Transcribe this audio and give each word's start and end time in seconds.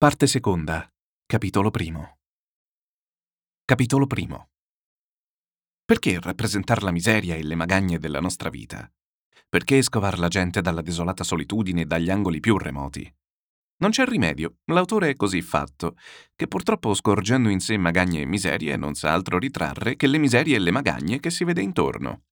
Parte 0.00 0.28
seconda, 0.28 0.88
capitolo 1.26 1.72
primo. 1.72 2.18
Capitolo 3.64 4.06
primo. 4.06 4.50
Perché 5.84 6.20
rappresentare 6.20 6.82
la 6.82 6.92
miseria 6.92 7.34
e 7.34 7.42
le 7.42 7.56
magagne 7.56 7.98
della 7.98 8.20
nostra 8.20 8.48
vita? 8.48 8.88
Perché 9.48 9.82
scovar 9.82 10.20
la 10.20 10.28
gente 10.28 10.60
dalla 10.60 10.82
desolata 10.82 11.24
solitudine 11.24 11.80
e 11.80 11.84
dagli 11.86 12.10
angoli 12.10 12.38
più 12.38 12.56
remoti? 12.58 13.12
Non 13.78 13.90
c'è 13.90 14.04
rimedio, 14.04 14.58
l'autore 14.66 15.10
è 15.10 15.16
così 15.16 15.42
fatto, 15.42 15.96
che 16.36 16.46
purtroppo 16.46 16.94
scorgendo 16.94 17.48
in 17.48 17.58
sé 17.58 17.76
magagne 17.76 18.20
e 18.20 18.24
miserie 18.24 18.76
non 18.76 18.94
sa 18.94 19.12
altro 19.12 19.36
ritrarre 19.36 19.96
che 19.96 20.06
le 20.06 20.18
miserie 20.18 20.54
e 20.54 20.60
le 20.60 20.70
magagne 20.70 21.18
che 21.18 21.30
si 21.30 21.42
vede 21.42 21.62
intorno. 21.62 22.22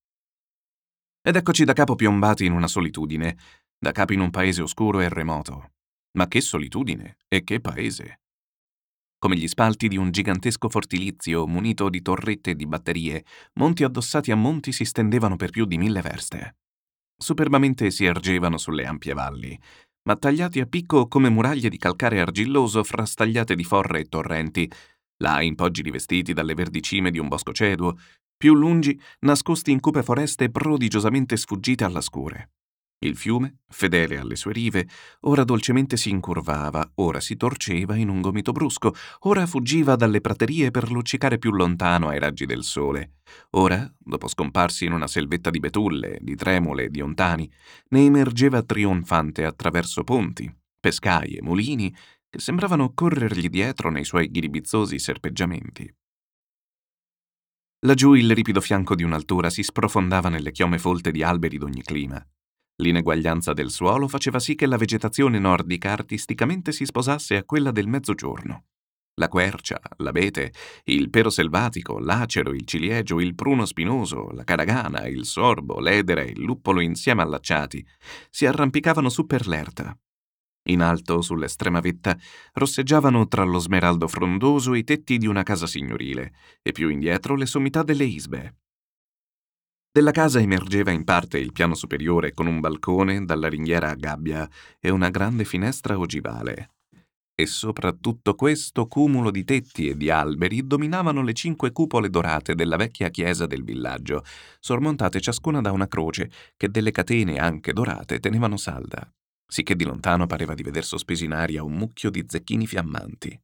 Ed 1.21 1.35
eccoci 1.35 1.64
da 1.64 1.73
capo 1.73 1.96
piombati 1.96 2.45
in 2.45 2.53
una 2.53 2.69
solitudine, 2.69 3.37
da 3.77 3.91
capo 3.91 4.12
in 4.12 4.21
un 4.21 4.30
paese 4.30 4.62
oscuro 4.62 5.01
e 5.01 5.09
remoto, 5.09 5.73
ma 6.17 6.29
che 6.29 6.41
solitudine 6.41 7.17
e 7.29 7.45
che 7.45 7.61
paese! 7.61 8.21
Come 9.19 9.37
gli 9.37 9.48
spalti 9.48 9.88
di 9.88 9.97
un 9.97 10.11
gigantesco 10.11 10.69
fortilizio 10.69 11.47
munito 11.47 11.89
di 11.89 12.02
torrette 12.02 12.51
e 12.51 12.55
di 12.55 12.66
batterie, 12.66 13.25
monti 13.55 13.83
addossati 13.83 14.30
a 14.30 14.37
monti 14.37 14.73
si 14.73 14.84
stendevano 14.84 15.37
per 15.37 15.51
più 15.51 15.65
di 15.65 15.79
mille 15.79 16.02
verste. 16.02 16.56
Superbamente 17.16 17.91
si 17.91 18.05
ergevano 18.05 18.59
sulle 18.59 18.84
ampie 18.84 19.15
valli, 19.15 19.59
ma 20.06 20.16
tagliati 20.16 20.61
a 20.61 20.66
picco 20.66 21.09
come 21.09 21.30
muraglie 21.30 21.70
di 21.70 21.79
calcare 21.79 22.20
argilloso 22.20 22.84
frastagliate 22.84 23.55
di 23.55 23.64
forre 23.64 24.01
e 24.01 24.05
torrenti, 24.05 24.70
là 25.23 25.41
in 25.41 25.55
poggi 25.55 25.83
rivestiti 25.83 26.34
dalle 26.34 26.55
verdi 26.55 26.83
cime 26.83 27.11
di 27.11 27.19
un 27.19 27.28
bosco 27.28 27.53
ceduo, 27.53 27.97
più 28.37 28.55
lungi 28.55 29.01
nascosti 29.20 29.70
in 29.70 29.80
cupe 29.80 30.03
foreste 30.03 30.51
prodigiosamente 30.51 31.39
sfuggite 31.39 31.84
alla 31.84 32.03
scure. 32.03 32.51
Il 32.98 33.14
fiume, 33.14 33.59
fedele 33.68 34.16
alle 34.16 34.36
sue 34.36 34.55
rive, 34.55 34.88
ora 35.20 35.45
dolcemente 35.45 35.98
si 35.98 36.09
incurvava, 36.09 36.92
ora 36.95 37.20
si 37.20 37.36
torceva 37.36 37.95
in 37.95 38.09
un 38.09 38.22
gomito 38.22 38.52
brusco, 38.52 38.95
ora 39.20 39.46
fuggiva 39.46 39.96
dalle 39.96 40.22
praterie 40.22 40.70
per 40.70 40.91
luccicare 40.91 41.36
più 41.36 41.50
lontano 41.50 42.08
ai 42.08 42.19
raggi 42.19 42.47
del 42.47 42.62
sole. 42.64 43.16
Ora, 43.50 43.92
dopo 43.98 44.28
scomparsi 44.28 44.86
in 44.86 44.92
una 44.92 45.06
selvetta 45.06 45.50
di 45.50 45.58
betulle, 45.58 46.19
di 46.22 46.34
tremole 46.36 46.84
e 46.84 46.88
di 46.88 47.03
ontani, 47.03 47.50
ne 47.88 48.00
emergeva 48.00 48.62
trionfante 48.62 49.44
attraverso 49.44 50.03
ponti, 50.03 50.50
pescaie, 50.81 51.42
mulini, 51.42 51.94
che 52.31 52.41
sembravano 52.41 52.94
corrergli 52.94 53.48
dietro 53.48 53.91
nei 53.91 54.05
suoi 54.05 54.31
ghiribizzosi 54.31 54.98
serpeggiamenti. 54.98 55.94
Laggiù 57.81 58.14
il 58.14 58.34
ripido 58.34 58.62
fianco 58.62 58.94
di 58.94 59.03
un'altura 59.03 59.50
si 59.50 59.62
sprofondava 59.62 60.31
nelle 60.31 60.50
chiome 60.50 60.78
folte 60.78 61.10
di 61.10 61.22
alberi 61.22 61.58
d'ogni 61.58 61.83
clima. 61.83 62.27
L'ineguaglianza 62.77 63.52
del 63.52 63.70
suolo 63.70 64.06
faceva 64.06 64.38
sì 64.38 64.55
che 64.55 64.66
la 64.66 64.77
vegetazione 64.77 65.38
nordica 65.38 65.92
artisticamente 65.92 66.72
si 66.72 66.84
sposasse 66.84 67.36
a 67.36 67.44
quella 67.44 67.70
del 67.70 67.88
mezzogiorno. 67.88 68.64
La 69.19 69.28
quercia, 69.28 69.80
l'abete, 69.98 70.52
il 70.84 71.08
pero 71.08 71.30
selvatico, 71.30 71.98
l'acero, 71.98 72.52
il 72.52 72.66
ciliegio, 72.66 73.19
il 73.19 73.34
pruno 73.34 73.64
spinoso, 73.64 74.28
la 74.32 74.44
caragana, 74.44 75.06
il 75.06 75.24
sorbo, 75.24 75.80
l'edera 75.80 76.20
e 76.20 76.32
il 76.32 76.42
luppolo 76.42 76.80
insieme 76.80 77.22
allacciati 77.22 77.84
si 78.28 78.44
arrampicavano 78.44 79.08
su 79.08 79.24
per 79.24 79.47
l'erta. 79.47 79.98
In 80.69 80.82
alto, 80.82 81.22
sull'estrema 81.22 81.80
vetta, 81.80 82.14
rosseggiavano 82.52 83.27
tra 83.27 83.44
lo 83.44 83.58
smeraldo 83.58 84.06
frondoso 84.06 84.74
i 84.74 84.84
tetti 84.84 85.16
di 85.16 85.27
una 85.27 85.44
casa 85.44 85.66
signorile 85.66 86.34
e 86.60 86.72
più 86.72 86.91
indietro 86.91 87.36
le 87.36 87.47
sommità 87.47 87.82
delle 87.82 88.04
isbe. 88.04 88.56
Della 89.97 90.11
casa 90.11 90.41
emergeva 90.41 90.91
in 90.91 91.05
parte 91.05 91.39
il 91.39 91.52
piano 91.52 91.75
superiore 91.75 92.34
con 92.34 92.47
un 92.47 92.61
balcone 92.61 93.25
dalla 93.25 93.48
ringhiera 93.48 93.89
a 93.89 93.94
gabbia 93.94 94.47
e 94.78 94.91
una 94.91 95.08
grande 95.08 95.47
finestra 95.47 95.98
ogivale. 95.98 96.72
E 97.34 97.47
sopra 97.47 97.92
tutto 97.92 98.34
questo 98.34 98.88
cumulo 98.88 99.30
di 99.30 99.42
tetti 99.42 99.88
e 99.88 99.97
di 99.97 100.11
alberi 100.11 100.66
dominavano 100.66 101.22
le 101.22 101.33
cinque 101.33 101.72
cupole 101.72 102.11
dorate 102.11 102.55
della 102.55 102.77
vecchia 102.77 103.08
chiesa 103.08 103.47
del 103.47 103.64
villaggio, 103.64 104.22
sormontate 104.61 105.19
ciascuna 105.19 105.62
da 105.62 105.72
una 105.72 105.88
croce 105.88 106.31
che 106.59 106.69
delle 106.69 106.91
catene 106.91 107.38
anche 107.38 107.72
dorate 107.72 108.21
tenevano 108.21 108.59
salda, 108.59 109.10
sicché 109.50 109.75
di 109.75 109.84
lontano 109.84 110.26
pareva 110.26 110.53
di 110.53 110.62
veder 110.62 110.84
sospesi 110.84 111.25
in 111.25 111.32
aria 111.32 111.62
un 111.62 111.72
mucchio 111.72 112.10
di 112.10 112.22
zecchini 112.28 112.66
fiammanti. 112.66 113.41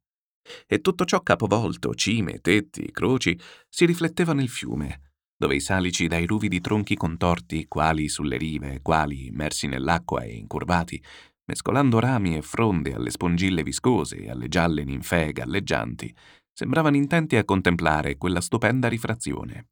E 0.66 0.80
tutto 0.82 1.06
ciò 1.06 1.22
capovolto, 1.22 1.94
cime, 1.94 2.40
tetti, 2.40 2.90
croci, 2.92 3.40
si 3.70 3.86
rifletteva 3.86 4.34
nel 4.34 4.50
fiume, 4.50 5.11
dove 5.42 5.56
i 5.56 5.60
salici 5.60 6.06
dai 6.06 6.24
ruvidi 6.24 6.60
tronchi 6.60 6.94
contorti, 6.94 7.66
quali 7.66 8.08
sulle 8.08 8.36
rive, 8.36 8.80
quali 8.80 9.26
immersi 9.26 9.66
nell'acqua 9.66 10.22
e 10.22 10.36
incurvati, 10.36 11.02
mescolando 11.46 11.98
rami 11.98 12.36
e 12.36 12.42
fronde 12.42 12.94
alle 12.94 13.10
spongille 13.10 13.64
viscose 13.64 14.18
e 14.18 14.30
alle 14.30 14.46
gialle 14.46 14.84
ninfee 14.84 15.32
galleggianti, 15.32 16.14
sembravano 16.52 16.94
intenti 16.94 17.34
a 17.34 17.44
contemplare 17.44 18.16
quella 18.18 18.40
stupenda 18.40 18.86
rifrazione. 18.86 19.70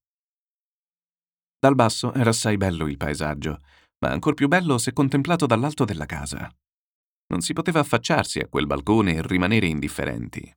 Dal 1.57 1.77
basso 1.77 2.13
era 2.15 2.31
assai 2.31 2.57
bello 2.57 2.89
il 2.89 2.97
paesaggio, 2.97 3.61
ma 4.01 4.11
ancor 4.11 4.35
più 4.35 4.49
bello 4.49 4.77
se 4.77 4.93
contemplato 4.93 5.47
dall'alto 5.47 5.85
della 5.85 6.07
casa. 6.07 6.53
Non 7.29 7.43
si 7.43 7.53
poteva 7.53 7.79
affacciarsi 7.79 8.41
a 8.41 8.49
quel 8.49 8.67
balcone 8.67 9.15
e 9.15 9.23
rimanere 9.23 9.69
indifferenti. 9.69 10.53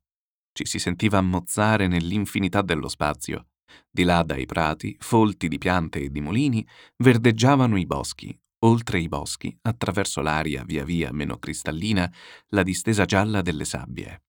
Ci 0.52 0.66
si 0.66 0.80
sentiva 0.80 1.20
ammozzare 1.20 1.86
nell'infinità 1.86 2.64
dello 2.64 2.88
spazio, 2.88 3.50
di 3.90 4.04
là 4.04 4.24
dai 4.24 4.46
prati, 4.46 4.96
folti 5.00 5.48
di 5.48 5.58
piante 5.58 6.02
e 6.02 6.10
di 6.10 6.22
mulini, 6.22 6.66
verdeggiavano 6.98 7.78
i 7.78 7.86
boschi, 7.86 8.38
oltre 8.60 9.00
i 9.00 9.08
boschi, 9.08 9.56
attraverso 9.62 10.22
l'aria 10.22 10.64
via 10.64 10.84
via 10.84 11.12
meno 11.12 11.38
cristallina, 11.38 12.12
la 12.50 12.64
distesa 12.64 13.06
gialla 13.06 13.42
delle 13.42 13.66
sabbie. 13.66 14.24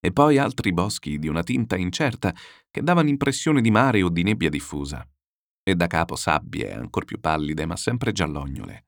E 0.00 0.12
poi 0.12 0.38
altri 0.38 0.72
boschi 0.72 1.18
di 1.18 1.28
una 1.28 1.42
tinta 1.42 1.76
incerta 1.76 2.34
che 2.70 2.82
davano 2.82 3.10
impressione 3.10 3.60
di 3.60 3.70
mare 3.70 4.02
o 4.02 4.08
di 4.08 4.22
nebbia 4.22 4.48
diffusa. 4.48 5.06
E 5.62 5.74
da 5.74 5.86
capo 5.86 6.16
sabbie 6.16 6.72
ancor 6.72 7.04
più 7.04 7.20
pallide 7.20 7.66
ma 7.66 7.76
sempre 7.76 8.12
giallognole. 8.12 8.86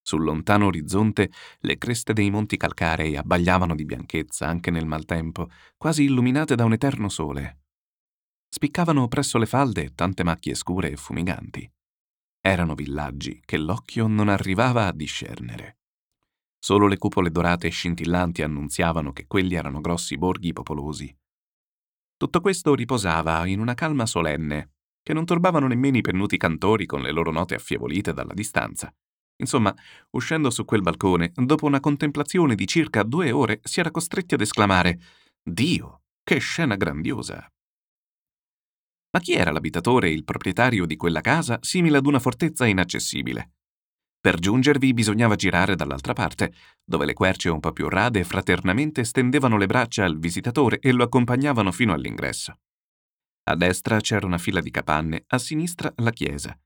Sul 0.00 0.22
lontano 0.22 0.66
orizzonte 0.66 1.30
le 1.58 1.76
creste 1.76 2.14
dei 2.14 2.30
monti 2.30 2.56
calcarei 2.56 3.16
abbagliavano 3.16 3.74
di 3.74 3.84
bianchezza 3.84 4.46
anche 4.46 4.70
nel 4.70 4.86
maltempo, 4.86 5.50
quasi 5.76 6.04
illuminate 6.04 6.54
da 6.54 6.64
un 6.64 6.72
eterno 6.72 7.10
sole, 7.10 7.57
Spiccavano 8.48 9.08
presso 9.08 9.38
le 9.38 9.46
falde 9.46 9.94
tante 9.94 10.24
macchie 10.24 10.54
scure 10.54 10.90
e 10.90 10.96
fumiganti. 10.96 11.70
Erano 12.40 12.74
villaggi 12.74 13.42
che 13.44 13.58
l'occhio 13.58 14.06
non 14.06 14.28
arrivava 14.28 14.86
a 14.86 14.92
discernere. 14.92 15.78
Solo 16.58 16.86
le 16.86 16.98
cupole 16.98 17.30
dorate 17.30 17.66
e 17.66 17.70
scintillanti 17.70 18.42
annunziavano 18.42 19.12
che 19.12 19.26
quelli 19.26 19.54
erano 19.54 19.80
grossi 19.80 20.16
borghi 20.16 20.52
popolosi. 20.52 21.14
Tutto 22.16 22.40
questo 22.40 22.74
riposava 22.74 23.46
in 23.46 23.60
una 23.60 23.74
calma 23.74 24.06
solenne, 24.06 24.72
che 25.02 25.12
non 25.12 25.24
turbavano 25.24 25.68
nemmeno 25.68 25.98
i 25.98 26.02
pennuti 26.02 26.36
cantori 26.36 26.84
con 26.84 27.00
le 27.00 27.12
loro 27.12 27.30
note 27.30 27.54
affievolite 27.54 28.12
dalla 28.12 28.34
distanza. 28.34 28.92
Insomma, 29.40 29.72
uscendo 30.10 30.50
su 30.50 30.64
quel 30.64 30.82
balcone, 30.82 31.32
dopo 31.34 31.66
una 31.66 31.80
contemplazione 31.80 32.56
di 32.56 32.66
circa 32.66 33.04
due 33.04 33.30
ore, 33.30 33.60
si 33.62 33.78
era 33.78 33.92
costretti 33.92 34.34
ad 34.34 34.40
esclamare 34.40 34.98
Dio, 35.42 36.02
che 36.24 36.38
scena 36.38 36.74
grandiosa! 36.74 37.48
Ma 39.10 39.20
chi 39.20 39.32
era 39.32 39.50
l'abitatore 39.50 40.08
e 40.08 40.12
il 40.12 40.24
proprietario 40.24 40.84
di 40.84 40.96
quella 40.96 41.20
casa 41.20 41.58
simile 41.62 41.98
ad 41.98 42.06
una 42.06 42.18
fortezza 42.18 42.66
inaccessibile? 42.66 43.52
Per 44.20 44.38
giungervi 44.38 44.92
bisognava 44.92 45.36
girare 45.36 45.76
dall'altra 45.76 46.12
parte, 46.12 46.52
dove 46.84 47.06
le 47.06 47.14
querce 47.14 47.48
un 47.48 47.60
po' 47.60 47.72
più 47.72 47.88
rade 47.88 48.24
fraternamente 48.24 49.04
stendevano 49.04 49.56
le 49.56 49.66
braccia 49.66 50.04
al 50.04 50.18
visitatore 50.18 50.80
e 50.80 50.92
lo 50.92 51.04
accompagnavano 51.04 51.72
fino 51.72 51.92
all'ingresso. 51.92 52.58
A 53.44 53.54
destra 53.54 54.00
c'era 54.00 54.26
una 54.26 54.36
fila 54.36 54.60
di 54.60 54.70
capanne, 54.70 55.24
a 55.28 55.38
sinistra 55.38 55.90
la 55.96 56.10
chiesa. 56.10 56.58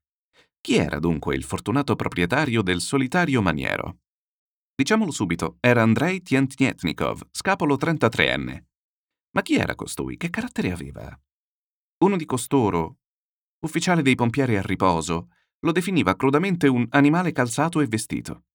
Chi 0.61 0.77
era 0.77 0.99
dunque 0.99 1.37
il 1.37 1.45
fortunato 1.45 1.95
proprietario 1.95 2.63
del 2.63 2.81
solitario 2.81 3.43
maniero? 3.43 3.99
Diciamolo 4.75 5.13
subito, 5.13 5.59
era 5.61 5.83
Andrei 5.83 6.23
Tientnietnikov, 6.23 7.29
scapolo 7.31 7.77
33enne. 7.77 8.65
Ma 9.33 9.43
chi 9.43 9.57
era 9.57 9.75
costui? 9.75 10.17
Che 10.17 10.31
carattere 10.31 10.73
aveva? 10.73 11.17
Uno 12.03 12.17
di 12.17 12.25
costoro, 12.25 12.97
ufficiale 13.61 14.03
dei 14.03 14.17
pompieri 14.17 14.57
a 14.57 14.63
riposo, 14.63 15.29
lo 15.61 15.71
definiva 15.71 16.17
crudamente 16.17 16.67
un 16.67 16.85
animale 16.91 17.31
calzato 17.31 17.81
e 17.81 17.87
vestito. 17.87 18.47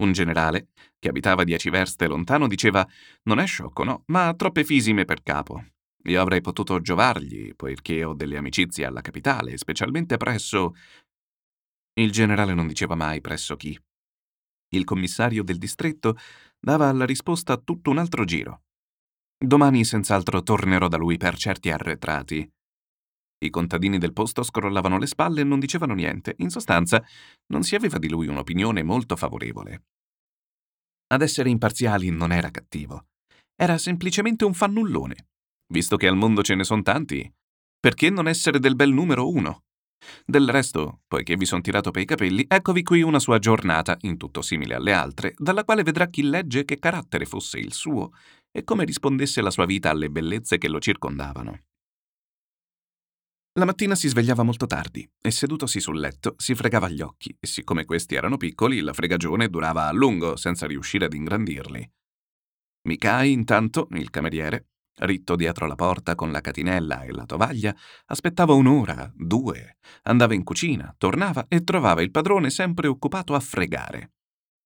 Un 0.00 0.10
generale, 0.10 0.70
che 0.98 1.08
abitava 1.08 1.44
dieci 1.44 1.70
verste 1.70 2.08
lontano, 2.08 2.48
diceva 2.48 2.84
non 3.24 3.38
è 3.38 3.46
sciocco, 3.46 3.84
no, 3.84 4.02
ma 4.06 4.26
ha 4.26 4.34
troppe 4.34 4.64
fisime 4.64 5.04
per 5.04 5.22
capo. 5.22 5.64
Io 6.06 6.20
avrei 6.20 6.40
potuto 6.40 6.80
giovargli, 6.80 7.54
poiché 7.54 8.02
ho 8.02 8.12
delle 8.12 8.38
amicizie 8.38 8.84
alla 8.84 9.02
capitale, 9.02 9.56
specialmente 9.56 10.16
presso... 10.16 10.74
Il 11.98 12.10
generale 12.10 12.54
non 12.54 12.66
diceva 12.66 12.96
mai 12.96 13.20
presso 13.20 13.54
chi. 13.54 13.78
Il 14.70 14.82
commissario 14.82 15.44
del 15.44 15.58
distretto 15.58 16.16
dava 16.58 16.88
alla 16.88 17.06
risposta 17.06 17.56
tutto 17.56 17.90
un 17.90 17.98
altro 17.98 18.24
giro. 18.24 18.64
Domani 19.38 19.84
senz'altro 19.84 20.42
tornerò 20.42 20.88
da 20.88 20.96
lui 20.96 21.16
per 21.18 21.36
certi 21.36 21.70
arretrati. 21.70 22.50
I 23.38 23.50
contadini 23.50 23.98
del 23.98 24.12
posto 24.12 24.42
scrollavano 24.42 24.98
le 24.98 25.06
spalle 25.06 25.42
e 25.42 25.44
non 25.44 25.58
dicevano 25.58 25.94
niente. 25.94 26.34
In 26.38 26.50
sostanza, 26.50 27.04
non 27.48 27.62
si 27.62 27.74
aveva 27.74 27.98
di 27.98 28.08
lui 28.08 28.28
un'opinione 28.28 28.82
molto 28.82 29.16
favorevole. 29.16 29.84
Ad 31.08 31.22
essere 31.22 31.50
imparziali 31.50 32.10
non 32.10 32.32
era 32.32 32.50
cattivo. 32.50 33.06
Era 33.54 33.78
semplicemente 33.78 34.44
un 34.44 34.54
fannullone. 34.54 35.28
Visto 35.68 35.96
che 35.96 36.06
al 36.06 36.16
mondo 36.16 36.42
ce 36.42 36.54
ne 36.54 36.64
sono 36.64 36.82
tanti, 36.82 37.30
perché 37.78 38.10
non 38.10 38.26
essere 38.26 38.58
del 38.58 38.74
bel 38.74 38.92
numero 38.92 39.28
uno? 39.28 39.62
Del 40.24 40.48
resto, 40.48 41.02
poiché 41.06 41.36
vi 41.36 41.44
son 41.44 41.62
tirato 41.62 41.90
per 41.90 42.02
i 42.02 42.04
capelli, 42.04 42.44
eccovi 42.48 42.82
qui 42.82 43.02
una 43.02 43.18
sua 43.18 43.38
giornata, 43.38 43.96
in 44.02 44.16
tutto 44.16 44.42
simile 44.42 44.74
alle 44.74 44.92
altre, 44.92 45.34
dalla 45.36 45.64
quale 45.64 45.82
vedrà 45.82 46.08
chi 46.08 46.22
legge 46.22 46.64
che 46.64 46.78
carattere 46.78 47.26
fosse 47.26 47.58
il 47.58 47.72
suo 47.72 48.10
e 48.50 48.64
come 48.64 48.84
rispondesse 48.84 49.40
la 49.40 49.50
sua 49.50 49.66
vita 49.66 49.90
alle 49.90 50.10
bellezze 50.10 50.58
che 50.58 50.68
lo 50.68 50.80
circondavano. 50.80 51.60
La 53.56 53.64
mattina 53.64 53.94
si 53.94 54.08
svegliava 54.08 54.42
molto 54.42 54.66
tardi 54.66 55.08
e 55.18 55.30
sedutosi 55.30 55.80
sul 55.80 55.98
letto 55.98 56.34
si 56.36 56.54
fregava 56.54 56.90
gli 56.90 57.00
occhi 57.00 57.34
e 57.40 57.46
siccome 57.46 57.86
questi 57.86 58.14
erano 58.14 58.36
piccoli 58.36 58.80
la 58.80 58.92
fregagione 58.92 59.48
durava 59.48 59.88
a 59.88 59.92
lungo 59.92 60.36
senza 60.36 60.66
riuscire 60.66 61.06
ad 61.06 61.14
ingrandirli. 61.14 61.90
Mikai, 62.82 63.32
intanto, 63.32 63.88
il 63.92 64.10
cameriere, 64.10 64.66
ritto 64.98 65.36
dietro 65.36 65.66
la 65.66 65.74
porta 65.74 66.14
con 66.14 66.32
la 66.32 66.42
catinella 66.42 67.04
e 67.04 67.12
la 67.12 67.24
tovaglia, 67.24 67.74
aspettava 68.04 68.52
un'ora, 68.52 69.10
due, 69.16 69.78
andava 70.02 70.34
in 70.34 70.44
cucina, 70.44 70.94
tornava 70.98 71.46
e 71.48 71.64
trovava 71.64 72.02
il 72.02 72.10
padrone 72.10 72.50
sempre 72.50 72.88
occupato 72.88 73.34
a 73.34 73.40
fregare. 73.40 74.12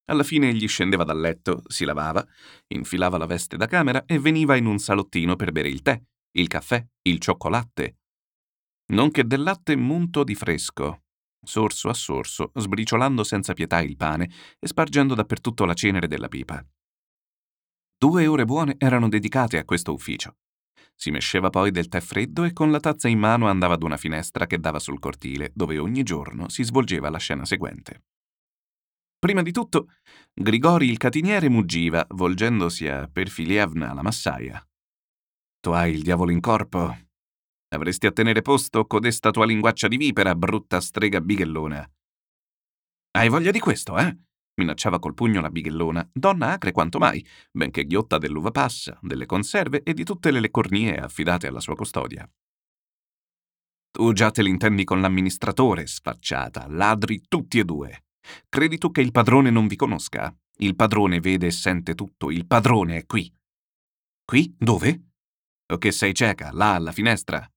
Alla 0.07 0.25
fine 0.25 0.49
egli 0.49 0.67
scendeva 0.67 1.05
dal 1.05 1.21
letto, 1.21 1.63
si 1.69 1.85
lavava, 1.85 2.27
infilava 2.67 3.19
la 3.19 3.27
veste 3.27 3.57
da 3.57 3.67
camera 3.67 4.05
e 4.05 4.19
veniva 4.19 4.57
in 4.57 4.67
un 4.67 4.81
salottino 4.81 5.37
per 5.37 5.53
bere 5.53 5.69
il 5.69 5.81
tè, 5.81 6.03
il 6.33 6.49
caffè, 6.49 6.85
il 7.03 7.21
cioccolatte, 7.21 8.00
nonché 8.91 9.27
del 9.27 9.43
latte 9.43 9.77
munto 9.77 10.25
di 10.25 10.35
fresco, 10.35 11.03
sorso 11.43 11.89
a 11.89 11.95
sorso, 11.95 12.51
sbriciolando 12.55 13.25
senza 13.25 13.53
pietà 13.55 13.81
il 13.81 13.97
pane 13.97 14.31
e 14.59 14.67
spargendo 14.67 15.15
dappertutto 15.15 15.65
la 15.65 15.75
cenere 15.75 16.07
della 16.07 16.29
pipa. 16.29 16.65
Due 17.97 18.27
ore 18.27 18.45
buone 18.45 18.77
erano 18.79 19.09
dedicate 19.09 19.59
a 19.59 19.65
questo 19.65 19.93
ufficio. 19.93 20.37
Si 20.95 21.11
mesceva 21.11 21.51
poi 21.51 21.71
del 21.71 21.89
tè 21.89 22.01
freddo 22.01 22.45
e 22.45 22.53
con 22.53 22.71
la 22.71 22.81
tazza 22.81 23.09
in 23.09 23.19
mano 23.19 23.49
andava 23.49 23.75
ad 23.75 23.83
una 23.83 23.97
finestra 23.97 24.47
che 24.47 24.59
dava 24.59 24.79
sul 24.79 24.99
cortile, 24.99 25.51
dove 25.55 25.79
ogni 25.79 26.03
giorno 26.03 26.49
si 26.49 26.63
svolgeva 26.63 27.11
la 27.11 27.19
scena 27.19 27.45
seguente. 27.45 28.05
Prima 29.19 29.43
di 29.43 29.53
tutto, 29.53 29.89
Grigori 30.33 30.89
il 30.89 30.97
catiniere 30.97 31.49
muggiva, 31.49 32.07
volgendosi 32.11 32.89
a 32.89 33.07
Perfilievna 33.07 33.93
la 33.93 34.03
massaia. 34.03 34.67
Tu 35.61 35.71
hai 35.71 35.93
il 35.93 36.03
diavolo 36.03 36.31
in 36.31 36.41
corpo, 36.41 36.97
Avresti 37.73 38.07
a 38.07 38.13
tenere 38.13 38.43
posto 38.43 38.85
codesta 38.85 39.31
tua 39.31 39.47
linguaccia 39.47 39.87
di 39.87 39.97
vipera, 39.97 40.35
brutta 40.35 40.81
strega 40.81 41.21
bighellona. 41.21 41.89
Hai 43.13 43.29
voglia 43.29 43.53
di 43.53 43.61
questo, 43.61 43.97
eh? 43.97 44.17
minacciava 44.61 44.99
col 44.99 45.15
pugno 45.15 45.41
la 45.41 45.51
bighellona, 45.51 46.11
donna 46.13 46.53
acre 46.53 46.73
quanto 46.73 46.99
mai, 46.99 47.25
benché 47.51 47.85
ghiotta 47.85 48.19
dell'uva 48.19 48.51
passa, 48.51 48.99
delle 49.01 49.25
conserve 49.25 49.83
e 49.85 49.95
di 49.95 50.05
tutte 50.05 50.33
le 50.33 50.41
leccornie 50.41 50.97
affidate 50.97 51.47
alla 51.47 51.61
sua 51.61 51.77
custodia. 51.77 52.29
Tu 53.93 54.13
già 54.13 54.31
te 54.31 54.43
l'intendi 54.43 54.85
con 54.85 55.01
l'amministratore, 55.01 55.87
sfacciata, 55.87 56.67
ladri 56.69 57.23
tutti 57.29 57.59
e 57.61 57.65
due. 57.65 58.05
Credi 58.49 58.79
tu 58.79 58.91
che 58.91 59.01
il 59.01 59.13
padrone 59.13 59.51
non 59.51 59.67
vi 59.67 59.77
conosca? 59.77 60.35
Il 60.59 60.75
padrone 60.75 61.21
vede 61.21 61.47
e 61.47 61.51
sente 61.53 61.95
tutto, 61.95 62.31
il 62.31 62.47
padrone 62.47 62.97
è 62.99 63.07
qui. 63.07 63.33
Qui? 64.25 64.55
Dove? 64.59 65.05
O 65.73 65.79
che 65.79 65.93
sei 65.93 66.13
cieca, 66.15 66.51
là 66.53 66.75
alla 66.75 66.93
finestra? 66.93 67.49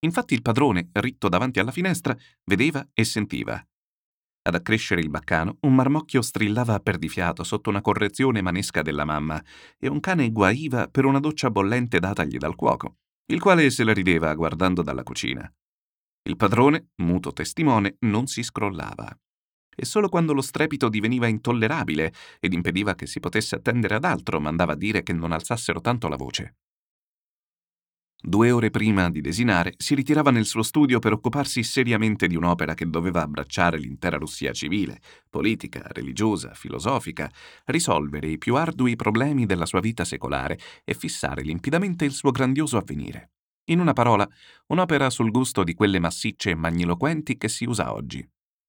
Infatti 0.00 0.34
il 0.34 0.42
padrone, 0.42 0.88
ritto 0.92 1.28
davanti 1.28 1.60
alla 1.60 1.72
finestra, 1.72 2.16
vedeva 2.44 2.86
e 2.92 3.04
sentiva. 3.04 3.62
Ad 4.42 4.54
accrescere 4.54 5.02
il 5.02 5.10
baccano, 5.10 5.58
un 5.60 5.74
marmocchio 5.74 6.22
strillava 6.22 6.80
perdifiato 6.80 7.44
sotto 7.44 7.68
una 7.68 7.82
correzione 7.82 8.40
manesca 8.40 8.80
della 8.80 9.04
mamma 9.04 9.42
e 9.78 9.88
un 9.88 10.00
cane 10.00 10.30
guaiva 10.30 10.88
per 10.88 11.04
una 11.04 11.20
doccia 11.20 11.50
bollente 11.50 11.98
datagli 11.98 12.38
dal 12.38 12.54
cuoco, 12.54 12.96
il 13.26 13.40
quale 13.40 13.68
se 13.68 13.84
la 13.84 13.92
rideva 13.92 14.34
guardando 14.34 14.82
dalla 14.82 15.02
cucina. 15.02 15.52
Il 16.22 16.36
padrone, 16.36 16.90
muto 16.96 17.32
testimone, 17.32 17.96
non 18.00 18.26
si 18.26 18.42
scrollava. 18.42 19.14
E 19.76 19.84
solo 19.84 20.08
quando 20.08 20.32
lo 20.32 20.42
strepito 20.42 20.88
diveniva 20.88 21.26
intollerabile 21.26 22.12
ed 22.38 22.52
impediva 22.52 22.94
che 22.94 23.06
si 23.06 23.20
potesse 23.20 23.56
attendere 23.56 23.94
ad 23.94 24.04
altro, 24.04 24.40
mandava 24.40 24.72
a 24.72 24.76
dire 24.76 25.02
che 25.02 25.12
non 25.12 25.32
alzassero 25.32 25.80
tanto 25.80 26.08
la 26.08 26.16
voce. 26.16 26.56
Due 28.22 28.50
ore 28.50 28.68
prima 28.68 29.08
di 29.08 29.22
desinare 29.22 29.72
si 29.78 29.94
ritirava 29.94 30.30
nel 30.30 30.44
suo 30.44 30.62
studio 30.62 30.98
per 30.98 31.12
occuparsi 31.12 31.62
seriamente 31.62 32.26
di 32.26 32.36
un'opera 32.36 32.74
che 32.74 32.88
doveva 32.88 33.22
abbracciare 33.22 33.78
l'intera 33.78 34.18
Russia 34.18 34.52
civile, 34.52 35.00
politica, 35.30 35.86
religiosa, 35.86 36.52
filosofica, 36.52 37.30
risolvere 37.66 38.28
i 38.28 38.36
più 38.36 38.56
ardui 38.56 38.94
problemi 38.94 39.46
della 39.46 39.64
sua 39.64 39.80
vita 39.80 40.04
secolare 40.04 40.58
e 40.84 40.92
fissare 40.92 41.40
limpidamente 41.40 42.04
il 42.04 42.12
suo 42.12 42.30
grandioso 42.30 42.76
avvenire. 42.76 43.30
In 43.70 43.80
una 43.80 43.94
parola, 43.94 44.28
un'opera 44.66 45.08
sul 45.08 45.30
gusto 45.30 45.64
di 45.64 45.72
quelle 45.72 45.98
massicce 45.98 46.50
e 46.50 46.54
magniloquenti 46.54 47.38
che 47.38 47.48
si 47.48 47.64
usa 47.64 47.94
oggi. 47.94 48.22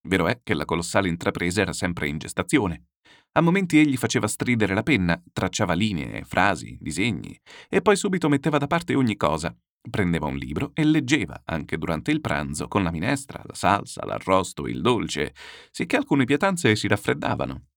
Vero 0.08 0.28
è 0.28 0.40
che 0.44 0.54
la 0.54 0.66
colossale 0.66 1.10
intrapresa 1.10 1.60
era 1.60 1.74
sempre 1.74 2.08
in 2.08 2.20
gestazione. 2.20 2.86
A 3.34 3.42
momenti 3.42 3.78
egli 3.78 3.96
faceva 3.96 4.28
stridere 4.28 4.74
la 4.74 4.84
penna, 4.84 5.22
tracciava 5.32 5.74
linee, 5.74 6.24
frasi, 6.26 6.78
disegni, 6.80 7.40
e 7.70 7.82
poi 7.82 7.96
subito 7.96 8.28
metteva 8.28 8.58
da 8.58 8.68
parte 8.68 8.96
ogni 8.96 9.16
cosa. 9.16 9.56
Prendeva 9.90 10.28
un 10.28 10.36
libro 10.36 10.72
e 10.74 10.84
leggeva, 10.84 11.42
anche 11.46 11.78
durante 11.78 12.12
il 12.12 12.22
pranzo, 12.22 12.68
con 12.68 12.84
la 12.84 12.92
minestra, 12.92 13.42
la 13.46 13.54
salsa, 13.54 14.06
l'arrosto, 14.06 14.68
il 14.68 14.82
dolce, 14.82 15.34
sicché 15.72 15.96
alcune 15.96 16.26
pietanze 16.26 16.76
si 16.76 16.88
raffreddavano 16.88 17.68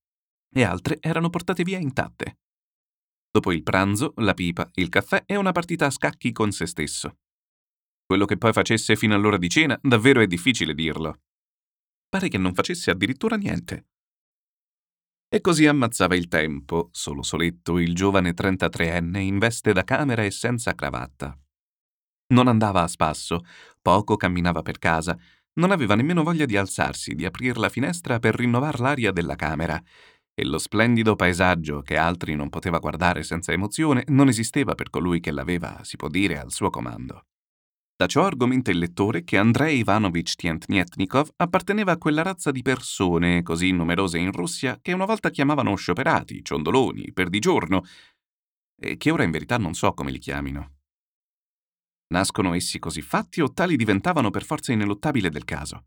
e 0.56 0.62
altre 0.62 0.98
erano 1.00 1.30
portate 1.30 1.62
via 1.62 1.78
intatte. 1.78 2.38
Dopo 3.30 3.52
il 3.52 3.62
pranzo, 3.62 4.12
la 4.16 4.34
pipa, 4.34 4.68
il 4.74 4.88
caffè 4.88 5.22
e 5.26 5.36
una 5.36 5.52
partita 5.52 5.86
a 5.86 5.90
scacchi 5.90 6.30
con 6.32 6.52
se 6.52 6.66
stesso. 6.66 7.18
Quello 8.04 8.26
che 8.26 8.36
poi 8.36 8.52
facesse 8.52 8.96
fino 8.96 9.14
all'ora 9.14 9.38
di 9.38 9.48
cena, 9.48 9.78
davvero 9.80 10.20
è 10.20 10.26
difficile 10.26 10.74
dirlo 10.74 11.18
pare 12.14 12.28
che 12.28 12.38
non 12.38 12.54
facesse 12.54 12.92
addirittura 12.92 13.34
niente. 13.34 13.86
E 15.28 15.40
così 15.40 15.66
ammazzava 15.66 16.14
il 16.14 16.28
tempo, 16.28 16.88
solo 16.92 17.22
soletto, 17.22 17.78
il 17.78 17.94
giovane 17.94 18.32
33enne 18.34 19.18
in 19.18 19.38
veste 19.38 19.72
da 19.72 19.82
camera 19.82 20.22
e 20.22 20.30
senza 20.30 20.74
cravatta. 20.74 21.36
Non 22.34 22.48
andava 22.48 22.82
a 22.82 22.88
spasso, 22.88 23.44
poco 23.82 24.16
camminava 24.16 24.62
per 24.62 24.78
casa, 24.78 25.18
non 25.54 25.70
aveva 25.70 25.94
nemmeno 25.94 26.22
voglia 26.22 26.46
di 26.46 26.56
alzarsi, 26.56 27.14
di 27.14 27.24
aprir 27.24 27.56
la 27.58 27.68
finestra 27.68 28.18
per 28.18 28.34
rinnovar 28.34 28.80
l'aria 28.80 29.12
della 29.12 29.36
camera, 29.36 29.80
e 30.36 30.44
lo 30.44 30.58
splendido 30.58 31.14
paesaggio 31.14 31.82
che 31.82 31.96
altri 31.96 32.34
non 32.34 32.48
poteva 32.48 32.78
guardare 32.78 33.22
senza 33.22 33.52
emozione 33.52 34.02
non 34.08 34.28
esisteva 34.28 34.74
per 34.74 34.90
colui 34.90 35.20
che 35.20 35.30
l'aveva, 35.30 35.80
si 35.84 35.96
può 35.96 36.08
dire, 36.08 36.38
al 36.38 36.50
suo 36.50 36.70
comando. 36.70 37.26
Da 37.96 38.06
ciò 38.06 38.24
argomenta 38.24 38.72
il 38.72 38.78
lettore 38.78 39.22
che 39.22 39.38
Andrei 39.38 39.78
Ivanovich 39.78 40.34
Tientnietnikov 40.34 41.30
apparteneva 41.36 41.92
a 41.92 41.96
quella 41.96 42.22
razza 42.22 42.50
di 42.50 42.60
persone, 42.60 43.42
così 43.42 43.70
numerose 43.70 44.18
in 44.18 44.32
Russia, 44.32 44.80
che 44.82 44.92
una 44.92 45.04
volta 45.04 45.30
chiamavano 45.30 45.76
scioperati, 45.76 46.42
ciondoloni, 46.42 47.12
perdigiorno, 47.12 47.84
e 48.76 48.96
che 48.96 49.10
ora 49.12 49.22
in 49.22 49.30
verità 49.30 49.58
non 49.58 49.74
so 49.74 49.92
come 49.94 50.10
li 50.10 50.18
chiamino. 50.18 50.72
Nascono 52.08 52.54
essi 52.54 52.80
così 52.80 53.00
fatti 53.00 53.40
o 53.40 53.52
tali 53.52 53.76
diventavano 53.76 54.30
per 54.30 54.44
forza 54.44 54.72
ineluttabile 54.72 55.30
del 55.30 55.44
caso? 55.44 55.86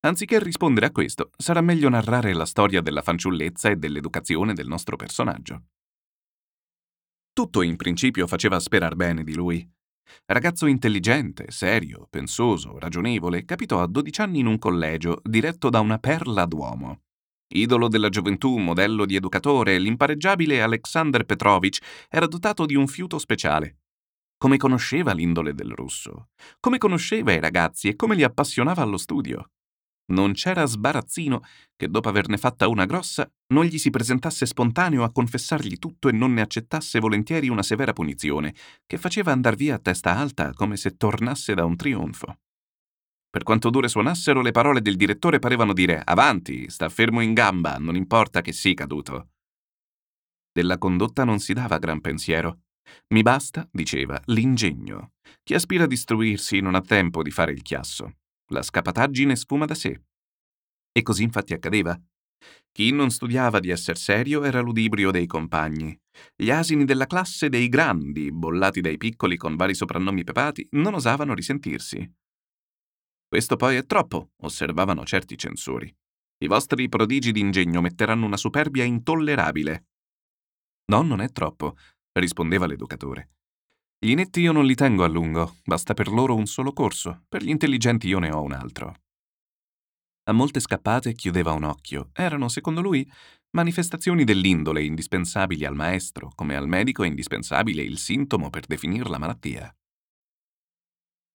Anziché 0.00 0.42
rispondere 0.42 0.86
a 0.86 0.90
questo, 0.90 1.30
sarà 1.36 1.60
meglio 1.60 1.88
narrare 1.88 2.32
la 2.34 2.46
storia 2.46 2.80
della 2.80 3.02
fanciullezza 3.02 3.70
e 3.70 3.76
dell'educazione 3.76 4.54
del 4.54 4.66
nostro 4.66 4.96
personaggio. 4.96 5.66
Tutto 7.32 7.62
in 7.62 7.76
principio 7.76 8.26
faceva 8.26 8.58
sperar 8.58 8.96
bene 8.96 9.22
di 9.22 9.34
lui. 9.34 9.80
Ragazzo 10.26 10.66
intelligente, 10.66 11.50
serio, 11.50 12.06
pensoso, 12.10 12.78
ragionevole, 12.78 13.44
capitò 13.44 13.82
a 13.82 13.86
12 13.86 14.20
anni 14.20 14.40
in 14.40 14.46
un 14.46 14.58
collegio 14.58 15.20
diretto 15.22 15.68
da 15.68 15.80
una 15.80 15.98
perla 15.98 16.44
d'uomo. 16.44 17.02
Idolo 17.54 17.88
della 17.88 18.08
gioventù, 18.08 18.56
modello 18.56 19.04
di 19.04 19.14
educatore, 19.14 19.78
l'impareggiabile 19.78 20.62
Alexander 20.62 21.24
Petrovich 21.24 21.80
era 22.08 22.26
dotato 22.26 22.64
di 22.66 22.74
un 22.74 22.86
fiuto 22.86 23.18
speciale. 23.18 23.78
Come 24.38 24.56
conosceva 24.56 25.12
l'indole 25.12 25.54
del 25.54 25.70
russo, 25.70 26.30
come 26.58 26.78
conosceva 26.78 27.32
i 27.32 27.40
ragazzi 27.40 27.88
e 27.88 27.96
come 27.96 28.14
li 28.14 28.24
appassionava 28.24 28.82
allo 28.82 28.96
studio. 28.96 29.50
Non 30.06 30.32
c'era 30.32 30.66
sbarazzino 30.66 31.42
che 31.76 31.88
dopo 31.88 32.08
averne 32.08 32.36
fatta 32.36 32.68
una 32.68 32.84
grossa 32.84 33.30
non 33.52 33.64
gli 33.64 33.78
si 33.78 33.90
presentasse 33.90 34.46
spontaneo 34.46 35.04
a 35.04 35.12
confessargli 35.12 35.78
tutto 35.78 36.08
e 36.08 36.12
non 36.12 36.32
ne 36.32 36.40
accettasse 36.40 36.98
volentieri 36.98 37.48
una 37.48 37.62
severa 37.62 37.92
punizione, 37.92 38.54
che 38.86 38.98
faceva 38.98 39.32
andar 39.32 39.54
via 39.54 39.76
a 39.76 39.78
testa 39.78 40.16
alta 40.16 40.52
come 40.52 40.76
se 40.76 40.96
tornasse 40.96 41.54
da 41.54 41.64
un 41.64 41.76
trionfo. 41.76 42.38
Per 43.30 43.44
quanto 43.44 43.70
dure 43.70 43.88
suonassero, 43.88 44.42
le 44.42 44.50
parole 44.50 44.82
del 44.82 44.96
direttore 44.96 45.38
parevano 45.38 45.72
dire 45.72 46.02
Avanti, 46.04 46.68
sta 46.68 46.88
fermo 46.90 47.22
in 47.22 47.32
gamba, 47.32 47.78
non 47.78 47.96
importa 47.96 48.42
che 48.42 48.52
sii 48.52 48.74
caduto. 48.74 49.28
Della 50.52 50.76
condotta 50.76 51.24
non 51.24 51.38
si 51.38 51.54
dava 51.54 51.78
gran 51.78 52.02
pensiero. 52.02 52.64
Mi 53.14 53.22
basta, 53.22 53.66
diceva, 53.72 54.20
l'ingegno. 54.26 55.12
Chi 55.42 55.54
aspira 55.54 55.84
a 55.84 55.86
distruirsi 55.86 56.60
non 56.60 56.74
ha 56.74 56.82
tempo 56.82 57.22
di 57.22 57.30
fare 57.30 57.52
il 57.52 57.62
chiasso. 57.62 58.16
La 58.52 58.62
scapataggine 58.62 59.34
sfuma 59.34 59.64
da 59.64 59.74
sé. 59.74 59.98
E 60.92 61.00
così 61.00 61.22
infatti 61.22 61.54
accadeva. 61.54 61.98
Chi 62.70 62.92
non 62.92 63.10
studiava 63.10 63.60
di 63.60 63.70
esser 63.70 63.96
serio 63.96 64.42
era 64.42 64.60
l'udibrio 64.60 65.10
dei 65.10 65.26
compagni. 65.26 65.98
Gli 66.36 66.50
asini 66.50 66.84
della 66.84 67.06
classe 67.06 67.48
dei 67.48 67.70
grandi, 67.70 68.30
bollati 68.30 68.82
dai 68.82 68.98
piccoli 68.98 69.38
con 69.38 69.56
vari 69.56 69.74
soprannomi 69.74 70.22
pepati, 70.22 70.68
non 70.72 70.92
osavano 70.92 71.32
risentirsi. 71.32 72.06
Questo 73.26 73.56
poi 73.56 73.76
è 73.76 73.86
troppo, 73.86 74.32
osservavano 74.42 75.04
certi 75.04 75.38
censori. 75.38 75.90
I 76.44 76.46
vostri 76.46 76.90
prodigi 76.90 77.32
d'ingegno 77.32 77.80
metteranno 77.80 78.26
una 78.26 78.36
superbia 78.36 78.84
intollerabile. 78.84 79.86
No, 80.90 81.00
non 81.00 81.22
è 81.22 81.30
troppo, 81.30 81.78
rispondeva 82.12 82.66
l'educatore. 82.66 83.30
Gli 84.04 84.10
inetti 84.10 84.40
io 84.40 84.50
non 84.50 84.64
li 84.64 84.74
tengo 84.74 85.04
a 85.04 85.06
lungo, 85.06 85.58
basta 85.64 85.94
per 85.94 86.08
loro 86.08 86.34
un 86.34 86.46
solo 86.46 86.72
corso, 86.72 87.22
per 87.28 87.44
gli 87.44 87.50
intelligenti 87.50 88.08
io 88.08 88.18
ne 88.18 88.32
ho 88.32 88.42
un 88.42 88.50
altro. 88.50 88.96
A 90.24 90.32
molte 90.32 90.58
scappate 90.58 91.12
chiudeva 91.12 91.52
un 91.52 91.62
occhio. 91.62 92.10
Erano, 92.12 92.48
secondo 92.48 92.80
lui, 92.80 93.08
manifestazioni 93.50 94.24
dell'indole 94.24 94.82
indispensabili 94.82 95.64
al 95.64 95.76
maestro, 95.76 96.32
come 96.34 96.56
al 96.56 96.66
medico 96.66 97.04
è 97.04 97.06
indispensabile 97.06 97.82
il 97.82 97.96
sintomo 97.96 98.50
per 98.50 98.66
definire 98.66 99.08
la 99.08 99.18
malattia. 99.18 99.72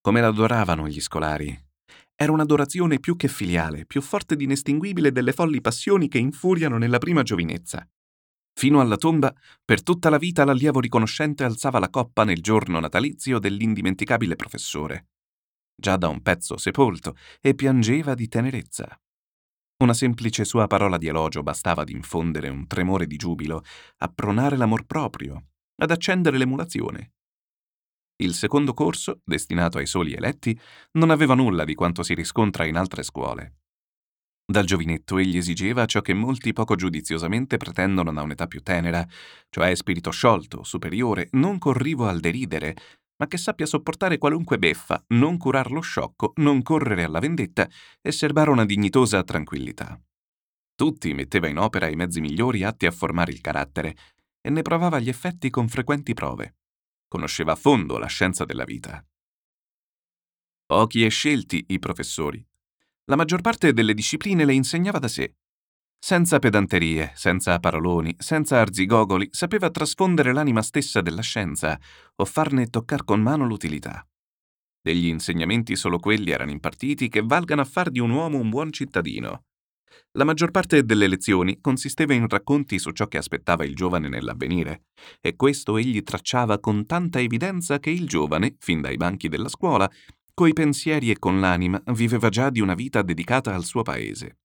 Come 0.02 0.20
l'adoravano 0.20 0.90
gli 0.90 1.00
scolari. 1.00 1.58
Era 2.16 2.34
un'adorazione 2.34 3.00
più 3.00 3.16
che 3.16 3.30
filiale, 3.30 3.86
più 3.86 4.02
forte 4.02 4.34
ed 4.34 4.42
inestinguibile 4.42 5.14
delle 5.14 5.32
folli 5.32 5.62
passioni 5.62 6.10
che 6.10 6.18
infuriano 6.18 6.78
nella 6.78 6.98
prima 6.98 7.24
giovinezza. 7.24 7.88
Fino 8.58 8.80
alla 8.82 8.98
tomba, 8.98 9.34
per 9.64 9.84
tutta 9.84 10.10
la 10.10 10.18
vita 10.18 10.44
l'allievo 10.44 10.80
riconoscente 10.80 11.44
alzava 11.44 11.80
la 11.80 11.90
coppa 11.90 12.24
nel 12.24 12.42
giorno 12.42 12.80
natalizio 12.80 13.40
dell'indimenticabile 13.40 14.36
professore 14.36 15.08
già 15.80 15.96
da 15.96 16.08
un 16.08 16.22
pezzo 16.22 16.58
sepolto, 16.58 17.16
e 17.40 17.54
piangeva 17.54 18.16
di 18.16 18.28
tenerezza. 18.28 19.00
Una 19.84 19.94
semplice 19.94 20.44
sua 20.44 20.66
parola 20.66 20.98
di 20.98 21.08
elogio 21.08 21.44
bastava 21.44 21.84
ad 21.84 21.90
infondere 21.90 22.50
un 22.50 22.66
tremore 22.66 23.06
di 23.06 23.16
giubilo, 23.16 23.64
a 23.98 24.08
pronare 24.08 24.58
l'amor 24.58 24.86
proprio, 24.86 25.50
ad 25.76 25.92
accendere 25.92 26.38
l'emulazione. 26.38 27.14
Il 28.20 28.34
secondo 28.34 28.74
corso, 28.74 29.22
destinato 29.24 29.78
ai 29.78 29.86
soli 29.86 30.14
eletti, 30.14 30.60
non 30.94 31.12
aveva 31.12 31.36
nulla 31.36 31.64
di 31.64 31.76
quanto 31.76 32.02
si 32.02 32.16
riscontra 32.16 32.66
in 32.66 32.76
altre 32.76 33.04
scuole. 33.04 33.58
Dal 34.50 34.64
giovinetto 34.64 35.18
egli 35.18 35.36
esigeva 35.36 35.86
ciò 35.86 36.00
che 36.00 36.14
molti 36.14 36.54
poco 36.54 36.76
giudiziosamente 36.76 37.58
pretendono 37.58 38.14
da 38.14 38.22
un'età 38.22 38.48
più 38.48 38.62
tenera, 38.62 39.06
cioè 39.50 39.76
spirito 39.76 40.10
sciolto, 40.10 40.64
superiore, 40.64 41.28
non 41.32 41.58
corrivo 41.58 42.08
al 42.08 42.22
deridere, 42.22 42.74
ma 43.18 43.28
che 43.28 43.38
sappia 43.38 43.66
sopportare 43.66 44.18
qualunque 44.18 44.58
beffa, 44.58 45.04
non 45.08 45.36
curar 45.38 45.70
lo 45.70 45.82
sciocco, 45.82 46.32
non 46.38 46.62
correre 46.62 47.04
alla 47.04 47.20
vendetta 47.20 47.68
e 48.02 48.14
serbare 48.14 48.50
una 48.50 48.66
dignitosa 48.66 49.22
tranquillità. 49.22 50.00
Tutti 50.76 51.14
metteva 51.14 51.50
in 51.50 51.58
opera 51.58 51.90
i 51.90 51.96
mezzi 51.96 52.22
migliori 52.22 52.64
atti 52.64 52.86
a 52.86 52.92
formare 52.92 53.34
il 53.34 53.42
carattere 53.42 53.98
e 54.40 54.50
ne 54.50 54.62
provava 54.62 55.00
gli 55.00 55.10
effetti 55.10 55.50
con 55.50 55.68
frequenti 55.68 56.14
prove. 56.14 56.56
Conosceva 57.10 57.52
a 57.52 57.56
fondo 57.56 57.98
la 57.98 58.08
scienza 58.08 58.46
della 58.46 58.64
vita. 58.64 59.06
Pochi 60.66 61.04
e 61.04 61.10
scelti 61.10 61.66
i 61.68 61.80
professori. 61.80 62.46
La 63.10 63.16
maggior 63.16 63.42
parte 63.42 63.74
delle 63.74 63.94
discipline 63.94 64.46
le 64.46 64.54
insegnava 64.54 65.00
da 65.00 65.08
sé 65.08 65.34
senza 66.00 66.40
pedanterie, 66.40 67.12
senza 67.16 67.60
paroloni, 67.60 68.16
senza 68.20 68.60
arzigogoli, 68.60 69.28
sapeva 69.32 69.70
trasfondere 69.70 70.32
l'anima 70.32 70.62
stessa 70.62 71.02
della 71.02 71.22
scienza 71.22 71.78
o 72.16 72.26
farne 72.26 72.68
toccar 72.68 73.04
con 73.04 73.20
mano 73.20 73.46
l'utilità. 73.46 74.08
Degli 74.80 75.08
insegnamenti 75.08 75.76
solo 75.76 75.98
quelli 75.98 76.32
erano 76.32 76.52
impartiti 76.52 77.10
che 77.10 77.24
valgano 77.24 77.62
a 77.62 77.66
far 77.66 77.90
di 77.90 78.00
un 78.00 78.12
uomo 78.12 78.38
un 78.38 78.50
buon 78.50 78.72
cittadino. 78.72 79.46
La 80.12 80.24
maggior 80.24 80.52
parte 80.52 80.84
delle 80.84 81.08
lezioni 81.08 81.60
consisteva 81.60 82.14
in 82.14 82.28
racconti 82.28 82.80
su 82.80 82.92
ciò 82.92 83.08
che 83.08 83.18
aspettava 83.18 83.66
il 83.66 83.76
giovane 83.76 84.08
nell'avvenire, 84.08 84.86
e 85.20 85.36
questo 85.36 85.78
egli 85.78 86.04
tracciava 86.04 86.60
con 86.60 86.86
tanta 86.86 87.20
evidenza 87.20 87.80
che 87.80 87.90
il 87.90 88.08
giovane, 88.08 88.56
fin 88.60 88.82
dai 88.82 88.96
banchi 88.96 89.28
della 89.28 89.50
scuola, 89.50 89.90
coi 90.38 90.54
pensieri 90.54 91.10
e 91.10 91.18
con 91.18 91.40
l'anima, 91.40 91.82
viveva 91.94 92.30
già 92.30 92.52
di 92.52 92.62
una 92.62 92.76
vita 92.76 93.02
dedicata 93.02 93.56
al 93.56 93.64
suo 93.64 93.82
paese. 93.82 94.42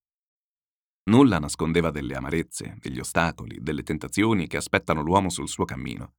Nulla 1.11 1.39
nascondeva 1.39 1.91
delle 1.91 2.15
amarezze, 2.15 2.79
degli 2.81 2.99
ostacoli, 2.99 3.59
delle 3.61 3.83
tentazioni 3.83 4.47
che 4.47 4.57
aspettano 4.57 5.03
l'uomo 5.03 5.29
sul 5.29 5.51
suo 5.51 5.67
cammino. 5.67 6.15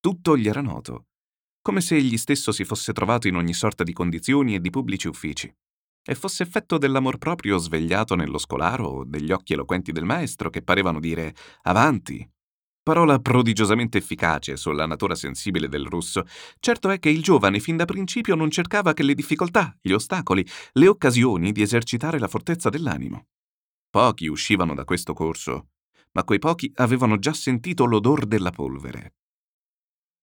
Tutto 0.00 0.36
gli 0.36 0.48
era 0.48 0.62
noto, 0.62 1.06
come 1.62 1.80
se 1.80 1.94
egli 1.94 2.16
stesso 2.16 2.50
si 2.50 2.64
fosse 2.64 2.92
trovato 2.92 3.28
in 3.28 3.36
ogni 3.36 3.52
sorta 3.52 3.84
di 3.84 3.92
condizioni 3.92 4.56
e 4.56 4.60
di 4.60 4.70
pubblici 4.70 5.06
uffici, 5.06 5.48
e 6.02 6.14
fosse 6.16 6.42
effetto 6.42 6.76
dell'amor 6.76 7.18
proprio 7.18 7.56
svegliato 7.58 8.16
nello 8.16 8.38
scolaro 8.38 8.84
o 8.88 9.04
degli 9.04 9.30
occhi 9.30 9.52
eloquenti 9.52 9.92
del 9.92 10.06
maestro 10.06 10.50
che 10.50 10.62
parevano 10.62 10.98
dire 10.98 11.36
avanti. 11.62 12.28
Parola 12.88 13.18
prodigiosamente 13.18 13.98
efficace 13.98 14.56
sulla 14.56 14.86
natura 14.86 15.14
sensibile 15.14 15.68
del 15.68 15.84
russo. 15.84 16.24
Certo 16.58 16.88
è 16.88 16.98
che 16.98 17.10
il 17.10 17.22
giovane 17.22 17.60
fin 17.60 17.76
da 17.76 17.84
principio 17.84 18.34
non 18.34 18.50
cercava 18.50 18.94
che 18.94 19.02
le 19.02 19.12
difficoltà, 19.12 19.76
gli 19.78 19.92
ostacoli, 19.92 20.42
le 20.72 20.88
occasioni 20.88 21.52
di 21.52 21.60
esercitare 21.60 22.18
la 22.18 22.28
fortezza 22.28 22.70
dell'animo. 22.70 23.26
Pochi 23.90 24.26
uscivano 24.26 24.72
da 24.72 24.84
questo 24.84 25.12
corso, 25.12 25.72
ma 26.12 26.24
quei 26.24 26.38
pochi 26.38 26.72
avevano 26.76 27.18
già 27.18 27.34
sentito 27.34 27.84
l'odor 27.84 28.24
della 28.24 28.52
polvere. 28.52 29.16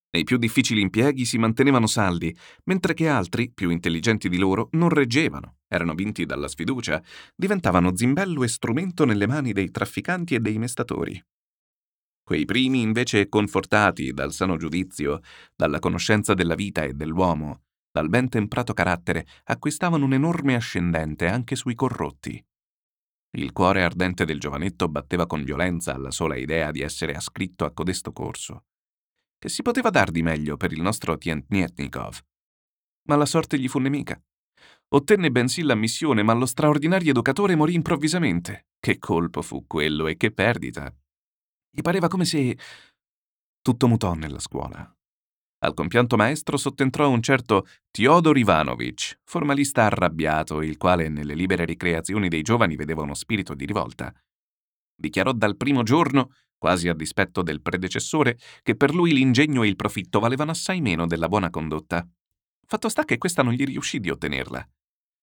Nei 0.09 0.23
più 0.23 0.37
difficili 0.37 0.81
impieghi 0.81 1.23
si 1.23 1.37
mantenevano 1.37 1.85
saldi, 1.85 2.35
mentre 2.63 2.95
che 2.95 3.07
altri, 3.07 3.51
più 3.53 3.69
intelligenti 3.69 4.27
di 4.27 4.39
loro, 4.39 4.69
non 4.71 4.89
reggevano, 4.89 5.57
erano 5.67 5.93
vinti 5.93 6.25
dalla 6.25 6.47
sfiducia, 6.47 6.99
diventavano 7.35 7.95
zimbello 7.95 8.43
e 8.43 8.47
strumento 8.47 9.05
nelle 9.05 9.27
mani 9.27 9.53
dei 9.53 9.69
trafficanti 9.69 10.33
e 10.33 10.39
dei 10.39 10.57
mestatori. 10.57 11.23
Quei 12.25 12.43
primi, 12.45 12.81
invece, 12.81 13.29
confortati 13.29 14.11
dal 14.11 14.33
sano 14.33 14.57
giudizio, 14.57 15.19
dalla 15.55 15.77
conoscenza 15.77 16.33
della 16.33 16.55
vita 16.55 16.81
e 16.83 16.93
dell'uomo, 16.93 17.65
dal 17.91 18.09
ben 18.09 18.29
temprato 18.29 18.73
carattere, 18.73 19.27
acquistavano 19.43 20.05
un 20.05 20.13
enorme 20.13 20.55
ascendente 20.55 21.27
anche 21.27 21.55
sui 21.55 21.75
corrotti. 21.75 22.43
Il 23.37 23.51
cuore 23.51 23.83
ardente 23.83 24.25
del 24.25 24.39
giovanetto 24.39 24.89
batteva 24.89 25.27
con 25.27 25.43
violenza 25.43 25.93
alla 25.93 26.09
sola 26.09 26.35
idea 26.35 26.71
di 26.71 26.81
essere 26.81 27.13
ascritto 27.13 27.63
a 27.63 27.71
codesto 27.71 28.11
corso. 28.11 28.63
Che 29.37 29.47
si 29.47 29.61
poteva 29.61 29.91
dar 29.91 30.09
di 30.09 30.23
meglio 30.23 30.57
per 30.57 30.71
il 30.71 30.81
nostro 30.81 31.19
Tientnietnikov? 31.19 32.19
Ma 33.07 33.17
la 33.17 33.27
sorte 33.27 33.59
gli 33.59 33.67
fu 33.67 33.77
nemica. 33.77 34.19
Ottenne 34.95 35.29
bensì 35.29 35.61
l'ammissione, 35.61 36.23
ma 36.23 36.33
lo 36.33 36.47
straordinario 36.47 37.11
educatore 37.11 37.55
morì 37.55 37.75
improvvisamente. 37.75 38.65
Che 38.79 38.97
colpo 38.97 39.43
fu 39.43 39.67
quello 39.67 40.07
e 40.07 40.17
che 40.17 40.31
perdita. 40.31 40.91
Gli 41.75 41.81
pareva 41.81 42.07
come 42.07 42.23
se... 42.23 42.57
Tutto 43.61 43.87
mutò 43.89 44.13
nella 44.13 44.39
scuola. 44.39 44.89
Al 45.65 45.73
compianto 45.73 46.15
maestro 46.15 46.55
sottentrò 46.55 47.09
un 47.09 47.21
certo 47.21 47.67
Teodor 47.91 48.37
Ivanovich, 48.37 49.19
formalista 49.25 49.83
arrabbiato, 49.83 50.61
il 50.61 50.77
quale 50.77 51.09
nelle 51.09 51.33
libere 51.33 51.65
ricreazioni 51.65 52.29
dei 52.29 52.43
giovani 52.43 52.77
vedeva 52.77 53.01
uno 53.01 53.13
spirito 53.13 53.53
di 53.55 53.65
rivolta. 53.65 54.13
Dichiarò 54.95 55.33
dal 55.33 55.57
primo 55.57 55.83
giorno, 55.83 56.31
quasi 56.57 56.87
a 56.87 56.93
dispetto 56.93 57.41
del 57.41 57.61
predecessore, 57.61 58.37
che 58.61 58.77
per 58.77 58.95
lui 58.95 59.11
l'ingegno 59.11 59.63
e 59.63 59.67
il 59.67 59.75
profitto 59.75 60.21
valevano 60.21 60.51
assai 60.51 60.79
meno 60.79 61.05
della 61.05 61.27
buona 61.27 61.49
condotta. 61.49 62.07
Fatto 62.65 62.87
sta 62.87 63.03
che 63.03 63.17
questa 63.17 63.43
non 63.43 63.51
gli 63.51 63.65
riuscì 63.65 63.99
di 63.99 64.09
ottenerla. 64.09 64.65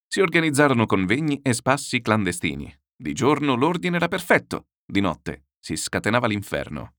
Si 0.07 0.21
organizzarono 0.21 0.85
convegni 0.85 1.41
e 1.41 1.55
spassi 1.55 2.03
clandestini. 2.03 2.71
Di 2.95 3.15
giorno 3.15 3.55
l'ordine 3.55 3.97
era 3.97 4.09
perfetto, 4.09 4.67
di 4.85 5.01
notte 5.01 5.45
si 5.63 5.77
scatenava 5.77 6.27
l'inferno. 6.27 6.97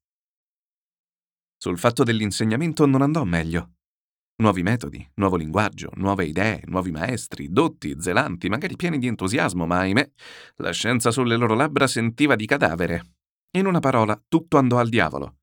Sul 1.57 1.77
fatto 1.77 2.03
dell'insegnamento 2.03 2.85
non 2.85 3.01
andò 3.01 3.25
meglio. 3.25 3.73
Nuovi 4.37 4.63
metodi, 4.63 5.05
nuovo 5.15 5.35
linguaggio, 5.35 5.91
nuove 5.95 6.25
idee, 6.25 6.61
nuovi 6.65 6.91
maestri, 6.91 7.49
dotti, 7.51 7.95
zelanti, 7.99 8.49
magari 8.49 8.75
pieni 8.75 8.97
di 8.97 9.07
entusiasmo, 9.07 9.65
ma 9.65 9.79
ahimè, 9.79 10.11
la 10.55 10.71
scienza 10.71 11.11
sulle 11.11 11.35
loro 11.35 11.55
labbra 11.55 11.87
sentiva 11.87 12.35
di 12.35 12.45
cadavere. 12.45 13.15
In 13.57 13.65
una 13.65 13.79
parola, 13.79 14.19
tutto 14.27 14.57
andò 14.57 14.79
al 14.79 14.89
diavolo. 14.89 15.39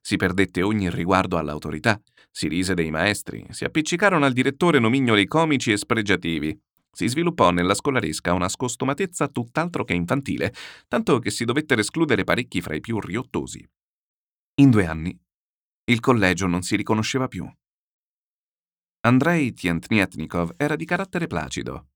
Si 0.00 0.16
perdette 0.16 0.62
ogni 0.62 0.88
riguardo 0.90 1.36
all'autorità, 1.38 2.00
si 2.30 2.48
rise 2.48 2.74
dei 2.74 2.90
maestri, 2.90 3.44
si 3.50 3.64
appiccicarono 3.64 4.24
al 4.24 4.32
direttore 4.32 4.78
nomignoli 4.78 5.26
comici 5.26 5.72
e 5.72 5.76
spregiativi. 5.76 6.58
Si 6.92 7.06
sviluppò 7.08 7.50
nella 7.50 7.74
scolaresca 7.74 8.32
una 8.32 8.48
scostumatezza 8.48 9.28
tutt'altro 9.28 9.84
che 9.84 9.94
infantile, 9.94 10.52
tanto 10.88 11.18
che 11.18 11.30
si 11.30 11.44
dovettero 11.44 11.80
escludere 11.80 12.24
parecchi 12.24 12.60
fra 12.60 12.74
i 12.74 12.80
più 12.80 12.98
riottosi. 13.00 13.66
In 14.60 14.70
due 14.70 14.86
anni 14.86 15.18
il 15.90 15.98
collegio 15.98 16.46
non 16.46 16.62
si 16.62 16.76
riconosceva 16.76 17.26
più. 17.26 17.50
Andrei 19.00 19.52
Tientnietnikov 19.52 20.54
era 20.56 20.76
di 20.76 20.84
carattere 20.84 21.26
placido. 21.26 21.88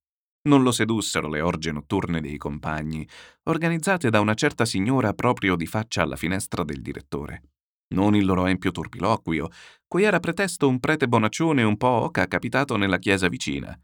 Non 0.48 0.62
lo 0.62 0.72
sedussero 0.72 1.28
le 1.28 1.40
orge 1.40 1.70
notturne 1.70 2.20
dei 2.20 2.36
compagni, 2.36 3.06
organizzate 3.44 4.10
da 4.10 4.20
una 4.20 4.34
certa 4.34 4.64
signora 4.64 5.12
proprio 5.12 5.54
di 5.54 5.66
faccia 5.66 6.02
alla 6.02 6.16
finestra 6.16 6.64
del 6.64 6.82
direttore. 6.82 7.50
Non 7.94 8.16
il 8.16 8.24
loro 8.24 8.46
empio 8.46 8.72
turpiloquio, 8.72 9.48
cui 9.86 10.02
era 10.02 10.18
pretesto 10.18 10.66
un 10.66 10.80
prete 10.80 11.06
bonaccione 11.06 11.62
un 11.62 11.76
po' 11.76 11.86
oca 11.86 12.26
capitato 12.26 12.76
nella 12.76 12.98
chiesa 12.98 13.28
vicina. 13.28 13.78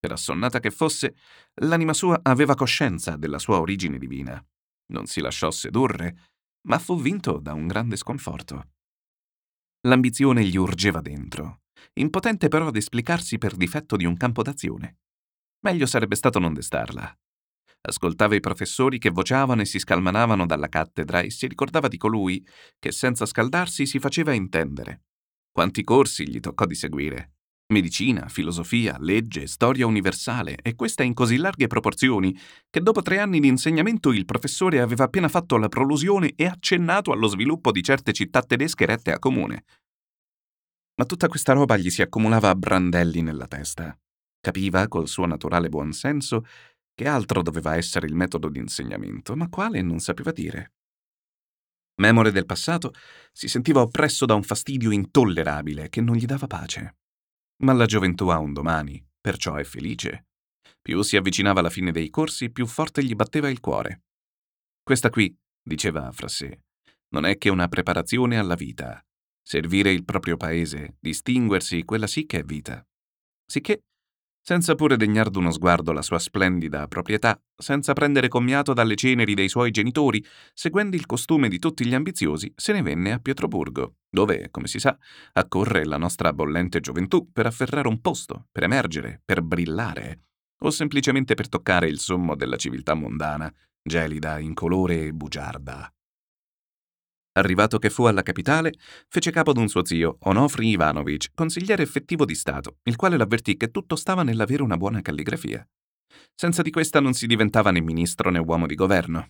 Per 0.00 0.12
assonnata 0.12 0.60
che 0.60 0.70
fosse, 0.70 1.14
l'anima 1.56 1.92
sua 1.92 2.20
aveva 2.22 2.54
coscienza 2.54 3.16
della 3.16 3.38
sua 3.38 3.60
origine 3.60 3.98
divina. 3.98 4.42
Non 4.92 5.04
si 5.04 5.20
lasciò 5.20 5.50
sedurre, 5.50 6.30
ma 6.62 6.78
fu 6.78 6.98
vinto 6.98 7.38
da 7.38 7.52
un 7.52 7.66
grande 7.66 7.96
sconforto. 7.96 8.70
L'ambizione 9.86 10.42
gli 10.44 10.56
urgeva 10.56 11.02
dentro, 11.02 11.60
impotente 11.94 12.48
però 12.48 12.68
ad 12.68 12.76
esplicarsi 12.76 13.36
per 13.36 13.56
difetto 13.56 13.96
di 13.96 14.06
un 14.06 14.16
campo 14.16 14.42
d'azione. 14.42 15.00
Meglio 15.60 15.84
sarebbe 15.84 16.16
stato 16.16 16.38
non 16.38 16.54
destarla. 16.54 17.14
Ascoltava 17.82 18.34
i 18.34 18.40
professori 18.40 18.98
che 18.98 19.10
vociavano 19.10 19.60
e 19.60 19.66
si 19.66 19.78
scalmanavano 19.78 20.46
dalla 20.46 20.68
cattedra 20.68 21.20
e 21.20 21.30
si 21.30 21.46
ricordava 21.46 21.88
di 21.88 21.98
colui 21.98 22.46
che 22.78 22.90
senza 22.90 23.26
scaldarsi 23.26 23.86
si 23.86 23.98
faceva 23.98 24.32
intendere. 24.32 25.02
Quanti 25.50 25.82
corsi 25.82 26.26
gli 26.26 26.40
toccò 26.40 26.64
di 26.64 26.74
seguire. 26.74 27.29
Medicina, 27.70 28.26
filosofia, 28.28 28.96
legge, 28.98 29.46
storia 29.46 29.86
universale, 29.86 30.56
e 30.60 30.74
questa 30.74 31.04
in 31.04 31.14
così 31.14 31.36
larghe 31.36 31.68
proporzioni 31.68 32.36
che 32.68 32.80
dopo 32.80 33.00
tre 33.00 33.20
anni 33.20 33.38
di 33.38 33.46
insegnamento 33.46 34.10
il 34.10 34.24
professore 34.24 34.80
aveva 34.80 35.04
appena 35.04 35.28
fatto 35.28 35.56
la 35.56 35.68
prolusione 35.68 36.32
e 36.34 36.46
accennato 36.46 37.12
allo 37.12 37.28
sviluppo 37.28 37.70
di 37.70 37.80
certe 37.82 38.12
città 38.12 38.42
tedesche 38.42 38.86
rette 38.86 39.12
a 39.12 39.20
comune. 39.20 39.64
Ma 40.96 41.04
tutta 41.04 41.28
questa 41.28 41.52
roba 41.52 41.76
gli 41.76 41.90
si 41.90 42.02
accumulava 42.02 42.50
a 42.50 42.56
brandelli 42.56 43.22
nella 43.22 43.46
testa. 43.46 43.96
Capiva, 44.40 44.88
col 44.88 45.06
suo 45.06 45.26
naturale 45.26 45.68
buonsenso, 45.68 46.44
che 46.92 47.06
altro 47.06 47.40
doveva 47.40 47.76
essere 47.76 48.06
il 48.06 48.14
metodo 48.14 48.48
di 48.48 48.58
insegnamento, 48.58 49.36
ma 49.36 49.48
quale 49.48 49.80
non 49.80 50.00
sapeva 50.00 50.32
dire. 50.32 50.72
Memore 52.00 52.32
del 52.32 52.46
passato, 52.46 52.92
si 53.32 53.46
sentiva 53.46 53.80
oppresso 53.80 54.26
da 54.26 54.34
un 54.34 54.42
fastidio 54.42 54.90
intollerabile 54.90 55.88
che 55.88 56.00
non 56.00 56.16
gli 56.16 56.24
dava 56.24 56.48
pace. 56.48 56.96
Ma 57.62 57.72
la 57.72 57.86
gioventù 57.86 58.28
ha 58.28 58.38
un 58.38 58.52
domani, 58.52 59.04
perciò 59.20 59.54
è 59.54 59.64
felice. 59.64 60.28
Più 60.80 61.02
si 61.02 61.16
avvicinava 61.16 61.60
alla 61.60 61.70
fine 61.70 61.92
dei 61.92 62.08
corsi, 62.08 62.50
più 62.50 62.66
forte 62.66 63.04
gli 63.04 63.14
batteva 63.14 63.50
il 63.50 63.60
cuore. 63.60 64.04
Questa 64.82 65.10
qui, 65.10 65.36
diceva 65.62 66.10
fra 66.12 66.28
sé, 66.28 66.62
non 67.08 67.26
è 67.26 67.36
che 67.36 67.50
una 67.50 67.68
preparazione 67.68 68.38
alla 68.38 68.54
vita. 68.54 69.04
Servire 69.42 69.92
il 69.92 70.04
proprio 70.04 70.36
paese, 70.36 70.96
distinguersi, 71.00 71.84
quella 71.84 72.06
sì 72.06 72.24
che 72.24 72.38
è 72.38 72.44
vita. 72.44 72.86
Sicché 73.44 73.82
senza 74.50 74.74
pure 74.74 74.96
degnar 74.96 75.30
d'uno 75.30 75.52
sguardo 75.52 75.92
la 75.92 76.02
sua 76.02 76.18
splendida 76.18 76.88
proprietà, 76.88 77.40
senza 77.56 77.92
prendere 77.92 78.26
commiato 78.26 78.72
dalle 78.72 78.96
ceneri 78.96 79.34
dei 79.34 79.48
suoi 79.48 79.70
genitori, 79.70 80.24
seguendo 80.52 80.96
il 80.96 81.06
costume 81.06 81.48
di 81.48 81.60
tutti 81.60 81.86
gli 81.86 81.94
ambiziosi, 81.94 82.52
se 82.56 82.72
ne 82.72 82.82
venne 82.82 83.12
a 83.12 83.20
Pietroburgo, 83.20 83.98
dove, 84.10 84.48
come 84.50 84.66
si 84.66 84.80
sa, 84.80 84.98
accorre 85.34 85.84
la 85.84 85.98
nostra 85.98 86.32
bollente 86.32 86.80
gioventù 86.80 87.30
per 87.30 87.46
afferrare 87.46 87.86
un 87.86 88.00
posto, 88.00 88.48
per 88.50 88.64
emergere, 88.64 89.22
per 89.24 89.40
brillare, 89.40 90.22
o 90.64 90.70
semplicemente 90.70 91.34
per 91.34 91.48
toccare 91.48 91.86
il 91.86 92.00
sommo 92.00 92.34
della 92.34 92.56
civiltà 92.56 92.94
mondana, 92.94 93.54
gelida, 93.80 94.40
incolore 94.40 95.06
e 95.06 95.12
bugiarda. 95.12 95.94
Arrivato 97.32 97.78
che 97.78 97.90
fu 97.90 98.04
alla 98.04 98.22
capitale, 98.22 98.72
fece 99.08 99.30
capo 99.30 99.50
ad 99.50 99.56
un 99.56 99.68
suo 99.68 99.84
zio, 99.84 100.16
Onofri 100.22 100.68
Ivanovich, 100.68 101.28
consigliere 101.32 101.82
effettivo 101.82 102.24
di 102.24 102.34
Stato, 102.34 102.78
il 102.84 102.96
quale 102.96 103.16
l'avvertì 103.16 103.56
che 103.56 103.70
tutto 103.70 103.94
stava 103.94 104.24
nell'avere 104.24 104.62
una 104.62 104.76
buona 104.76 105.00
calligrafia. 105.00 105.64
Senza 106.34 106.62
di 106.62 106.70
questa 106.70 107.00
non 107.00 107.12
si 107.12 107.26
diventava 107.26 107.70
né 107.70 107.80
ministro 107.80 108.30
né 108.30 108.40
uomo 108.40 108.66
di 108.66 108.74
governo. 108.74 109.28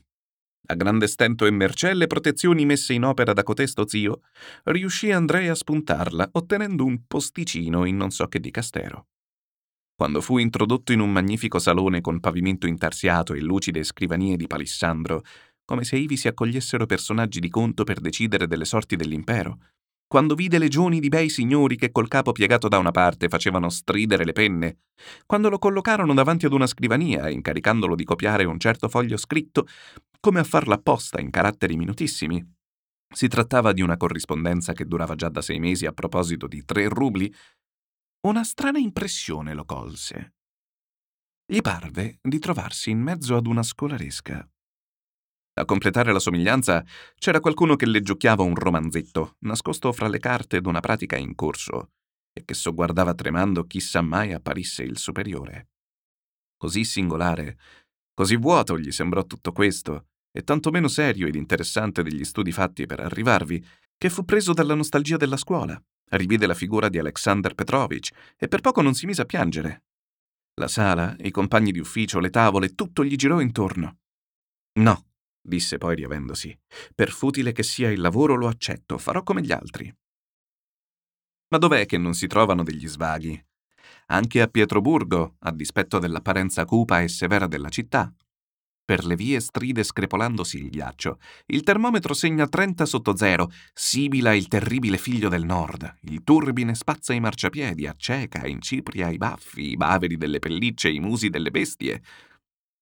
A 0.67 0.75
grande 0.75 1.09
stento 1.09 1.47
e 1.47 1.51
mercé 1.51 1.93
le 1.95 2.07
protezioni 2.07 2.65
messe 2.65 2.95
in 2.95 3.05
opera 3.05 3.33
da 3.33 3.43
cotesto 3.43 3.87
zio, 3.87 4.21
riuscì 4.65 5.11
Andrea 5.11 5.53
a 5.53 5.55
spuntarla, 5.55 6.29
ottenendo 6.33 6.85
un 6.85 7.07
posticino 7.07 7.85
in 7.85 7.97
non 7.97 8.11
so 8.11 8.29
che 8.29 8.41
di 8.41 8.51
Castero. 8.51 9.09
Quando 10.01 10.23
fu 10.23 10.39
introdotto 10.39 10.93
in 10.93 11.01
un 11.01 11.13
magnifico 11.13 11.59
salone 11.59 12.01
con 12.01 12.21
pavimento 12.21 12.67
intarsiato 12.67 13.35
e 13.35 13.41
lucide 13.41 13.83
scrivanie 13.83 14.37
di 14.37 14.47
palissandro, 14.47 15.23
come 15.71 15.85
se 15.85 15.97
ivi 15.97 16.17
si 16.17 16.27
accogliessero 16.27 16.85
personaggi 16.85 17.39
di 17.39 17.49
conto 17.49 17.85
per 17.85 18.01
decidere 18.01 18.49
delle 18.49 18.65
sorti 18.65 18.97
dell'impero. 18.97 19.59
Quando 20.05 20.35
vide 20.35 20.59
legioni 20.59 20.99
di 20.99 21.09
bei 21.09 21.29
signori 21.29 21.77
che 21.77 21.93
col 21.93 22.09
capo 22.09 22.33
piegato 22.33 22.67
da 22.67 22.79
una 22.79 22.91
parte 22.91 23.29
facevano 23.29 23.69
stridere 23.69 24.25
le 24.25 24.33
penne, 24.33 24.79
quando 25.27 25.49
lo 25.49 25.59
collocarono 25.59 26.13
davanti 26.13 26.45
ad 26.45 26.55
una 26.55 26.67
scrivania, 26.67 27.29
incaricandolo 27.29 27.95
di 27.95 28.03
copiare 28.03 28.43
un 28.47 28.59
certo 28.59 28.89
foglio 28.89 29.17
scritto, 29.17 29.69
come 30.19 30.41
a 30.41 30.45
farla 30.45 30.75
apposta 30.75 31.21
in 31.21 31.31
caratteri 31.31 31.77
minutissimi. 31.77 32.45
Si 33.09 33.29
trattava 33.29 33.73
di 33.73 33.81
una 33.81 33.97
corrispondenza 33.97 34.73
che 34.73 34.87
durava 34.87 35.15
già 35.15 35.29
da 35.29 35.41
sei 35.41 35.61
mesi 35.61 35.87
a 35.87 35.93
proposito 35.93 36.49
di 36.49 36.65
tre 36.65 36.89
rubli. 36.89 37.33
Una 38.27 38.43
strana 38.43 38.79
impressione 38.79 39.55
lo 39.55 39.65
colse. 39.65 40.35
Gli 41.47 41.61
parve 41.61 42.19
di 42.21 42.41
trovarsi 42.41 42.91
in 42.91 42.99
mezzo 42.99 43.37
ad 43.37 43.47
una 43.47 43.63
scolaresca 43.63 44.45
a 45.55 45.65
completare 45.65 46.13
la 46.13 46.19
somiglianza 46.19 46.85
c'era 47.19 47.41
qualcuno 47.41 47.77
che 47.77 47.87
le 47.87 48.03
giochiava 48.03 48.43
un 48.43 48.55
romanzetto, 48.55 49.37
nascosto 49.41 49.93
fra 49.93 50.09
le 50.09 50.19
carte 50.19 50.61
d'una 50.61 50.81
pratica 50.81 51.17
in 51.17 51.35
corso, 51.35 51.91
e 52.33 52.45
che 52.45 52.55
sogguardava 52.55 53.15
tremando 53.15 53.65
chissà 53.65 54.01
mai 54.01 54.33
apparisse 54.33 54.83
il 54.83 54.99
superiore. 54.99 55.69
Così 56.57 56.85
singolare, 56.85 57.59
così 58.15 58.37
vuoto 58.37 58.79
gli 58.79 58.91
sembrò 58.91 59.25
tutto 59.25 59.53
questo, 59.53 60.07
e 60.33 60.45
tanto 60.45 60.71
meno 60.71 60.89
serio 60.89 61.27
ed 61.27 61.35
interessante 61.35 62.03
degli 62.03 62.25
studi 62.25 62.53
fatti 62.53 62.87
per 62.87 63.01
arrivarvi, 63.01 63.65
che 63.99 64.09
fu 64.09 64.25
preso 64.25 64.53
dalla 64.53 64.75
nostalgia 64.75 65.17
della 65.17 65.37
scuola, 65.37 65.83
rivide 66.11 66.47
la 66.47 66.55
figura 66.55 66.89
di 66.89 66.99
Alexander 66.99 67.55
Petrovich 67.55 68.11
e 68.37 68.49
per 68.49 68.61
poco 68.61 68.81
non 68.83 68.95
si 68.95 69.07
mise 69.07 69.23
a 69.23 69.27
piangere. 69.27 69.85
La 70.55 70.69
sala, 70.69 71.15
i 71.21 71.31
compagni 71.31 71.73
di 71.73 71.79
ufficio, 71.81 72.21
le 72.21 72.31
tavole, 72.31 72.75
tutto 72.75 73.05
gli 73.05 73.17
girò 73.17 73.41
intorno. 73.41 73.99
No, 74.79 75.10
disse 75.41 75.79
poi 75.79 75.95
riavendosi. 75.95 76.57
Per 76.95 77.11
futile 77.11 77.53
che 77.53 77.63
sia 77.63 77.91
il 77.91 78.01
lavoro 78.01 78.35
lo 78.35 78.49
accetto, 78.49 78.99
farò 78.99 79.23
come 79.23 79.43
gli 79.43 79.53
altri. 79.53 79.93
Ma 81.49 81.59
dov'è 81.59 81.87
che 81.87 81.99
non 81.99 82.15
si 82.15 82.27
trovano 82.27 82.63
degli 82.63 82.87
svaghi? 82.87 83.43
Anche 84.07 84.41
a 84.41 84.47
Pietroburgo, 84.47 85.37
a 85.41 85.53
dispetto 85.53 85.99
dell'apparenza 85.99 86.65
cupa 86.65 87.01
e 87.01 87.09
severa 87.09 87.47
della 87.47 87.69
città. 87.69 88.13
Per 88.85 89.05
le 89.05 89.15
vie 89.15 89.39
stride 89.39 89.85
screpolandosi 89.85 90.59
il 90.59 90.69
ghiaccio. 90.69 91.21
Il 91.47 91.63
termometro 91.63 92.13
segna 92.13 92.49
30 92.49 92.87
sotto 92.87 93.17
zero, 93.17 93.49
sibila 93.73 94.35
il 94.35 94.49
terribile 94.49 94.97
figlio 94.97 95.29
del 95.29 95.45
nord. 95.45 95.99
Il 96.03 96.25
turbine 96.25 96.75
spazza 96.75 97.13
i 97.13 97.21
marciapiedi, 97.21 97.87
acceca, 97.87 98.47
incipria 98.47 99.09
i 99.09 99.17
baffi, 99.17 99.71
i 99.71 99.77
baveri 99.77 100.17
delle 100.17 100.41
pellicce, 100.41 100.89
i 100.91 100.99
musi 100.99 101.31
delle 101.31 101.53
bestie 101.53 102.03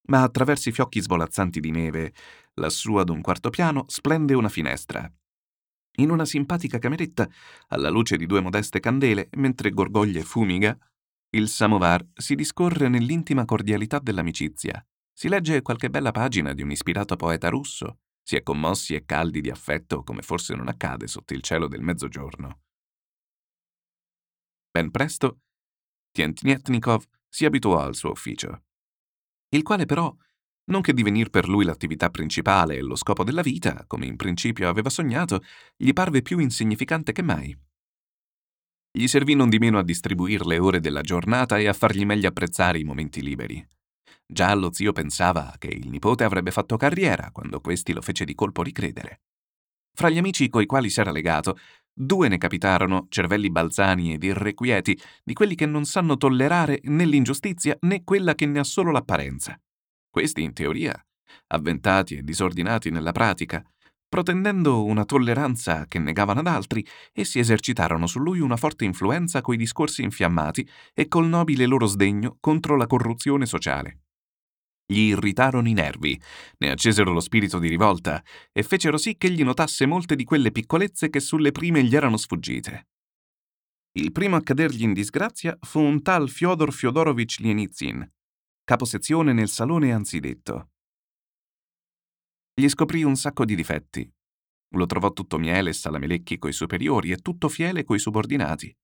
ma 0.07 0.23
attraverso 0.23 0.69
i 0.69 0.71
fiocchi 0.71 1.01
svolazzanti 1.01 1.59
di 1.59 1.71
neve, 1.71 2.13
lassù 2.55 2.95
ad 2.95 3.09
un 3.09 3.21
quarto 3.21 3.49
piano, 3.49 3.85
splende 3.87 4.33
una 4.33 4.49
finestra. 4.49 5.11
In 5.97 6.11
una 6.11 6.25
simpatica 6.25 6.79
cameretta, 6.79 7.27
alla 7.67 7.89
luce 7.89 8.15
di 8.15 8.25
due 8.25 8.41
modeste 8.41 8.79
candele, 8.79 9.29
mentre 9.33 9.71
gorgoglia 9.71 10.19
e 10.19 10.23
fumiga, 10.23 10.77
il 11.31 11.47
samovar 11.47 12.05
si 12.13 12.35
discorre 12.35 12.87
nell'intima 12.87 13.45
cordialità 13.45 13.99
dell'amicizia. 13.99 14.83
Si 15.13 15.27
legge 15.27 15.61
qualche 15.61 15.89
bella 15.89 16.11
pagina 16.11 16.53
di 16.53 16.61
un 16.61 16.71
ispirato 16.71 17.15
poeta 17.15 17.49
russo, 17.49 17.99
si 18.23 18.35
è 18.35 18.43
commossi 18.43 18.95
e 18.95 19.05
caldi 19.05 19.41
di 19.41 19.49
affetto 19.49 20.03
come 20.03 20.21
forse 20.21 20.55
non 20.55 20.69
accade 20.69 21.07
sotto 21.07 21.33
il 21.33 21.41
cielo 21.41 21.67
del 21.67 21.81
mezzogiorno. 21.81 22.61
Ben 24.71 24.91
presto, 24.91 25.39
Tientnietnikov 26.11 27.03
si 27.27 27.45
abituò 27.45 27.79
al 27.79 27.95
suo 27.95 28.11
ufficio 28.11 28.63
il 29.49 29.63
quale 29.63 29.85
però, 29.85 30.15
non 30.65 30.81
che 30.81 30.93
divenir 30.93 31.29
per 31.29 31.47
lui 31.47 31.65
l'attività 31.65 32.09
principale 32.09 32.75
e 32.75 32.81
lo 32.81 32.95
scopo 32.95 33.23
della 33.23 33.41
vita, 33.41 33.85
come 33.87 34.05
in 34.05 34.15
principio 34.15 34.69
aveva 34.69 34.89
sognato, 34.89 35.41
gli 35.75 35.93
parve 35.93 36.21
più 36.21 36.39
insignificante 36.39 37.11
che 37.11 37.23
mai. 37.23 37.57
Gli 38.91 39.07
servì 39.07 39.33
non 39.33 39.49
di 39.49 39.59
meno 39.59 39.79
a 39.79 39.83
distribuire 39.83 40.45
le 40.45 40.57
ore 40.59 40.79
della 40.79 41.01
giornata 41.01 41.57
e 41.57 41.67
a 41.67 41.73
fargli 41.73 42.05
meglio 42.05 42.27
apprezzare 42.27 42.79
i 42.79 42.83
momenti 42.83 43.21
liberi. 43.21 43.65
Già 44.25 44.53
lo 44.53 44.71
zio 44.71 44.91
pensava 44.91 45.55
che 45.57 45.67
il 45.67 45.89
nipote 45.89 46.23
avrebbe 46.23 46.51
fatto 46.51 46.77
carriera 46.77 47.31
quando 47.31 47.61
questi 47.61 47.93
lo 47.93 48.01
fece 48.01 48.25
di 48.25 48.35
colpo 48.35 48.61
ricredere. 48.61 49.21
Fra 49.91 50.09
gli 50.09 50.17
amici 50.19 50.49
coi 50.49 50.67
quali 50.67 50.89
s'era 50.89 51.11
legato, 51.11 51.57
due 52.01 52.29
ne 52.29 52.37
capitarono, 52.37 53.07
cervelli 53.09 53.49
balzani 53.49 54.13
ed 54.13 54.23
irrequieti, 54.23 54.97
di 55.21 55.33
quelli 55.33 55.55
che 55.55 55.65
non 55.65 55.83
sanno 55.83 56.15
tollerare 56.15 56.79
né 56.83 57.03
l'ingiustizia 57.03 57.75
né 57.81 58.05
quella 58.05 58.35
che 58.35 58.45
ne 58.45 58.59
ha 58.59 58.63
solo 58.63 58.91
l'apparenza. 58.91 59.59
Questi, 60.09 60.41
in 60.41 60.53
teoria, 60.53 60.97
avventati 61.47 62.15
e 62.15 62.23
disordinati 62.23 62.89
nella 62.89 63.11
pratica, 63.11 63.61
protendendo 64.07 64.85
una 64.85 65.03
tolleranza 65.03 65.85
che 65.87 65.99
negavano 65.99 66.39
ad 66.39 66.47
altri, 66.47 66.85
essi 67.11 67.37
esercitarono 67.39 68.07
su 68.07 68.19
lui 68.19 68.39
una 68.39 68.57
forte 68.57 68.85
influenza 68.85 69.41
coi 69.41 69.57
discorsi 69.57 70.01
infiammati 70.01 70.67
e 70.93 71.07
col 71.09 71.27
nobile 71.27 71.65
loro 71.65 71.85
sdegno 71.85 72.37
contro 72.39 72.77
la 72.77 72.87
corruzione 72.87 73.45
sociale. 73.45 73.99
Gli 74.91 75.01
irritarono 75.01 75.67
i 75.67 75.73
nervi, 75.73 76.19
ne 76.57 76.71
accesero 76.71 77.11
lo 77.11 77.19
spirito 77.19 77.59
di 77.59 77.67
rivolta 77.67 78.23
e 78.51 78.63
fecero 78.63 78.97
sì 78.97 79.17
che 79.17 79.27
egli 79.27 79.43
notasse 79.43 79.85
molte 79.85 80.15
di 80.15 80.23
quelle 80.23 80.51
piccolezze 80.51 81.11
che 81.11 81.19
sulle 81.19 81.51
prime 81.51 81.83
gli 81.83 81.95
erano 81.95 82.17
sfuggite. 82.17 82.87
Il 83.91 84.11
primo 84.11 84.35
a 84.35 84.41
cadergli 84.41 84.81
in 84.81 84.93
disgrazia 84.93 85.55
fu 85.61 85.79
un 85.79 86.01
tal 86.01 86.27
Fyodor 86.27 86.73
Fyodorovich 86.73 87.37
Lienizin, 87.37 88.11
caposezione 88.63 89.31
nel 89.31 89.49
salone 89.49 89.93
anzidetto. 89.93 90.71
Gli 92.55 92.67
scoprì 92.67 93.03
un 93.03 93.15
sacco 93.15 93.45
di 93.45 93.53
difetti. 93.55 94.11
Lo 94.73 94.87
trovò 94.87 95.13
tutto 95.13 95.37
miele 95.37 95.69
e 95.69 95.73
salamelecchi 95.73 96.39
coi 96.39 96.51
superiori 96.51 97.11
e 97.11 97.17
tutto 97.17 97.47
fiele 97.47 97.83
coi 97.83 97.99
subordinati. 97.99 98.75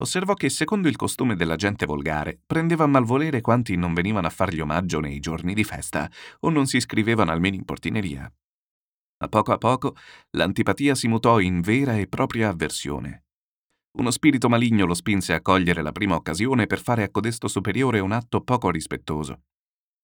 Osservò 0.00 0.34
che, 0.34 0.48
secondo 0.48 0.86
il 0.86 0.94
costume 0.94 1.34
della 1.34 1.56
gente 1.56 1.84
volgare, 1.84 2.40
prendeva 2.46 2.84
a 2.84 2.88
malvolere 2.88 3.40
quanti 3.40 3.74
non 3.76 3.94
venivano 3.94 4.28
a 4.28 4.30
fargli 4.30 4.60
omaggio 4.60 5.00
nei 5.00 5.18
giorni 5.18 5.54
di 5.54 5.64
festa 5.64 6.08
o 6.40 6.50
non 6.50 6.66
si 6.66 6.76
iscrivevano 6.76 7.32
almeno 7.32 7.56
in 7.56 7.64
portineria. 7.64 8.32
A 9.20 9.28
poco 9.28 9.52
a 9.52 9.58
poco 9.58 9.96
l'antipatia 10.30 10.94
si 10.94 11.08
mutò 11.08 11.40
in 11.40 11.60
vera 11.60 11.96
e 11.96 12.06
propria 12.06 12.50
avversione. 12.50 13.24
Uno 13.98 14.12
spirito 14.12 14.48
maligno 14.48 14.86
lo 14.86 14.94
spinse 14.94 15.34
a 15.34 15.42
cogliere 15.42 15.82
la 15.82 15.90
prima 15.90 16.14
occasione 16.14 16.66
per 16.66 16.80
fare 16.80 17.02
a 17.02 17.10
codesto 17.10 17.48
superiore 17.48 17.98
un 17.98 18.12
atto 18.12 18.42
poco 18.42 18.70
rispettoso. 18.70 19.42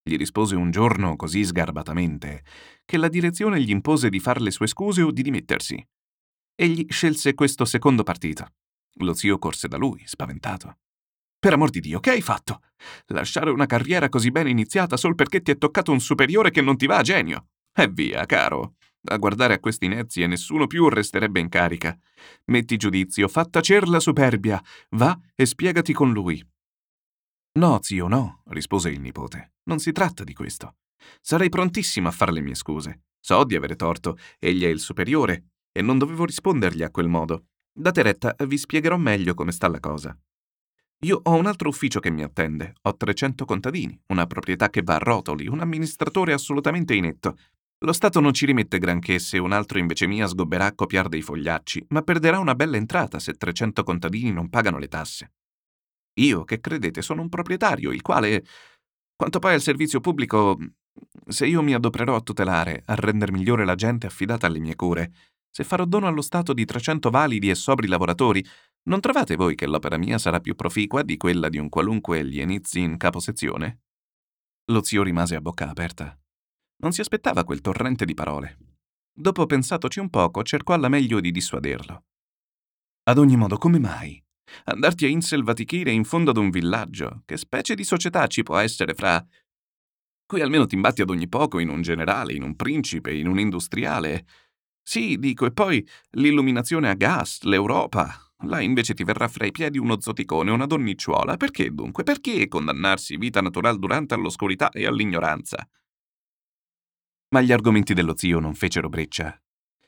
Gli 0.02 0.16
rispose 0.16 0.56
un 0.56 0.72
giorno 0.72 1.14
così 1.14 1.44
sgarbatamente 1.44 2.42
che 2.84 2.96
la 2.96 3.08
direzione 3.08 3.60
gli 3.60 3.70
impose 3.70 4.08
di 4.08 4.18
far 4.18 4.40
le 4.40 4.50
sue 4.50 4.66
scuse 4.66 5.02
o 5.02 5.12
di 5.12 5.22
dimettersi. 5.22 5.80
Egli 6.56 6.84
scelse 6.88 7.34
questo 7.34 7.64
secondo 7.64 8.02
partito. 8.02 8.48
Lo 8.98 9.14
zio 9.14 9.38
corse 9.38 9.68
da 9.68 9.76
lui, 9.76 10.02
spaventato. 10.06 10.78
Per 11.38 11.52
amor 11.52 11.70
di 11.70 11.80
Dio, 11.80 12.00
che 12.00 12.10
hai 12.10 12.22
fatto? 12.22 12.62
Lasciare 13.08 13.50
una 13.50 13.66
carriera 13.66 14.08
così 14.08 14.30
ben 14.30 14.48
iniziata 14.48 14.96
sol 14.96 15.14
perché 15.14 15.42
ti 15.42 15.50
è 15.50 15.58
toccato 15.58 15.92
un 15.92 16.00
superiore 16.00 16.50
che 16.50 16.62
non 16.62 16.76
ti 16.76 16.86
va 16.86 16.98
a 16.98 17.02
genio? 17.02 17.48
E 17.74 17.88
via, 17.88 18.24
caro. 18.24 18.76
A 19.06 19.16
guardare 19.18 19.54
a 19.54 19.60
questi 19.60 19.86
nezzi 19.86 20.22
e 20.22 20.26
nessuno 20.26 20.66
più 20.66 20.88
resterebbe 20.88 21.40
in 21.40 21.50
carica. 21.50 21.94
Metti 22.46 22.76
giudizio, 22.76 23.28
fa 23.28 23.44
tacer 23.44 23.88
la 23.88 24.00
superbia, 24.00 24.62
va 24.90 25.18
e 25.34 25.44
spiegati 25.44 25.92
con 25.92 26.12
lui. 26.12 26.42
No, 27.58 27.78
zio, 27.82 28.08
no, 28.08 28.42
rispose 28.46 28.88
il 28.90 29.00
nipote. 29.00 29.54
Non 29.64 29.78
si 29.78 29.92
tratta 29.92 30.24
di 30.24 30.32
questo. 30.32 30.76
Sarei 31.20 31.50
prontissimo 31.50 32.08
a 32.08 32.12
fare 32.12 32.32
le 32.32 32.40
mie 32.40 32.54
scuse. 32.54 33.02
So 33.20 33.44
di 33.44 33.54
avere 33.54 33.76
torto, 33.76 34.16
egli 34.38 34.64
è 34.64 34.68
il 34.68 34.80
superiore, 34.80 35.50
e 35.72 35.82
non 35.82 35.98
dovevo 35.98 36.24
rispondergli 36.24 36.82
a 36.82 36.90
quel 36.90 37.08
modo. 37.08 37.48
Date 37.76 38.02
retta, 38.02 38.36
vi 38.46 38.56
spiegherò 38.56 38.96
meglio 38.96 39.34
come 39.34 39.50
sta 39.50 39.66
la 39.66 39.80
cosa. 39.80 40.16
Io 41.00 41.20
ho 41.20 41.34
un 41.34 41.46
altro 41.46 41.68
ufficio 41.68 41.98
che 41.98 42.08
mi 42.08 42.22
attende, 42.22 42.74
ho 42.82 42.96
300 42.96 43.44
contadini, 43.44 44.00
una 44.06 44.28
proprietà 44.28 44.70
che 44.70 44.82
va 44.82 44.94
a 44.94 44.98
rotoli, 44.98 45.48
un 45.48 45.58
amministratore 45.58 46.32
assolutamente 46.32 46.94
inetto, 46.94 47.36
lo 47.78 47.92
Stato 47.92 48.20
non 48.20 48.32
ci 48.32 48.46
rimette 48.46 48.78
granché 48.78 49.18
se 49.18 49.38
un 49.38 49.50
altro 49.50 49.78
invece 49.80 50.06
mia 50.06 50.28
sgobberà 50.28 50.66
a 50.66 50.74
copiare 50.74 51.08
dei 51.08 51.20
fogliacci, 51.20 51.86
ma 51.88 52.02
perderà 52.02 52.38
una 52.38 52.54
bella 52.54 52.76
entrata 52.76 53.18
se 53.18 53.32
300 53.32 53.82
contadini 53.82 54.30
non 54.30 54.48
pagano 54.48 54.78
le 54.78 54.88
tasse. 54.88 55.32
Io, 56.20 56.44
che 56.44 56.60
credete, 56.60 57.02
sono 57.02 57.22
un 57.22 57.28
proprietario, 57.28 57.90
il 57.90 58.02
quale, 58.02 58.44
quanto 59.16 59.40
poi 59.40 59.54
al 59.54 59.60
servizio 59.60 59.98
pubblico, 59.98 60.56
se 61.26 61.44
io 61.46 61.60
mi 61.60 61.74
adopererò 61.74 62.14
a 62.14 62.20
tutelare, 62.20 62.82
a 62.86 62.94
render 62.94 63.32
migliore 63.32 63.64
la 63.64 63.74
gente 63.74 64.06
affidata 64.06 64.46
alle 64.46 64.60
mie 64.60 64.76
cure, 64.76 65.12
se 65.54 65.62
farò 65.62 65.84
dono 65.84 66.08
allo 66.08 66.20
Stato 66.20 66.52
di 66.52 66.64
300 66.64 67.10
validi 67.10 67.48
e 67.48 67.54
sobri 67.54 67.86
lavoratori, 67.86 68.44
non 68.88 69.00
trovate 69.00 69.36
voi 69.36 69.54
che 69.54 69.68
l'opera 69.68 69.96
mia 69.96 70.18
sarà 70.18 70.40
più 70.40 70.56
proficua 70.56 71.04
di 71.04 71.16
quella 71.16 71.48
di 71.48 71.58
un 71.58 71.68
qualunque 71.68 72.24
Lienizzi 72.24 72.80
in 72.80 72.96
caposezione? 72.96 73.82
Lo 74.72 74.82
zio 74.82 75.04
rimase 75.04 75.36
a 75.36 75.40
bocca 75.40 75.70
aperta. 75.70 76.18
Non 76.78 76.90
si 76.90 77.00
aspettava 77.00 77.44
quel 77.44 77.60
torrente 77.60 78.04
di 78.04 78.14
parole. 78.14 78.58
Dopo 79.12 79.46
pensatoci 79.46 80.00
un 80.00 80.10
poco, 80.10 80.42
cercò 80.42 80.74
alla 80.74 80.88
meglio 80.88 81.20
di 81.20 81.30
dissuaderlo. 81.30 82.02
Ad 83.04 83.18
ogni 83.18 83.36
modo, 83.36 83.56
come 83.56 83.78
mai? 83.78 84.20
Andarti 84.64 85.04
a 85.04 85.08
inselvatichire 85.08 85.92
in 85.92 86.02
fondo 86.02 86.32
ad 86.32 86.36
un 86.36 86.50
villaggio? 86.50 87.22
Che 87.24 87.36
specie 87.36 87.76
di 87.76 87.84
società 87.84 88.26
ci 88.26 88.42
può 88.42 88.56
essere 88.56 88.92
fra... 88.92 89.24
Qui 90.26 90.40
almeno 90.40 90.66
ti 90.66 90.74
imbatti 90.74 91.00
ad 91.00 91.10
ogni 91.10 91.28
poco 91.28 91.60
in 91.60 91.68
un 91.68 91.80
generale, 91.80 92.32
in 92.32 92.42
un 92.42 92.56
principe, 92.56 93.14
in 93.14 93.28
un 93.28 93.38
industriale. 93.38 94.26
Sì, 94.86 95.18
dico, 95.18 95.46
e 95.46 95.52
poi 95.52 95.86
l'illuminazione 96.10 96.90
a 96.90 96.94
gas, 96.94 97.40
l'Europa. 97.42 98.18
Là 98.44 98.60
invece 98.60 98.92
ti 98.92 99.02
verrà 99.02 99.28
fra 99.28 99.46
i 99.46 99.50
piedi 99.50 99.78
uno 99.78 99.98
zoticone, 99.98 100.50
una 100.50 100.66
donnicciuola. 100.66 101.38
Perché 101.38 101.70
dunque? 101.70 102.04
Perché 102.04 102.46
condannarsi 102.48 103.16
vita 103.16 103.40
naturale 103.40 103.78
durante 103.78 104.12
all'oscurità 104.12 104.68
e 104.68 104.86
all'ignoranza? 104.86 105.66
Ma 107.30 107.40
gli 107.40 107.50
argomenti 107.50 107.94
dello 107.94 108.14
zio 108.16 108.38
non 108.38 108.54
fecero 108.54 108.90
breccia. 108.90 109.36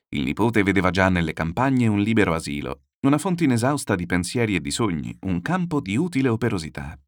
Il 0.09 0.23
nipote 0.23 0.63
vedeva 0.63 0.91
già 0.91 1.11
nelle 1.11 1.35
campagne 1.35 1.87
un 1.87 2.01
libero 2.01 2.33
asilo, 2.33 2.85
una 3.01 3.19
fonte 3.19 3.45
inesausta 3.45 3.95
di 3.95 4.07
pensieri 4.07 4.55
e 4.55 4.61
di 4.61 4.71
sogni, 4.71 5.15
un 5.23 5.43
campo 5.43 5.81
di 5.81 5.97
utile 5.97 6.29
operosità. 6.29 6.99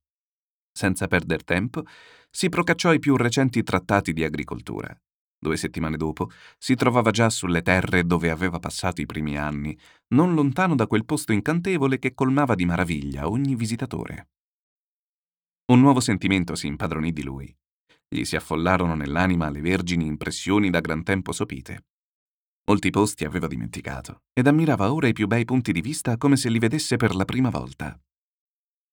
Senza 0.70 1.06
perder 1.06 1.42
tempo, 1.42 1.84
si 2.30 2.50
procacciò 2.50 2.92
i 2.92 2.98
più 2.98 3.16
recenti 3.16 3.62
trattati 3.62 4.12
di 4.12 4.24
agricoltura. 4.24 4.94
Due 5.40 5.56
settimane 5.56 5.96
dopo 5.96 6.30
si 6.58 6.74
trovava 6.74 7.12
già 7.12 7.30
sulle 7.30 7.62
terre 7.62 8.04
dove 8.04 8.30
aveva 8.30 8.58
passato 8.58 9.00
i 9.00 9.06
primi 9.06 9.38
anni, 9.38 9.78
non 10.08 10.34
lontano 10.34 10.74
da 10.74 10.88
quel 10.88 11.04
posto 11.04 11.32
incantevole 11.32 12.00
che 12.00 12.12
colmava 12.12 12.56
di 12.56 12.64
maraviglia 12.64 13.28
ogni 13.28 13.54
visitatore. 13.54 14.30
Un 15.70 15.80
nuovo 15.80 16.00
sentimento 16.00 16.56
si 16.56 16.66
impadronì 16.66 17.12
di 17.12 17.22
lui. 17.22 17.56
Gli 18.08 18.24
si 18.24 18.34
affollarono 18.34 18.94
nell'anima 18.94 19.50
le 19.50 19.60
vergini 19.60 20.06
impressioni 20.06 20.70
da 20.70 20.80
gran 20.80 21.04
tempo 21.04 21.30
sopite. 21.30 21.86
Molti 22.68 22.90
posti 22.90 23.24
aveva 23.24 23.46
dimenticato 23.46 24.22
ed 24.32 24.46
ammirava 24.46 24.92
ora 24.92 25.06
i 25.06 25.12
più 25.12 25.26
bei 25.26 25.44
punti 25.44 25.72
di 25.72 25.80
vista 25.80 26.16
come 26.16 26.36
se 26.36 26.50
li 26.50 26.58
vedesse 26.58 26.96
per 26.96 27.14
la 27.14 27.24
prima 27.24 27.50
volta. 27.50 27.98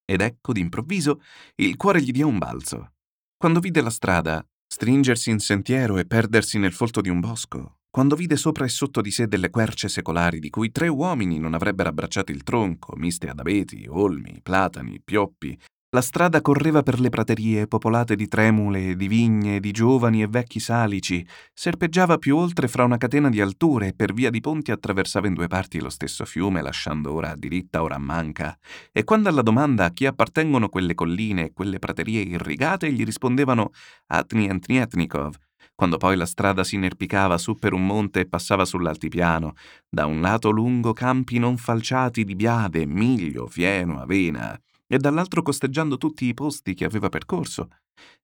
Ed 0.04 0.20
ecco 0.20 0.52
d'improvviso 0.52 1.20
il 1.56 1.76
cuore 1.76 2.00
gli 2.00 2.12
diò 2.12 2.28
un 2.28 2.38
balzo. 2.38 2.92
Quando 3.36 3.58
vide 3.60 3.80
la 3.80 3.90
strada 3.90 4.46
stringersi 4.66 5.30
in 5.30 5.38
sentiero 5.38 5.98
e 5.98 6.06
perdersi 6.06 6.58
nel 6.58 6.72
folto 6.72 7.00
di 7.00 7.08
un 7.08 7.20
bosco, 7.20 7.78
quando 7.90 8.16
vide 8.16 8.36
sopra 8.36 8.64
e 8.64 8.68
sotto 8.68 9.00
di 9.00 9.10
sé 9.10 9.26
delle 9.26 9.48
querce 9.48 9.88
secolari 9.88 10.38
di 10.38 10.50
cui 10.50 10.70
tre 10.70 10.88
uomini 10.88 11.38
non 11.38 11.54
avrebbero 11.54 11.88
abbracciato 11.88 12.32
il 12.32 12.42
tronco, 12.42 12.94
miste 12.96 13.28
ad 13.28 13.38
abeti, 13.38 13.86
olmi, 13.88 14.40
platani, 14.42 15.00
pioppi, 15.02 15.58
la 15.96 16.02
strada 16.02 16.42
correva 16.42 16.82
per 16.82 17.00
le 17.00 17.08
praterie 17.08 17.66
popolate 17.66 18.16
di 18.16 18.28
tremule, 18.28 18.96
di 18.96 19.08
vigne, 19.08 19.60
di 19.60 19.70
giovani 19.70 20.20
e 20.20 20.26
vecchi 20.26 20.60
salici, 20.60 21.26
serpeggiava 21.54 22.18
più 22.18 22.36
oltre 22.36 22.68
fra 22.68 22.84
una 22.84 22.98
catena 22.98 23.30
di 23.30 23.40
alture 23.40 23.86
e 23.86 23.94
per 23.94 24.12
via 24.12 24.28
di 24.28 24.42
ponti 24.42 24.72
attraversava 24.72 25.26
in 25.26 25.32
due 25.32 25.46
parti 25.46 25.80
lo 25.80 25.88
stesso 25.88 26.26
fiume, 26.26 26.60
lasciando 26.60 27.14
ora 27.14 27.34
diritta 27.34 27.82
ora 27.82 27.96
manca. 27.96 28.58
E 28.92 29.04
quando 29.04 29.30
alla 29.30 29.40
domanda 29.40 29.86
a 29.86 29.90
chi 29.90 30.04
appartengono 30.04 30.68
quelle 30.68 30.94
colline 30.94 31.46
e 31.46 31.52
quelle 31.54 31.78
praterie 31.78 32.20
irrigate, 32.20 32.92
gli 32.92 33.02
rispondevano 33.02 33.70
Atni 34.08 34.50
Antnietnikov, 34.50 35.34
quando 35.74 35.96
poi 35.96 36.14
la 36.14 36.26
strada 36.26 36.62
si 36.62 36.74
inerpicava 36.74 37.38
su 37.38 37.54
per 37.54 37.72
un 37.72 37.86
monte 37.86 38.20
e 38.20 38.28
passava 38.28 38.66
sull'altipiano, 38.66 39.54
da 39.88 40.04
un 40.04 40.20
lato 40.20 40.50
lungo 40.50 40.92
campi 40.92 41.38
non 41.38 41.56
falciati 41.56 42.22
di 42.22 42.34
biade, 42.34 42.84
miglio, 42.84 43.46
fieno, 43.46 43.98
avena, 43.98 44.60
e 44.86 44.98
dall'altro 44.98 45.42
costeggiando 45.42 45.96
tutti 45.96 46.26
i 46.26 46.34
posti 46.34 46.74
che 46.74 46.84
aveva 46.84 47.08
percorso, 47.08 47.68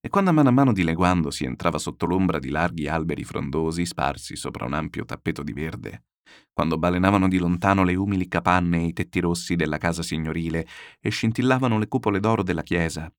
e 0.01 0.09
quando 0.09 0.31
a 0.31 0.33
mano 0.33 0.48
a 0.48 0.53
mano 0.53 0.72
dileguandosi 0.72 1.44
entrava 1.44 1.79
sotto 1.79 2.07
l'ombra 2.07 2.38
di 2.38 2.51
larghi 2.51 2.88
alberi 2.88 3.25
frondosi 3.25 3.85
sparsi 3.87 4.37
sopra 4.37 4.66
un 4.66 4.75
ampio 4.75 5.05
tappeto 5.05 5.42
di 5.42 5.53
verde, 5.53 6.05
quando 6.53 6.79
balenavano 6.79 7.29
di 7.29 7.38
lontano 7.38 7.85
le 7.85 7.94
umili 7.94 8.29
capanne 8.29 8.81
e 8.81 8.87
i 8.87 8.92
tetti 8.92 9.20
rossi 9.20 9.57
della 9.57 9.79
casa 9.79 10.03
signorile 10.03 10.66
e 11.01 11.11
scintillavano 11.11 11.79
le 11.79 11.88
cupole 11.88 12.20
d'oro 12.20 12.42
della 12.42 12.62
chiesa, 12.62 13.12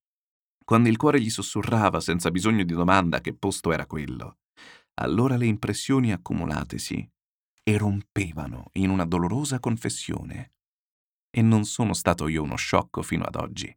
quando 0.64 0.90
il 0.90 0.98
cuore 0.98 1.20
gli 1.20 1.30
sussurrava 1.30 2.00
senza 2.00 2.32
bisogno 2.32 2.64
di 2.64 2.74
domanda 2.74 3.20
che 3.20 3.34
posto 3.34 3.72
era 3.72 3.86
quello, 3.86 4.38
allora 4.96 5.36
le 5.36 5.46
impressioni 5.46 6.14
accumulatesi 6.14 7.10
erompevano 7.64 8.70
in 8.74 8.90
una 8.90 9.06
dolorosa 9.06 9.60
confessione. 9.60 10.52
E 11.36 11.42
non 11.42 11.66
sono 11.66 11.94
stato 11.94 12.28
io 12.28 12.44
uno 12.44 12.56
sciocco 12.56 13.02
fino 13.02 13.24
ad 13.24 13.36
oggi. 13.36 13.76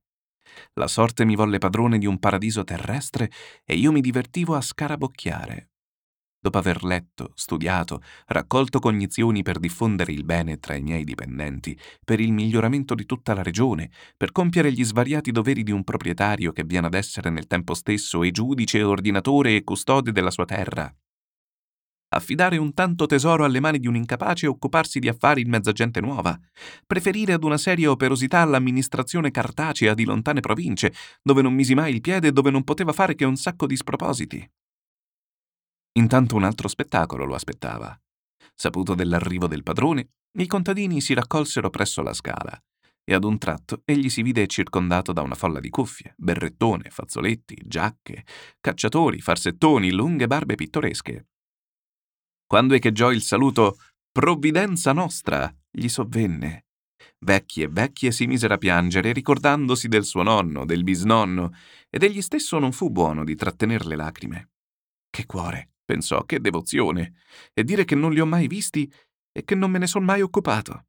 La 0.74 0.88
sorte 0.88 1.24
mi 1.24 1.34
volle 1.34 1.56
padrone 1.56 1.96
di 1.96 2.04
un 2.04 2.18
paradiso 2.18 2.64
terrestre 2.64 3.30
e 3.64 3.76
io 3.76 3.92
mi 3.92 4.02
divertivo 4.02 4.54
a 4.54 4.60
scarabocchiare. 4.60 5.70
Dopo 6.38 6.58
aver 6.58 6.84
letto, 6.84 7.32
studiato, 7.34 8.02
raccolto 8.26 8.78
cognizioni 8.78 9.42
per 9.42 9.58
diffondere 9.58 10.12
il 10.12 10.24
bene 10.24 10.58
tra 10.58 10.74
i 10.74 10.82
miei 10.82 11.02
dipendenti, 11.02 11.76
per 12.04 12.20
il 12.20 12.30
miglioramento 12.30 12.94
di 12.94 13.06
tutta 13.06 13.32
la 13.32 13.42
regione, 13.42 13.90
per 14.18 14.32
compiere 14.32 14.70
gli 14.70 14.84
svariati 14.84 15.32
doveri 15.32 15.62
di 15.62 15.72
un 15.72 15.82
proprietario 15.82 16.52
che 16.52 16.62
viene 16.62 16.88
ad 16.88 16.94
essere 16.94 17.30
nel 17.30 17.46
tempo 17.46 17.72
stesso 17.72 18.22
e 18.22 18.32
giudice, 18.32 18.82
ordinatore 18.82 19.56
e 19.56 19.64
custode 19.64 20.12
della 20.12 20.30
sua 20.30 20.44
terra, 20.44 20.94
affidare 22.08 22.56
un 22.56 22.72
tanto 22.72 23.06
tesoro 23.06 23.44
alle 23.44 23.60
mani 23.60 23.78
di 23.78 23.86
un 23.86 23.96
incapace 23.96 24.46
e 24.46 24.48
occuparsi 24.48 24.98
di 24.98 25.08
affari 25.08 25.42
in 25.42 25.48
mezza 25.48 25.72
gente 25.72 26.00
nuova, 26.00 26.38
preferire 26.86 27.32
ad 27.32 27.44
una 27.44 27.58
seria 27.58 27.90
operosità 27.90 28.44
l'amministrazione 28.44 29.30
cartacea 29.30 29.94
di 29.94 30.04
lontane 30.04 30.40
province, 30.40 30.92
dove 31.22 31.42
non 31.42 31.54
misi 31.54 31.74
mai 31.74 31.94
il 31.94 32.00
piede 32.00 32.28
e 32.28 32.32
dove 32.32 32.50
non 32.50 32.64
poteva 32.64 32.92
fare 32.92 33.14
che 33.14 33.24
un 33.24 33.36
sacco 33.36 33.66
di 33.66 33.76
spropositi. 33.76 34.50
Intanto 35.98 36.36
un 36.36 36.44
altro 36.44 36.68
spettacolo 36.68 37.24
lo 37.24 37.34
aspettava. 37.34 37.98
Saputo 38.54 38.94
dell'arrivo 38.94 39.46
del 39.46 39.62
padrone, 39.62 40.10
i 40.38 40.46
contadini 40.46 41.00
si 41.00 41.14
raccolsero 41.14 41.70
presso 41.70 42.02
la 42.02 42.12
scala 42.12 42.60
e 43.08 43.14
ad 43.14 43.22
un 43.22 43.38
tratto 43.38 43.82
egli 43.84 44.10
si 44.10 44.20
vide 44.22 44.46
circondato 44.48 45.12
da 45.12 45.22
una 45.22 45.36
folla 45.36 45.60
di 45.60 45.70
cuffie, 45.70 46.14
berrettone, 46.16 46.90
fazzoletti, 46.90 47.56
giacche, 47.64 48.24
cacciatori, 48.60 49.20
farsettoni, 49.20 49.92
lunghe 49.92 50.26
barbe 50.26 50.56
pittoresche 50.56 51.26
quando 52.46 52.74
echeggiò 52.74 53.10
il 53.10 53.22
saluto 53.22 53.78
Provvidenza 54.10 54.92
nostra 54.92 55.54
gli 55.70 55.88
sovvenne. 55.88 56.66
Vecchi 57.18 57.62
e 57.62 57.68
vecchie 57.68 58.12
si 58.12 58.26
misero 58.26 58.54
a 58.54 58.58
piangere 58.58 59.12
ricordandosi 59.12 59.88
del 59.88 60.04
suo 60.04 60.22
nonno, 60.22 60.64
del 60.64 60.84
bisnonno, 60.84 61.52
ed 61.90 62.02
egli 62.02 62.22
stesso 62.22 62.58
non 62.58 62.72
fu 62.72 62.90
buono 62.90 63.24
di 63.24 63.34
trattener 63.34 63.84
le 63.84 63.96
lacrime. 63.96 64.50
Che 65.10 65.26
cuore, 65.26 65.72
pensò, 65.84 66.24
che 66.24 66.40
devozione, 66.40 67.14
e 67.52 67.64
dire 67.64 67.84
che 67.84 67.94
non 67.94 68.12
li 68.12 68.20
ho 68.20 68.26
mai 68.26 68.46
visti 68.46 68.90
e 69.32 69.44
che 69.44 69.54
non 69.54 69.70
me 69.70 69.78
ne 69.78 69.86
son 69.86 70.04
mai 70.04 70.22
occupato. 70.22 70.86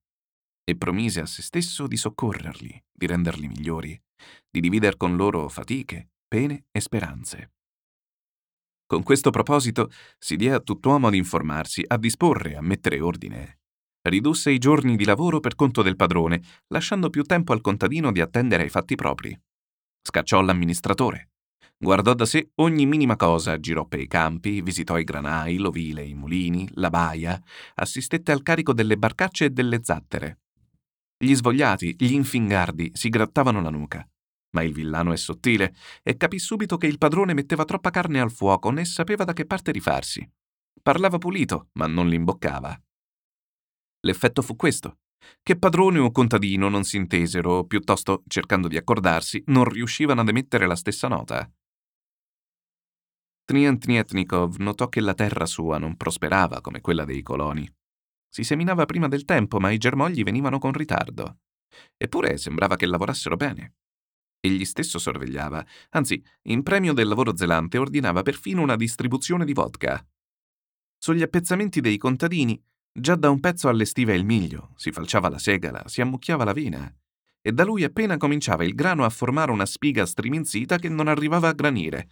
E 0.63 0.75
promise 0.77 1.21
a 1.21 1.25
se 1.25 1.41
stesso 1.41 1.87
di 1.87 1.97
soccorrerli, 1.97 2.83
di 2.91 3.07
renderli 3.07 3.47
migliori, 3.47 3.99
di 4.49 4.59
divider 4.59 4.95
con 4.97 5.15
loro 5.15 5.47
fatiche, 5.49 6.11
pene 6.27 6.65
e 6.71 6.81
speranze. 6.81 7.51
Con 8.87 9.03
questo 9.03 9.31
proposito 9.31 9.91
si 10.17 10.37
diè 10.37 10.51
a 10.51 10.61
tutt'uomo 10.61 11.07
ad 11.07 11.13
informarsi, 11.13 11.83
a 11.85 11.97
disporre, 11.97 12.55
a 12.55 12.61
mettere 12.61 13.01
ordine. 13.01 13.59
Ridusse 14.01 14.49
i 14.49 14.59
giorni 14.59 14.95
di 14.95 15.03
lavoro 15.03 15.41
per 15.41 15.55
conto 15.55 15.81
del 15.81 15.97
padrone, 15.97 16.41
lasciando 16.67 17.09
più 17.09 17.23
tempo 17.23 17.51
al 17.51 17.59
contadino 17.59 18.13
di 18.13 18.21
attendere 18.21 18.63
ai 18.63 18.69
fatti 18.69 18.95
propri. 18.95 19.37
Scacciò 20.01 20.39
l'amministratore. 20.39 21.31
Guardò 21.77 22.13
da 22.13 22.25
sé 22.25 22.51
ogni 22.55 22.85
minima 22.85 23.17
cosa, 23.17 23.59
girò 23.59 23.85
per 23.85 23.99
i 23.99 24.07
campi, 24.07 24.61
visitò 24.61 24.97
i 24.97 25.03
granai, 25.03 25.57
l'ovile, 25.57 26.03
i 26.05 26.13
mulini, 26.13 26.65
la 26.75 26.89
baia, 26.89 27.39
assistette 27.75 28.31
al 28.31 28.41
carico 28.41 28.71
delle 28.71 28.97
barcacce 28.97 29.45
e 29.45 29.49
delle 29.49 29.83
zattere. 29.83 30.39
Gli 31.17 31.35
svogliati, 31.35 31.93
gli 31.99 32.13
infingardi 32.13 32.91
si 32.93 33.09
grattavano 33.09 33.61
la 33.61 33.69
nuca. 33.69 34.07
Ma 34.51 34.63
il 34.63 34.73
villano 34.73 35.11
è 35.11 35.17
sottile 35.17 35.75
e 36.03 36.17
capì 36.17 36.39
subito 36.39 36.77
che 36.77 36.87
il 36.87 36.97
padrone 36.97 37.33
metteva 37.33 37.65
troppa 37.65 37.89
carne 37.89 38.19
al 38.19 38.31
fuoco 38.31 38.69
né 38.69 38.85
sapeva 38.85 39.23
da 39.23 39.33
che 39.33 39.45
parte 39.45 39.71
rifarsi. 39.71 40.27
Parlava 40.81 41.17
pulito, 41.17 41.69
ma 41.73 41.87
non 41.87 42.07
l'imboccava. 42.07 42.79
L'effetto 44.01 44.41
fu 44.41 44.55
questo, 44.55 44.99
che 45.43 45.57
padrone 45.57 45.99
o 45.99 46.11
contadino 46.11 46.69
non 46.69 46.83
si 46.83 46.97
intesero, 46.97 47.65
piuttosto, 47.65 48.23
cercando 48.27 48.67
di 48.67 48.77
accordarsi, 48.77 49.41
non 49.47 49.65
riuscivano 49.65 50.21
ad 50.21 50.29
emettere 50.29 50.65
la 50.67 50.75
stessa 50.75 51.07
nota. 51.07 51.49
Triantnietnikov 53.45 54.57
notò 54.57 54.89
che 54.89 54.99
la 54.99 55.13
terra 55.13 55.45
sua 55.45 55.77
non 55.77 55.95
prosperava 55.95 56.61
come 56.61 56.81
quella 56.81 57.05
dei 57.05 57.21
coloni. 57.21 57.69
Si 58.29 58.43
seminava 58.43 58.85
prima 58.85 59.07
del 59.07 59.23
tempo, 59.23 59.59
ma 59.59 59.71
i 59.71 59.77
germogli 59.77 60.23
venivano 60.23 60.59
con 60.59 60.73
ritardo. 60.73 61.39
Eppure 61.95 62.37
sembrava 62.37 62.75
che 62.75 62.85
lavorassero 62.85 63.35
bene. 63.35 63.75
Egli 64.47 64.65
stesso 64.65 64.97
sorvegliava, 64.97 65.65
anzi, 65.89 66.23
in 66.43 66.63
premio 66.63 66.93
del 66.93 67.07
lavoro 67.07 67.35
zelante 67.35 67.77
ordinava 67.77 68.21
perfino 68.21 68.61
una 68.61 68.77
distribuzione 68.77 69.43
di 69.43 69.53
vodka. 69.53 70.03
Sugli 70.97 71.21
appezzamenti 71.21 71.81
dei 71.81 71.97
contadini, 71.97 72.59
già 72.91 73.15
da 73.15 73.29
un 73.29 73.41
pezzo 73.41 73.67
allestiva 73.67 74.13
il 74.13 74.25
miglio, 74.25 74.71
si 74.75 74.91
falciava 74.91 75.29
la 75.29 75.37
segala, 75.37 75.87
si 75.87 76.01
ammucchiava 76.01 76.45
la 76.45 76.53
vena, 76.53 76.91
e 77.41 77.51
da 77.51 77.65
lui 77.65 77.83
appena 77.83 78.17
cominciava 78.17 78.63
il 78.63 78.73
grano 78.73 79.03
a 79.03 79.09
formare 79.09 79.51
una 79.51 79.65
spiga 79.65 80.05
striminzita 80.05 80.77
che 80.77 80.89
non 80.89 81.07
arrivava 81.07 81.49
a 81.49 81.53
granire. 81.53 82.07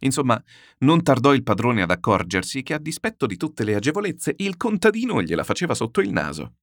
Insomma, 0.00 0.42
non 0.78 1.02
tardò 1.02 1.34
il 1.34 1.42
padrone 1.42 1.82
ad 1.82 1.90
accorgersi 1.90 2.62
che 2.62 2.72
a 2.72 2.78
dispetto 2.78 3.26
di 3.26 3.36
tutte 3.36 3.64
le 3.64 3.74
agevolezze 3.74 4.34
il 4.38 4.56
contadino 4.56 5.22
gliela 5.22 5.44
faceva 5.44 5.74
sotto 5.74 6.00
il 6.00 6.10
naso. 6.10 6.54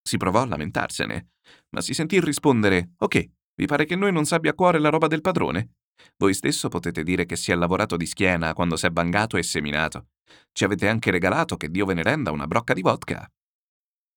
Si 0.00 0.16
provò 0.16 0.42
a 0.42 0.46
lamentarsene, 0.46 1.30
ma 1.70 1.80
si 1.80 1.92
sentì 1.92 2.20
rispondere: 2.20 2.92
Ok, 2.98 3.30
vi 3.58 3.66
pare 3.66 3.86
che 3.86 3.96
noi 3.96 4.12
non 4.12 4.24
sappia 4.24 4.52
a 4.52 4.54
cuore 4.54 4.78
la 4.78 4.88
roba 4.88 5.08
del 5.08 5.20
padrone? 5.20 5.72
Voi 6.16 6.32
stesso 6.32 6.68
potete 6.68 7.02
dire 7.02 7.26
che 7.26 7.34
si 7.34 7.50
è 7.50 7.56
lavorato 7.56 7.96
di 7.96 8.06
schiena 8.06 8.54
quando 8.54 8.76
si 8.76 8.86
è 8.86 8.90
bangato 8.90 9.36
e 9.36 9.42
seminato. 9.42 10.10
Ci 10.52 10.62
avete 10.62 10.86
anche 10.86 11.10
regalato 11.10 11.56
che 11.56 11.68
Dio 11.68 11.84
ve 11.84 11.94
ne 11.94 12.04
renda 12.04 12.30
una 12.30 12.46
brocca 12.46 12.72
di 12.72 12.82
vodka. 12.82 13.28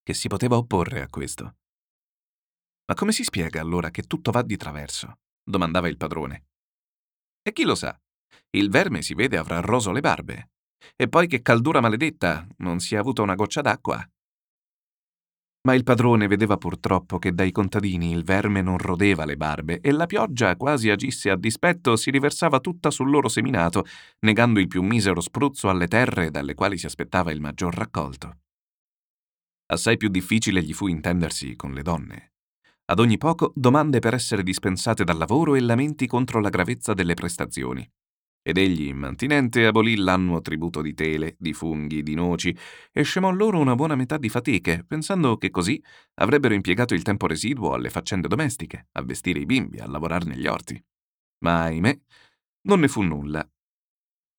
Che 0.04 0.14
si 0.14 0.28
poteva 0.28 0.58
opporre 0.58 1.02
a 1.02 1.08
questo? 1.10 1.56
Ma 2.86 2.94
come 2.94 3.12
si 3.12 3.24
spiega 3.24 3.60
allora 3.60 3.90
che 3.90 4.04
tutto 4.04 4.30
va 4.30 4.44
di 4.44 4.58
traverso? 4.58 5.18
domandava 5.44 5.88
il 5.88 5.98
padrone. 5.98 6.46
E 7.42 7.52
chi 7.52 7.64
lo 7.64 7.74
sa? 7.74 8.00
Il 8.52 8.70
verme 8.70 9.02
si 9.02 9.16
vede 9.16 9.38
avrà 9.38 9.60
roso 9.60 9.92
le 9.92 10.02
barbe. 10.02 10.52
E 10.96 11.10
poi 11.10 11.26
che 11.26 11.42
caldura 11.42 11.82
maledetta, 11.82 12.46
non 12.58 12.80
si 12.80 12.94
è 12.94 13.00
avuta 13.00 13.24
una 13.24 13.34
goccia 13.34 13.62
d'acqua. 13.62 14.08
Ma 15.64 15.76
il 15.76 15.84
padrone 15.84 16.28
vedeva 16.28 16.58
purtroppo 16.58 17.20
che 17.20 17.34
dai 17.34 17.52
contadini 17.52 18.12
il 18.12 18.24
verme 18.24 18.64
non 18.64 18.80
rodeva 18.80 19.26
le 19.26 19.38
barbe 19.38 19.80
e 19.80 19.92
la 19.92 20.08
pioggia, 20.08 20.56
quasi 20.56 20.90
agisse 20.90 21.30
a 21.30 21.38
dispetto, 21.38 21.96
si 21.96 22.10
riversava 22.10 22.60
tutta 22.60 22.90
sul 22.90 23.12
loro 23.12 23.28
seminato, 23.28 23.86
negando 24.22 24.60
il 24.60 24.68
più 24.68 24.82
misero 24.82 25.22
spruzzo 25.22 25.70
alle 25.70 25.88
terre 25.88 26.32
dalle 26.32 26.56
quali 26.56 26.80
si 26.80 26.88
aspettava 26.88 27.32
il 27.32 27.42
maggior 27.42 27.76
raccolto. 27.76 28.38
Assai 29.68 29.98
più 29.98 30.10
difficile 30.10 30.64
gli 30.64 30.74
fu 30.74 30.88
intendersi 30.88 31.56
con 31.56 31.74
le 31.74 31.84
donne. 31.84 32.34
Ad 32.86 33.00
ogni 33.00 33.18
poco 33.18 33.54
domande 33.56 34.00
per 34.00 34.16
essere 34.16 34.42
dispensate 34.42 35.04
dal 35.04 35.18
lavoro 35.18 35.54
e 35.54 35.62
lamenti 35.62 36.08
contro 36.08 36.42
la 36.42 36.50
gravezza 36.50 36.94
delle 36.94 37.14
prestazioni. 37.14 37.88
Ed 38.44 38.58
egli, 38.58 38.88
immantinente, 38.88 39.68
abolì 39.68 39.96
l'annuo 39.98 40.42
tributo 40.42 40.82
di 40.82 40.96
tele, 40.96 41.36
di 41.38 41.54
funghi, 41.54 42.02
di 42.02 42.16
noci, 42.16 42.56
e 42.92 43.04
scemò 43.04 43.30
loro 43.30 43.60
una 43.60 43.76
buona 43.76 43.96
metà 43.96 44.18
di 44.18 44.30
fatiche, 44.30 44.84
pensando 44.84 45.38
che 45.38 45.52
così 45.52 45.82
avrebbero 46.16 46.56
impiegato 46.56 46.96
il 46.96 47.04
tempo 47.04 47.28
residuo 47.28 47.74
alle 47.74 47.92
faccende 47.92 48.28
domestiche, 48.28 48.88
a 48.94 49.04
vestire 49.04 49.40
i 49.40 49.46
bimbi, 49.46 49.78
a 49.78 49.88
lavorare 49.88 50.26
negli 50.26 50.48
orti. 50.48 50.84
Ma, 51.44 51.64
ahimè, 51.64 52.00
non 52.64 52.80
ne 52.80 52.88
fu 52.88 53.04
nulla. 53.04 53.48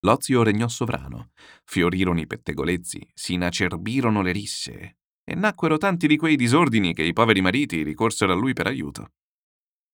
L'ozio 0.04 0.42
regnò 0.42 0.66
sovrano, 0.66 1.30
fiorirono 1.64 2.18
i 2.18 2.26
pettegolezzi, 2.26 3.08
si 3.14 3.34
inacerbirono 3.34 4.20
le 4.20 4.32
risse, 4.32 4.96
e 5.22 5.34
nacquero 5.36 5.78
tanti 5.78 6.08
di 6.08 6.16
quei 6.16 6.34
disordini 6.34 6.92
che 6.92 7.04
i 7.04 7.12
poveri 7.12 7.40
mariti 7.40 7.84
ricorsero 7.84 8.32
a 8.32 8.34
lui 8.34 8.52
per 8.52 8.66
aiuto. 8.66 9.12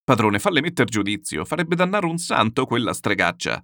Padrone, 0.03 0.39
falle 0.39 0.61
metter 0.61 0.87
giudizio, 0.87 1.45
farebbe 1.45 1.75
dannare 1.75 2.07
un 2.07 2.17
santo 2.17 2.65
quella 2.65 2.93
stregaccia. 2.93 3.63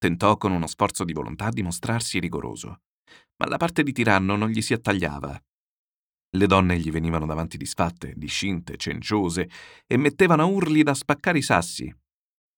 Tentò 0.00 0.38
con 0.38 0.50
uno 0.50 0.66
sforzo 0.66 1.04
di 1.04 1.12
volontà 1.12 1.50
di 1.50 1.62
mostrarsi 1.62 2.20
rigoroso, 2.20 2.80
ma 3.36 3.48
la 3.48 3.58
parte 3.58 3.82
di 3.82 3.92
tiranno 3.92 4.34
non 4.34 4.48
gli 4.48 4.62
si 4.62 4.72
attagliava. 4.72 5.38
Le 6.36 6.46
donne 6.46 6.78
gli 6.78 6.90
venivano 6.90 7.26
davanti 7.26 7.58
disfatte, 7.58 8.14
discinte, 8.16 8.78
cenciose, 8.78 9.50
e 9.86 9.98
mettevano 9.98 10.40
a 10.40 10.46
urli 10.46 10.82
da 10.82 10.94
spaccare 10.94 11.36
i 11.36 11.42
sassi. 11.42 11.94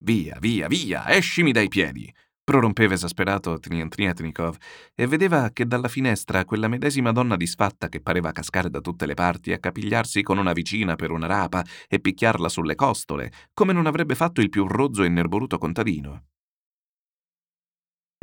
Via, 0.05 0.39
via, 0.39 0.69
via, 0.69 1.13
escimi 1.13 1.51
dai 1.51 1.67
piedi! 1.67 2.15
prorompeva 2.45 2.95
esasperato 2.95 3.59
Triantnietnikov 3.59 4.57
e 4.95 5.07
vedeva 5.09 5.51
che 5.53 5.67
dalla 5.67 5.89
finestra 5.89 6.45
quella 6.45 6.69
medesima 6.69 7.11
donna 7.11 7.35
disfatta 7.35 7.89
che 7.89 8.01
pareva 8.01 8.31
cascare 8.31 8.71
da 8.71 8.81
tutte 8.81 9.05
le 9.05 9.15
parti 9.15 9.51
e 9.51 9.55
accapigliarsi 9.55 10.23
con 10.23 10.39
una 10.39 10.53
vicina 10.53 10.95
per 10.95 11.11
una 11.11 11.27
rapa 11.27 11.65
e 11.89 11.99
picchiarla 11.99 12.49
sulle 12.49 12.77
costole, 12.77 13.33
come 13.53 13.73
non 13.73 13.87
avrebbe 13.87 14.15
fatto 14.15 14.41
il 14.41 14.49
più 14.49 14.69
rozzo 14.69 15.03
e 15.03 15.09
nervoluto 15.09 15.59
contadino. 15.59 16.27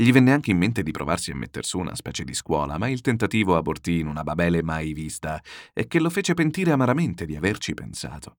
Gli 0.02 0.14
venne 0.14 0.32
anche 0.32 0.52
in 0.52 0.58
mente 0.58 0.82
di 0.82 0.92
provarsi 0.92 1.32
a 1.32 1.36
metter 1.36 1.66
su 1.66 1.78
una 1.78 1.94
specie 1.94 2.24
di 2.24 2.34
scuola, 2.34 2.78
ma 2.78 2.88
il 2.88 3.02
tentativo 3.02 3.58
abortì 3.58 4.00
in 4.00 4.08
una 4.08 4.24
babele 4.24 4.64
mai 4.64 4.94
vista 4.94 5.44
e 5.74 5.88
che 5.88 6.00
lo 6.00 6.10
fece 6.10 6.34
pentire 6.34 6.72
amaramente 6.72 7.26
di 7.26 7.36
averci 7.36 7.74
pensato. 7.74 8.38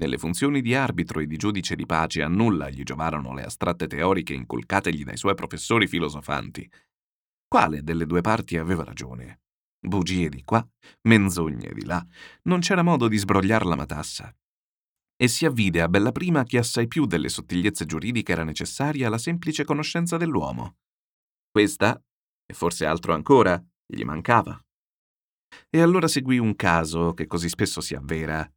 Nelle 0.00 0.18
funzioni 0.18 0.60
di 0.60 0.74
arbitro 0.74 1.20
e 1.20 1.28
di 1.28 1.36
giudice 1.36 1.76
di 1.76 1.86
pace 1.86 2.20
a 2.20 2.26
nulla 2.26 2.68
gli 2.68 2.82
giovarono 2.82 3.32
le 3.32 3.44
astratte 3.44 3.86
teoriche 3.86 4.34
inculcategli 4.34 5.04
dai 5.04 5.16
suoi 5.16 5.36
professori 5.36 5.86
filosofanti. 5.86 6.68
Quale 7.46 7.84
delle 7.84 8.04
due 8.04 8.20
parti 8.20 8.56
aveva 8.56 8.82
ragione? 8.82 9.42
Bugie 9.78 10.28
di 10.28 10.42
qua, 10.42 10.68
menzogne 11.02 11.70
di 11.74 11.84
là. 11.84 12.04
Non 12.42 12.58
c'era 12.58 12.82
modo 12.82 13.06
di 13.06 13.18
sbrogliar 13.18 13.66
la 13.66 13.76
matassa. 13.76 14.36
E 15.16 15.28
si 15.28 15.46
avvide 15.46 15.80
a 15.80 15.88
bella 15.88 16.10
prima 16.10 16.42
che 16.42 16.58
assai 16.58 16.88
più 16.88 17.06
delle 17.06 17.28
sottigliezze 17.28 17.86
giuridiche 17.86 18.32
era 18.32 18.42
necessaria 18.42 19.06
alla 19.06 19.18
semplice 19.18 19.64
conoscenza 19.64 20.16
dell'uomo. 20.16 20.74
Questa, 21.58 22.00
e 22.46 22.54
forse 22.54 22.86
altro 22.86 23.14
ancora, 23.14 23.60
gli 23.84 24.04
mancava. 24.04 24.64
E 25.68 25.80
allora 25.80 26.06
seguì 26.06 26.38
un 26.38 26.54
caso 26.54 27.14
che 27.14 27.26
così 27.26 27.48
spesso 27.48 27.80
si 27.80 27.96
avvera. 27.96 28.48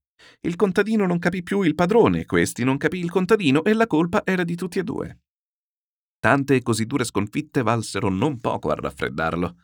Il 0.42 0.56
contadino 0.56 1.08
non 1.08 1.18
capì 1.18 1.42
più 1.42 1.64
il 1.64 1.74
padrone, 1.74 2.28
questi 2.28 2.64
non 2.64 2.78
capì 2.78 3.00
il 3.00 3.10
contadino 3.10 3.64
e 3.64 3.74
la 3.74 3.88
colpa 3.88 4.22
era 4.24 4.44
di 4.44 4.56
tutti 4.56 4.78
e 4.78 4.84
due. 4.84 5.22
Tante 6.20 6.54
e 6.54 6.62
così 6.62 6.86
dure 6.86 7.04
sconfitte 7.04 7.64
valsero 7.64 8.10
non 8.10 8.40
poco 8.40 8.70
a 8.70 8.76
raffreddarlo. 8.76 9.56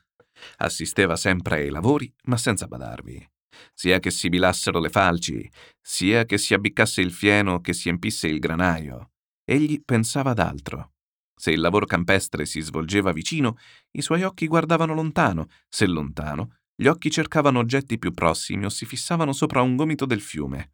Assisteva 0.58 1.16
sempre 1.16 1.58
ai 1.58 1.70
lavori, 1.70 2.12
ma 2.24 2.38
senza 2.38 2.66
badarvi. 2.66 3.24
Sia 3.72 4.00
che 4.00 4.10
si 4.10 4.30
bilassero 4.30 4.80
le 4.80 4.90
falci, 4.90 5.48
sia 5.80 6.26
che 6.26 6.40
si 6.40 6.56
abbiccasse 6.56 7.02
il 7.02 7.12
fieno, 7.12 7.62
che 7.62 7.74
si 7.74 7.88
empisse 7.88 8.28
il 8.28 8.40
granaio. 8.40 9.12
Egli 9.44 9.80
pensava 9.86 10.32
ad 10.32 10.40
altro. 10.40 10.94
Se 11.40 11.52
il 11.52 11.60
lavoro 11.60 11.86
campestre 11.86 12.48
si 12.48 12.62
svolgeva 12.62 13.12
vicino, 13.12 13.58
i 13.92 14.02
suoi 14.02 14.24
occhi 14.24 14.48
guardavano 14.48 14.96
lontano, 14.96 15.48
se 15.70 15.86
lontano, 15.86 16.58
gli 16.76 16.88
occhi 16.88 17.12
cercavano 17.12 17.60
oggetti 17.60 18.00
più 18.00 18.12
prossimi 18.12 18.66
o 18.66 18.70
si 18.70 18.86
fissavano 18.86 19.34
sopra 19.34 19.62
un 19.62 19.76
gomito 19.76 20.06
del 20.06 20.22
fiume. 20.22 20.74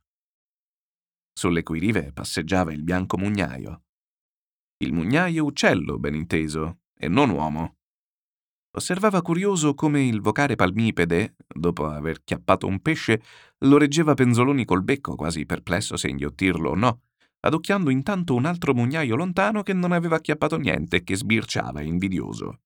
Sulle 1.33 1.63
cui 1.63 1.79
rive 1.79 2.13
passeggiava 2.13 2.71
il 2.71 2.81
bianco 2.81 3.17
mugnaio. 3.17 3.83
Il 4.77 4.93
mugnaio 4.93 5.43
uccello, 5.43 5.99
ben 5.99 6.15
inteso, 6.15 6.79
e 6.97 7.09
non 7.09 7.29
uomo. 7.29 7.75
Osservava 8.75 9.21
curioso 9.21 9.73
come 9.73 10.05
il 10.05 10.21
vocare 10.21 10.55
palmipede, 10.55 11.35
dopo 11.47 11.87
aver 11.87 12.23
chiappato 12.23 12.67
un 12.67 12.81
pesce, 12.81 13.21
lo 13.59 13.77
reggeva 13.77 14.13
penzoloni 14.13 14.63
col 14.65 14.83
becco, 14.83 15.15
quasi 15.15 15.45
perplesso 15.45 15.97
se 15.97 16.07
inghiottirlo 16.07 16.69
o 16.69 16.75
no, 16.75 17.01
adocchiando 17.45 17.89
intanto 17.89 18.35
un 18.35 18.45
altro 18.45 18.73
mugnaio 18.73 19.15
lontano 19.15 19.63
che 19.63 19.73
non 19.73 19.91
aveva 19.91 20.15
acchiappato 20.17 20.57
niente 20.57 20.97
e 20.97 21.03
che 21.03 21.15
sbirciava 21.15 21.81
invidioso. 21.81 22.59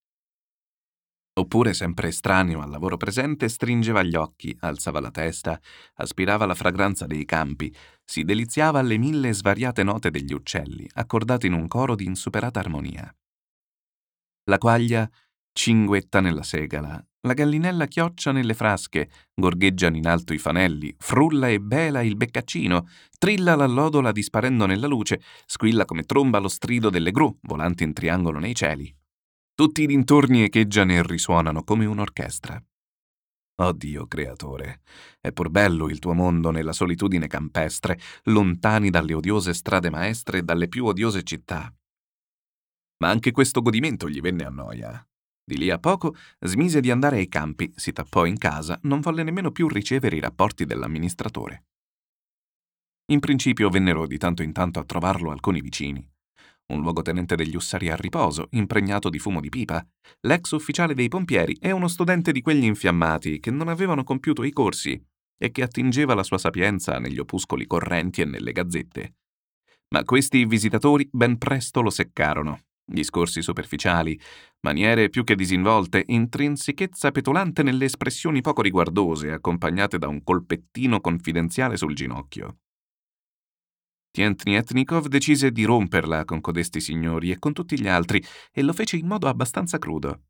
Oppure, 1.37 1.75
sempre 1.75 2.07
estraneo 2.07 2.61
al 2.61 2.69
lavoro 2.71 2.97
presente, 2.97 3.47
stringeva 3.47 4.01
gli 4.01 4.15
occhi, 4.15 4.55
alzava 4.61 4.99
la 4.99 5.11
testa, 5.11 5.59
aspirava 5.95 6.47
la 6.47 6.55
fragranza 6.55 7.05
dei 7.05 7.25
campi, 7.25 7.73
si 8.03 8.23
deliziava 8.23 8.79
alle 8.79 8.97
mille 8.97 9.33
svariate 9.33 9.83
note 9.83 10.09
degli 10.09 10.33
uccelli, 10.33 10.89
accordate 10.93 11.45
in 11.45 11.53
un 11.53 11.67
coro 11.67 11.95
di 11.95 12.05
insuperata 12.05 12.59
armonia. 12.59 13.15
La 14.45 14.57
quaglia 14.57 15.07
cinguetta 15.57 16.21
nella 16.21 16.43
segala, 16.43 17.03
la 17.21 17.33
gallinella 17.33 17.87
chioccia 17.87 18.31
nelle 18.31 18.53
frasche, 18.53 19.09
gorgheggiano 19.33 19.97
in 19.97 20.05
alto 20.05 20.31
i 20.33 20.37
fanelli, 20.37 20.95
frulla 20.99 21.49
e 21.49 21.59
bela 21.59 22.03
il 22.03 22.15
beccaccino, 22.15 22.87
trilla 23.17 23.55
l'allodola 23.55 24.11
disparendo 24.11 24.67
nella 24.67 24.85
luce, 24.85 25.19
squilla 25.47 25.83
come 25.85 26.03
tromba 26.03 26.37
lo 26.37 26.47
strido 26.47 26.91
delle 26.91 27.09
gru, 27.09 27.35
volanti 27.41 27.83
in 27.83 27.93
triangolo 27.93 28.37
nei 28.37 28.53
cieli. 28.53 28.95
Tutti 29.55 29.81
i 29.81 29.87
dintorni 29.87 30.43
echeggiano 30.43 30.91
e 30.91 31.01
risuonano 31.01 31.63
come 31.63 31.87
un'orchestra. 31.87 32.63
Oh 33.59 33.71
Dio 33.71 34.05
creatore, 34.05 34.81
è 35.19 35.31
pur 35.31 35.49
bello 35.49 35.89
il 35.89 35.97
tuo 35.97 36.13
mondo 36.13 36.51
nella 36.51 36.71
solitudine 36.71 37.25
campestre, 37.25 37.99
lontani 38.25 38.91
dalle 38.91 39.15
odiose 39.15 39.55
strade 39.55 39.89
maestre 39.89 40.37
e 40.37 40.43
dalle 40.43 40.67
più 40.67 40.85
odiose 40.85 41.23
città. 41.23 41.73
Ma 42.99 43.09
anche 43.09 43.31
questo 43.31 43.63
godimento 43.63 44.07
gli 44.07 44.21
venne 44.21 44.45
a 44.45 44.49
noia. 44.49 45.03
Di 45.49 45.57
lì 45.57 45.69
a 45.69 45.79
poco 45.79 46.13
smise 46.41 46.81
di 46.81 46.91
andare 46.91 47.19
ai 47.19 47.29
campi, 47.29 47.71
si 47.73 47.93
tappò 47.93 48.25
in 48.25 48.37
casa, 48.37 48.77
non 48.83 48.99
volle 48.99 49.23
nemmeno 49.23 49.49
più 49.49 49.69
ricevere 49.69 50.17
i 50.17 50.19
rapporti 50.19 50.65
dell'amministratore. 50.65 51.67
In 53.13 53.21
principio 53.21 53.69
vennero 53.69 54.07
di 54.07 54.17
tanto 54.17 54.43
in 54.43 54.51
tanto 54.51 54.79
a 54.79 54.83
trovarlo 54.83 55.31
alcuni 55.31 55.61
vicini. 55.61 56.05
Un 56.73 56.81
luogotenente 56.81 57.37
degli 57.37 57.55
ussari 57.55 57.89
a 57.89 57.95
riposo, 57.95 58.49
impregnato 58.51 59.07
di 59.07 59.19
fumo 59.19 59.39
di 59.39 59.47
pipa, 59.47 59.81
l'ex 60.27 60.51
ufficiale 60.51 60.93
dei 60.93 61.07
pompieri 61.07 61.55
e 61.61 61.71
uno 61.71 61.87
studente 61.87 62.33
di 62.33 62.41
quegli 62.41 62.65
infiammati 62.65 63.39
che 63.39 63.49
non 63.49 63.69
avevano 63.69 64.03
compiuto 64.03 64.43
i 64.43 64.51
corsi 64.51 65.01
e 65.37 65.51
che 65.51 65.61
attingeva 65.61 66.13
la 66.13 66.23
sua 66.23 66.39
sapienza 66.39 66.99
negli 66.99 67.19
opuscoli 67.19 67.65
correnti 67.65 68.19
e 68.19 68.25
nelle 68.25 68.51
gazzette. 68.51 69.15
Ma 69.95 70.03
questi 70.03 70.43
visitatori 70.43 71.07
ben 71.09 71.37
presto 71.37 71.79
lo 71.79 71.89
seccarono 71.89 72.59
discorsi 72.87 73.41
superficiali, 73.41 74.19
maniere 74.61 75.09
più 75.09 75.23
che 75.23 75.35
disinvolte, 75.35 76.03
intrinsichezza 76.07 77.11
petulante 77.11 77.63
nelle 77.63 77.85
espressioni 77.85 78.41
poco 78.41 78.61
riguardose, 78.61 79.31
accompagnate 79.31 79.97
da 79.97 80.07
un 80.07 80.23
colpettino 80.23 80.99
confidenziale 80.99 81.77
sul 81.77 81.93
ginocchio. 81.93 82.57
Tientnietnikov 84.11 85.07
decise 85.07 85.51
di 85.51 85.63
romperla 85.63 86.25
con 86.25 86.41
codesti 86.41 86.81
signori 86.81 87.29
e 87.29 87.37
con 87.37 87.53
tutti 87.53 87.79
gli 87.79 87.87
altri, 87.87 88.23
e 88.51 88.63
lo 88.63 88.73
fece 88.73 88.97
in 88.97 89.05
modo 89.05 89.27
abbastanza 89.27 89.77
crudo. 89.77 90.21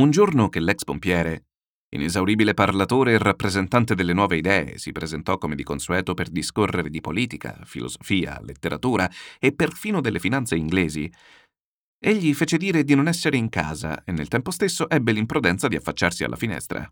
Un 0.00 0.10
giorno 0.10 0.48
che 0.48 0.60
l'ex 0.60 0.84
pompiere, 0.84 1.46
inesauribile 1.90 2.54
parlatore 2.54 3.12
e 3.12 3.18
rappresentante 3.18 3.94
delle 3.94 4.12
nuove 4.12 4.36
idee, 4.36 4.78
si 4.78 4.92
presentò 4.92 5.38
come 5.38 5.54
di 5.54 5.62
consueto 5.62 6.14
per 6.14 6.28
discorrere 6.28 6.90
di 6.90 7.00
politica, 7.00 7.58
filosofia, 7.64 8.38
letteratura 8.42 9.10
e 9.38 9.52
perfino 9.52 10.00
delle 10.00 10.20
finanze 10.20 10.56
inglesi, 10.56 11.10
Egli 12.02 12.32
fece 12.32 12.56
dire 12.56 12.82
di 12.82 12.94
non 12.94 13.08
essere 13.08 13.36
in 13.36 13.50
casa 13.50 14.04
e 14.04 14.12
nel 14.12 14.28
tempo 14.28 14.50
stesso 14.50 14.88
ebbe 14.88 15.12
l'imprudenza 15.12 15.68
di 15.68 15.76
affacciarsi 15.76 16.24
alla 16.24 16.36
finestra. 16.36 16.90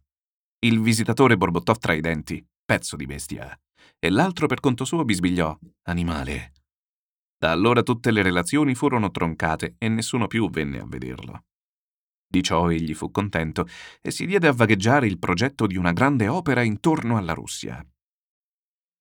Il 0.59 0.81
visitatore 0.81 1.39
borbottò 1.39 1.73
tra 1.75 1.95
i 1.95 2.01
denti, 2.03 2.47
pezzo 2.63 2.95
di 2.95 3.07
bestia, 3.07 3.59
e 3.99 4.11
l'altro 4.11 4.47
per 4.47 4.61
conto 4.61 4.85
suo 4.85 5.07
bisbigliò, 5.07 5.59
animale. 5.85 6.53
Da 7.39 7.53
allora 7.53 7.83
tutte 7.83 8.11
le 8.11 8.21
relazioni 8.21 8.75
furono 8.75 9.11
troncate 9.11 9.77
e 9.79 9.89
nessuno 9.89 10.27
più 10.27 10.51
venne 10.51 10.81
a 10.81 10.87
vederlo. 10.87 11.45
Di 12.31 12.43
ciò 12.43 12.71
egli 12.71 12.93
fu 12.93 13.11
contento 13.11 13.67
e 14.03 14.11
si 14.11 14.27
diede 14.27 14.49
a 14.49 14.53
vagheggiare 14.53 15.07
il 15.07 15.19
progetto 15.19 15.67
di 15.67 15.79
una 15.79 15.93
grande 15.93 16.29
opera 16.29 16.63
intorno 16.63 17.17
alla 17.17 17.33
Russia. 17.33 17.83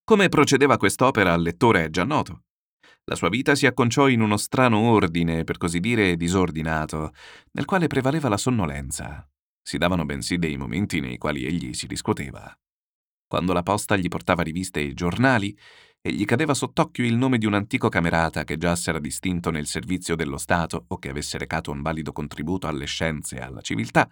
Come 0.05 0.29
procedeva 0.29 0.77
quest'opera 0.77 1.33
al 1.33 1.41
lettore 1.41 1.83
è 1.83 1.89
già 1.89 2.05
noto. 2.05 2.43
La 3.09 3.15
sua 3.15 3.29
vita 3.29 3.55
si 3.55 3.65
acconciò 3.65 4.09
in 4.09 4.19
uno 4.19 4.35
strano 4.35 4.79
ordine, 4.79 5.45
per 5.45 5.57
così 5.57 5.79
dire 5.79 6.17
disordinato, 6.17 7.13
nel 7.51 7.63
quale 7.63 7.87
prevaleva 7.87 8.27
la 8.27 8.35
sonnolenza. 8.35 9.25
Si 9.63 9.77
davano 9.77 10.03
bensì 10.03 10.37
dei 10.37 10.57
momenti 10.57 10.99
nei 10.99 11.17
quali 11.17 11.45
egli 11.45 11.73
si 11.73 11.87
riscuoteva. 11.87 12.53
Quando 13.25 13.53
la 13.53 13.63
posta 13.63 13.95
gli 13.95 14.09
portava 14.09 14.43
riviste 14.43 14.81
e 14.81 14.93
giornali, 14.93 15.57
e 16.01 16.11
gli 16.11 16.25
cadeva 16.25 16.53
sott'occhio 16.53 17.05
il 17.05 17.15
nome 17.15 17.37
di 17.37 17.45
un 17.45 17.53
antico 17.53 17.87
camerata 17.87 18.43
che 18.43 18.57
già 18.57 18.75
s'era 18.75 18.99
distinto 18.99 19.51
nel 19.51 19.67
servizio 19.67 20.17
dello 20.17 20.37
Stato 20.37 20.83
o 20.89 20.99
che 20.99 21.09
avesse 21.09 21.37
recato 21.37 21.71
un 21.71 21.81
valido 21.81 22.11
contributo 22.11 22.67
alle 22.67 22.85
scienze 22.85 23.37
e 23.37 23.41
alla 23.41 23.61
civiltà, 23.61 24.09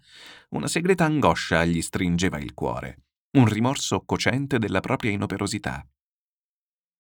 una 0.52 0.68
segreta 0.68 1.04
angoscia 1.04 1.66
gli 1.66 1.82
stringeva 1.82 2.38
il 2.40 2.54
cuore, 2.54 3.00
un 3.38 3.46
rimorso 3.46 4.04
cocente 4.06 4.58
della 4.58 4.80
propria 4.80 5.12
inoperosità. 5.12 5.86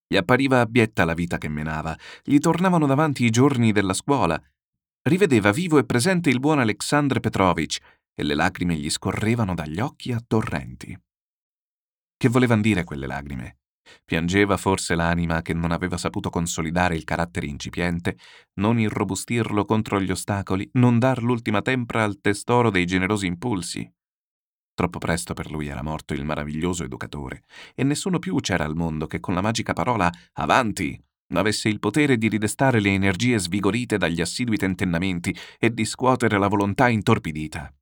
Gli 0.07 0.17
appariva 0.17 0.59
abietta 0.59 1.03
la 1.03 1.13
vita 1.13 1.37
che 1.37 1.49
menava, 1.49 1.97
gli 2.23 2.37
tornavano 2.37 2.85
davanti 2.85 3.25
i 3.25 3.29
giorni 3.29 3.71
della 3.71 3.93
scuola. 3.93 4.41
Rivedeva 5.01 5.51
vivo 5.51 5.77
e 5.77 5.85
presente 5.85 6.29
il 6.29 6.39
buon 6.39 6.59
Alexandre 6.59 7.19
Petrovich 7.19 7.79
e 8.13 8.23
le 8.23 8.35
lacrime 8.35 8.75
gli 8.75 8.89
scorrevano 8.89 9.53
dagli 9.53 9.79
occhi 9.79 10.11
a 10.11 10.23
torrenti. 10.25 10.97
Che 12.17 12.29
volevan 12.29 12.61
dire 12.61 12.83
quelle 12.83 13.07
lagrime? 13.07 13.57
Piangeva 14.03 14.57
forse 14.57 14.95
l'anima 14.95 15.41
che 15.41 15.53
non 15.53 15.71
aveva 15.71 15.97
saputo 15.97 16.29
consolidare 16.29 16.95
il 16.95 17.03
carattere 17.03 17.47
incipiente, 17.47 18.17
non 18.59 18.79
irrobustirlo 18.79 19.65
contro 19.65 19.99
gli 19.99 20.11
ostacoli, 20.11 20.67
non 20.73 20.97
dar 20.97 21.21
l'ultima 21.21 21.61
tempra 21.61 22.03
al 22.03 22.19
testoro 22.21 22.69
dei 22.69 22.85
generosi 22.85 23.27
impulsi. 23.27 23.91
Troppo 24.75 24.99
presto 24.99 25.33
per 25.33 25.49
lui 25.49 25.67
era 25.67 25.81
morto 25.81 26.13
il 26.13 26.25
meraviglioso 26.25 26.83
educatore, 26.83 27.43
e 27.73 27.83
nessuno 27.83 28.19
più 28.19 28.35
c'era 28.41 28.65
al 28.65 28.75
mondo 28.75 29.07
che 29.07 29.21
con 29.21 29.33
la 29.33 29.41
magica 29.41 29.71
parola 29.73 30.11
Avanti! 30.33 31.01
avesse 31.29 31.69
il 31.69 31.79
potere 31.79 32.17
di 32.17 32.27
ridestare 32.27 32.79
le 32.79 32.93
energie 32.93 33.39
svigorite 33.39 33.97
dagli 33.97 34.21
assidui 34.21 34.57
tentennamenti 34.57 35.35
e 35.57 35.73
di 35.73 35.85
scuotere 35.85 36.37
la 36.37 36.47
volontà 36.47 36.89
intorpidita. 36.89 37.73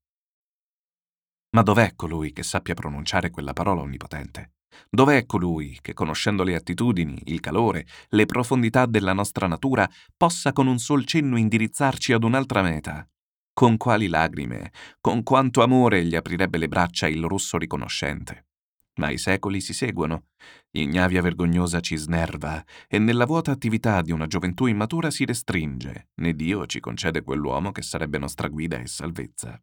Ma 1.55 1.61
dov'è 1.61 1.93
colui 1.95 2.31
che 2.31 2.43
sappia 2.43 2.73
pronunciare 2.73 3.31
quella 3.31 3.53
parola 3.53 3.81
onnipotente? 3.81 4.53
Dov'è 4.89 5.25
colui 5.25 5.77
che, 5.81 5.93
conoscendo 5.93 6.43
le 6.43 6.55
attitudini, 6.55 7.19
il 7.25 7.39
calore, 7.39 7.85
le 8.09 8.25
profondità 8.25 8.85
della 8.85 9.13
nostra 9.13 9.47
natura, 9.47 9.87
possa 10.15 10.51
con 10.51 10.67
un 10.67 10.79
sol 10.79 11.05
cenno 11.05 11.37
indirizzarci 11.37 12.13
ad 12.13 12.23
un'altra 12.23 12.63
meta, 12.63 13.07
con 13.53 13.77
quali 13.77 14.07
lagrime, 14.07 14.71
con 14.99 15.23
quanto 15.23 15.61
amore 15.61 16.03
gli 16.03 16.15
aprirebbe 16.15 16.57
le 16.57 16.67
braccia 16.67 17.07
il 17.07 17.23
russo 17.23 17.57
riconoscente. 17.57 18.47
Ma 18.95 19.09
i 19.09 19.17
secoli 19.17 19.59
si 19.61 19.73
seguono, 19.73 20.25
l'ignavia 20.71 21.21
vergognosa 21.21 21.79
ci 21.79 21.95
snerva 21.95 22.63
e 22.87 22.99
nella 22.99 23.25
vuota 23.25 23.51
attività 23.51 24.01
di 24.01 24.11
una 24.11 24.27
gioventù 24.27 24.67
immatura 24.67 25.09
si 25.09 25.25
restringe, 25.25 26.09
né 26.15 26.33
Dio 26.35 26.65
ci 26.67 26.79
concede 26.79 27.23
quell'uomo 27.23 27.71
che 27.71 27.81
sarebbe 27.81 28.19
nostra 28.19 28.47
guida 28.49 28.77
e 28.77 28.87
salvezza. 28.87 29.59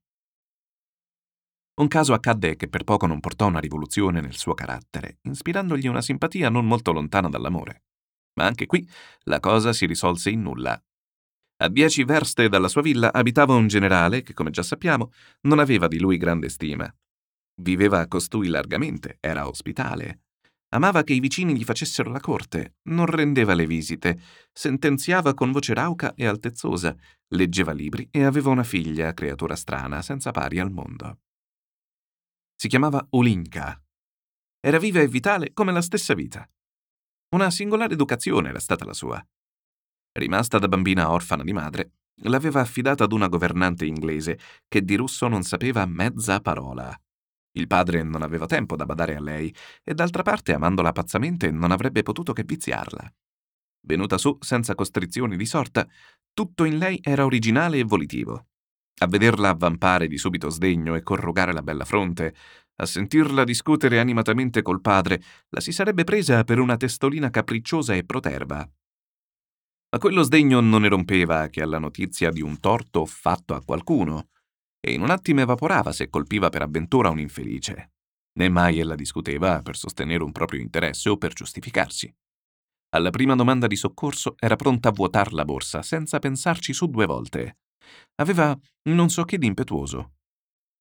Un 1.80 1.88
caso 1.88 2.12
accadde 2.12 2.56
che 2.56 2.68
per 2.68 2.84
poco 2.84 3.06
non 3.06 3.20
portò 3.20 3.46
una 3.46 3.60
rivoluzione 3.60 4.20
nel 4.20 4.36
suo 4.36 4.54
carattere, 4.54 5.18
ispirandogli 5.22 5.86
una 5.86 6.02
simpatia 6.02 6.48
non 6.48 6.66
molto 6.66 6.92
lontana 6.92 7.28
dall'amore. 7.28 7.84
Ma 8.34 8.46
anche 8.46 8.66
qui 8.66 8.86
la 9.24 9.40
cosa 9.40 9.72
si 9.72 9.86
risolse 9.86 10.30
in 10.30 10.42
nulla 10.42 10.80
a 11.62 11.68
dieci 11.68 12.04
verste 12.04 12.48
dalla 12.48 12.68
sua 12.68 12.80
villa 12.80 13.12
abitava 13.12 13.54
un 13.54 13.66
generale 13.66 14.22
che, 14.22 14.32
come 14.32 14.50
già 14.50 14.62
sappiamo, 14.62 15.12
non 15.42 15.58
aveva 15.58 15.88
di 15.88 15.98
lui 15.98 16.16
grande 16.16 16.48
stima. 16.48 16.92
Viveva 17.60 18.00
a 18.00 18.08
costui 18.08 18.48
largamente, 18.48 19.18
era 19.20 19.46
ospitale. 19.46 20.22
Amava 20.72 21.02
che 21.02 21.12
i 21.12 21.20
vicini 21.20 21.54
gli 21.54 21.64
facessero 21.64 22.10
la 22.10 22.20
corte, 22.20 22.76
non 22.84 23.04
rendeva 23.04 23.54
le 23.54 23.66
visite, 23.66 24.20
sentenziava 24.52 25.34
con 25.34 25.52
voce 25.52 25.74
rauca 25.74 26.14
e 26.14 26.26
altezzosa, 26.26 26.96
leggeva 27.34 27.72
libri 27.72 28.08
e 28.10 28.24
aveva 28.24 28.50
una 28.50 28.62
figlia, 28.62 29.12
creatura 29.12 29.56
strana, 29.56 30.00
senza 30.00 30.30
pari 30.30 30.60
al 30.60 30.70
mondo. 30.70 31.18
Si 32.56 32.68
chiamava 32.68 33.06
Ulinka. 33.10 33.82
Era 34.60 34.78
viva 34.78 35.00
e 35.00 35.08
vitale 35.08 35.52
come 35.52 35.72
la 35.72 35.82
stessa 35.82 36.14
vita. 36.14 36.48
Una 37.34 37.50
singolare 37.50 37.94
educazione 37.94 38.48
era 38.48 38.60
stata 38.60 38.84
la 38.84 38.94
sua. 38.94 39.22
Rimasta 40.12 40.58
da 40.58 40.68
bambina 40.68 41.10
orfana 41.10 41.44
di 41.44 41.52
madre, 41.52 41.92
l'aveva 42.22 42.60
affidata 42.60 43.04
ad 43.04 43.12
una 43.12 43.28
governante 43.28 43.86
inglese 43.86 44.38
che 44.68 44.82
di 44.82 44.96
russo 44.96 45.28
non 45.28 45.42
sapeva 45.42 45.86
mezza 45.86 46.40
parola. 46.40 46.94
Il 47.52 47.66
padre 47.66 48.02
non 48.02 48.22
aveva 48.22 48.46
tempo 48.46 48.76
da 48.76 48.86
badare 48.86 49.16
a 49.16 49.20
lei 49.20 49.54
e 49.82 49.94
d'altra 49.94 50.22
parte, 50.22 50.52
amandola 50.52 50.92
pazzamente, 50.92 51.50
non 51.50 51.70
avrebbe 51.70 52.02
potuto 52.02 52.32
che 52.32 52.44
viziarla. 52.44 53.12
Venuta 53.82 54.18
su 54.18 54.36
senza 54.40 54.74
costrizioni 54.74 55.36
di 55.36 55.46
sorta, 55.46 55.86
tutto 56.32 56.64
in 56.64 56.78
lei 56.78 56.98
era 57.02 57.24
originale 57.24 57.78
e 57.78 57.84
volitivo. 57.84 58.46
A 59.02 59.06
vederla 59.06 59.48
avvampare 59.48 60.06
di 60.08 60.18
subito 60.18 60.50
sdegno 60.50 60.94
e 60.94 61.02
corrugare 61.02 61.52
la 61.52 61.62
bella 61.62 61.84
fronte, 61.84 62.34
a 62.76 62.86
sentirla 62.86 63.44
discutere 63.44 63.98
animatamente 63.98 64.62
col 64.62 64.80
padre, 64.80 65.22
la 65.48 65.60
si 65.60 65.72
sarebbe 65.72 66.04
presa 66.04 66.44
per 66.44 66.58
una 66.58 66.76
testolina 66.76 67.30
capricciosa 67.30 67.94
e 67.94 68.04
proterva. 68.04 68.68
Ma 69.92 69.98
quello 69.98 70.22
sdegno 70.22 70.60
non 70.60 70.82
ne 70.82 70.88
rompeva 70.88 71.48
che 71.48 71.62
alla 71.62 71.78
notizia 71.78 72.30
di 72.30 72.40
un 72.40 72.60
torto 72.60 73.04
fatto 73.06 73.54
a 73.54 73.62
qualcuno, 73.62 74.28
e 74.80 74.92
in 74.92 75.02
un 75.02 75.10
attimo 75.10 75.40
evaporava 75.40 75.92
se 75.92 76.08
colpiva 76.08 76.48
per 76.48 76.62
avventura 76.62 77.10
un 77.10 77.18
infelice. 77.18 77.92
Né 78.38 78.48
mai 78.48 78.78
ella 78.78 78.94
discuteva 78.94 79.60
per 79.62 79.76
sostenere 79.76 80.22
un 80.22 80.30
proprio 80.32 80.60
interesse 80.60 81.08
o 81.08 81.16
per 81.16 81.32
giustificarsi. 81.32 82.12
Alla 82.90 83.10
prima 83.10 83.34
domanda 83.34 83.66
di 83.66 83.76
soccorso 83.76 84.34
era 84.38 84.56
pronta 84.56 84.88
a 84.88 84.92
vuotar 84.92 85.32
la 85.32 85.44
borsa 85.44 85.82
senza 85.82 86.18
pensarci 86.18 86.72
su 86.72 86.86
due 86.86 87.06
volte. 87.06 87.58
Aveva 88.16 88.56
non 88.88 89.10
so 89.10 89.24
che 89.24 89.38
di 89.38 89.46
impetuoso. 89.46 90.14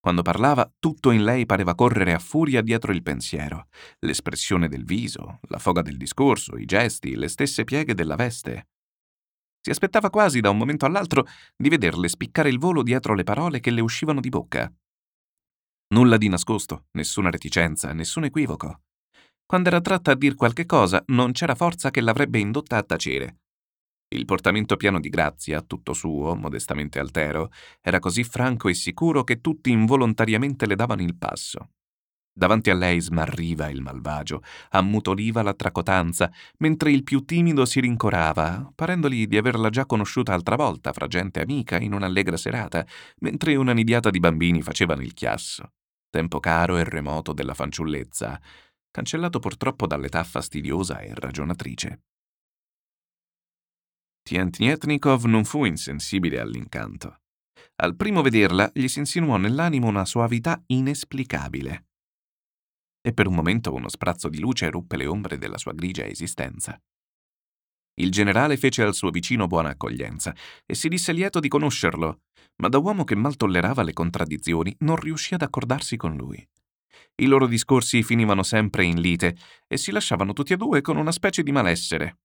Quando 0.00 0.22
parlava, 0.22 0.72
tutto 0.78 1.10
in 1.10 1.24
lei 1.24 1.44
pareva 1.46 1.74
correre 1.74 2.14
a 2.14 2.18
furia 2.18 2.62
dietro 2.62 2.92
il 2.92 3.02
pensiero, 3.02 3.68
l'espressione 3.98 4.68
del 4.68 4.84
viso, 4.84 5.40
la 5.48 5.58
foga 5.58 5.82
del 5.82 5.98
discorso, 5.98 6.56
i 6.56 6.64
gesti, 6.64 7.16
le 7.16 7.28
stesse 7.28 7.64
pieghe 7.64 7.92
della 7.92 8.16
veste. 8.16 8.68
Si 9.62 9.70
aspettava 9.70 10.08
quasi 10.08 10.40
da 10.40 10.50
un 10.50 10.56
momento 10.56 10.86
all'altro 10.86 11.26
di 11.54 11.68
vederle 11.68 12.08
spiccare 12.08 12.48
il 12.48 12.58
volo 12.58 12.82
dietro 12.82 13.14
le 13.14 13.24
parole 13.24 13.60
che 13.60 13.70
le 13.70 13.82
uscivano 13.82 14.20
di 14.20 14.30
bocca. 14.30 14.72
Nulla 15.88 16.16
di 16.16 16.28
nascosto, 16.28 16.86
nessuna 16.92 17.30
reticenza, 17.30 17.92
nessun 17.92 18.24
equivoco. 18.24 18.82
Quando 19.44 19.68
era 19.68 19.80
tratta 19.80 20.12
a 20.12 20.14
dir 20.14 20.34
qualche 20.34 20.64
cosa, 20.64 21.02
non 21.08 21.32
c'era 21.32 21.54
forza 21.54 21.90
che 21.90 22.00
l'avrebbe 22.00 22.38
indotta 22.38 22.76
a 22.76 22.82
tacere. 22.82 23.38
Il 24.12 24.24
portamento 24.24 24.76
pieno 24.76 24.98
di 24.98 25.08
grazia, 25.08 25.60
tutto 25.60 25.92
suo, 25.92 26.34
modestamente 26.34 26.98
altero, 26.98 27.50
era 27.80 27.98
così 27.98 28.24
franco 28.24 28.68
e 28.68 28.74
sicuro 28.74 29.24
che 29.24 29.40
tutti 29.40 29.70
involontariamente 29.70 30.66
le 30.66 30.74
davano 30.76 31.02
il 31.02 31.16
passo. 31.16 31.70
Davanti 32.40 32.70
a 32.70 32.74
lei 32.74 33.02
smarriva 33.02 33.68
il 33.68 33.82
malvagio, 33.82 34.42
ammutoliva 34.70 35.42
la 35.42 35.52
tracotanza, 35.52 36.32
mentre 36.60 36.90
il 36.90 37.02
più 37.02 37.26
timido 37.26 37.66
si 37.66 37.80
rincorava, 37.80 38.72
parendogli 38.74 39.26
di 39.26 39.36
averla 39.36 39.68
già 39.68 39.84
conosciuta 39.84 40.32
altra 40.32 40.56
volta 40.56 40.94
fra 40.94 41.06
gente 41.06 41.42
amica 41.42 41.78
in 41.78 41.92
un'allegra 41.92 42.38
serata, 42.38 42.86
mentre 43.18 43.56
una 43.56 43.74
nidiata 43.74 44.08
di 44.08 44.20
bambini 44.20 44.62
facevano 44.62 45.02
il 45.02 45.12
chiasso. 45.12 45.72
Tempo 46.08 46.40
caro 46.40 46.78
e 46.78 46.84
remoto 46.84 47.34
della 47.34 47.52
fanciullezza, 47.52 48.40
cancellato 48.90 49.38
purtroppo 49.38 49.86
dall'età 49.86 50.24
fastidiosa 50.24 51.00
e 51.00 51.12
ragionatrice. 51.12 52.04
Tientnietnikov 54.22 55.24
non 55.24 55.44
fu 55.44 55.66
insensibile 55.66 56.40
all'incanto. 56.40 57.20
Al 57.82 57.96
primo 57.96 58.22
vederla 58.22 58.70
gli 58.72 58.88
si 58.88 59.00
insinuò 59.00 59.36
nell'animo 59.36 59.88
una 59.88 60.06
soavità 60.06 60.62
inesplicabile. 60.68 61.84
E 63.02 63.12
per 63.12 63.26
un 63.26 63.34
momento 63.34 63.72
uno 63.72 63.88
sprazzo 63.88 64.28
di 64.28 64.38
luce 64.38 64.70
ruppe 64.70 64.96
le 64.96 65.06
ombre 65.06 65.38
della 65.38 65.58
sua 65.58 65.72
grigia 65.72 66.04
esistenza. 66.04 66.80
Il 67.94 68.10
generale 68.10 68.56
fece 68.56 68.82
al 68.82 68.94
suo 68.94 69.10
vicino 69.10 69.46
buona 69.46 69.70
accoglienza 69.70 70.34
e 70.64 70.74
si 70.74 70.88
disse 70.88 71.12
lieto 71.12 71.40
di 71.40 71.48
conoscerlo, 71.48 72.22
ma 72.56 72.68
da 72.68 72.78
uomo 72.78 73.04
che 73.04 73.14
mal 73.14 73.36
tollerava 73.36 73.82
le 73.82 73.92
contraddizioni 73.92 74.74
non 74.80 74.96
riuscì 74.96 75.34
ad 75.34 75.42
accordarsi 75.42 75.96
con 75.96 76.16
lui. 76.16 76.46
I 77.16 77.26
loro 77.26 77.46
discorsi 77.46 78.02
finivano 78.02 78.42
sempre 78.42 78.84
in 78.84 79.00
lite 79.00 79.36
e 79.66 79.76
si 79.76 79.90
lasciavano 79.90 80.32
tutti 80.32 80.52
e 80.52 80.56
due 80.56 80.80
con 80.80 80.96
una 80.96 81.12
specie 81.12 81.42
di 81.42 81.52
malessere, 81.52 82.18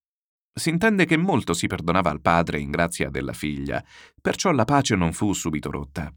si 0.57 0.69
intende 0.69 1.03
che 1.03 1.17
molto 1.17 1.53
si 1.53 1.67
perdonava 1.67 2.09
al 2.09 2.21
padre 2.21 2.61
in 2.61 2.71
grazia 2.71 3.09
della 3.09 3.33
figlia, 3.33 3.83
perciò 4.21 4.51
la 4.51 4.63
pace 4.63 4.95
non 4.95 5.11
fu 5.11 5.33
subito 5.33 5.69
rotta. 5.69 6.09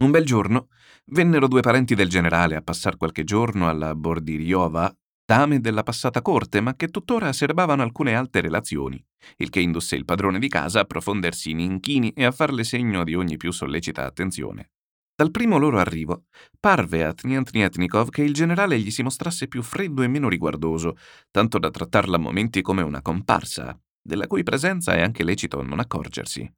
Un 0.00 0.10
bel 0.10 0.24
giorno 0.24 0.68
vennero 1.12 1.46
due 1.46 1.60
parenti 1.60 1.94
del 1.94 2.08
generale 2.08 2.56
a 2.56 2.62
passar 2.62 2.96
qualche 2.96 3.22
giorno 3.22 3.68
alla 3.68 3.94
Bordiriova, 3.94 4.90
dame 5.26 5.60
della 5.60 5.82
passata 5.82 6.22
corte, 6.22 6.62
ma 6.62 6.74
che 6.74 6.88
tuttora 6.88 7.34
serbavano 7.34 7.82
alcune 7.82 8.14
alte 8.14 8.40
relazioni, 8.40 9.02
il 9.36 9.50
che 9.50 9.60
indusse 9.60 9.96
il 9.96 10.06
padrone 10.06 10.38
di 10.38 10.48
casa 10.48 10.80
a 10.80 10.84
profondersi 10.84 11.50
in 11.50 11.60
inchini 11.60 12.12
e 12.12 12.24
a 12.24 12.30
farle 12.30 12.64
segno 12.64 13.04
di 13.04 13.14
ogni 13.14 13.36
più 13.36 13.52
sollecita 13.52 14.06
attenzione. 14.06 14.70
Dal 15.14 15.30
primo 15.30 15.58
loro 15.58 15.78
arrivo, 15.78 16.24
parve 16.58 17.04
a 17.04 17.12
Tniantnietnikov 17.12 18.08
che 18.08 18.22
il 18.22 18.32
generale 18.32 18.80
gli 18.80 18.90
si 18.90 19.02
mostrasse 19.02 19.48
più 19.48 19.62
freddo 19.62 20.00
e 20.00 20.08
meno 20.08 20.30
riguardoso, 20.30 20.96
tanto 21.30 21.58
da 21.58 21.70
trattarla 21.70 22.16
a 22.16 22.20
momenti 22.20 22.62
come 22.62 22.80
una 22.80 23.02
comparsa, 23.02 23.78
della 24.00 24.26
cui 24.26 24.44
presenza 24.44 24.94
è 24.94 25.02
anche 25.02 25.24
lecito 25.24 25.60
non 25.62 25.78
accorgersi. 25.78 26.50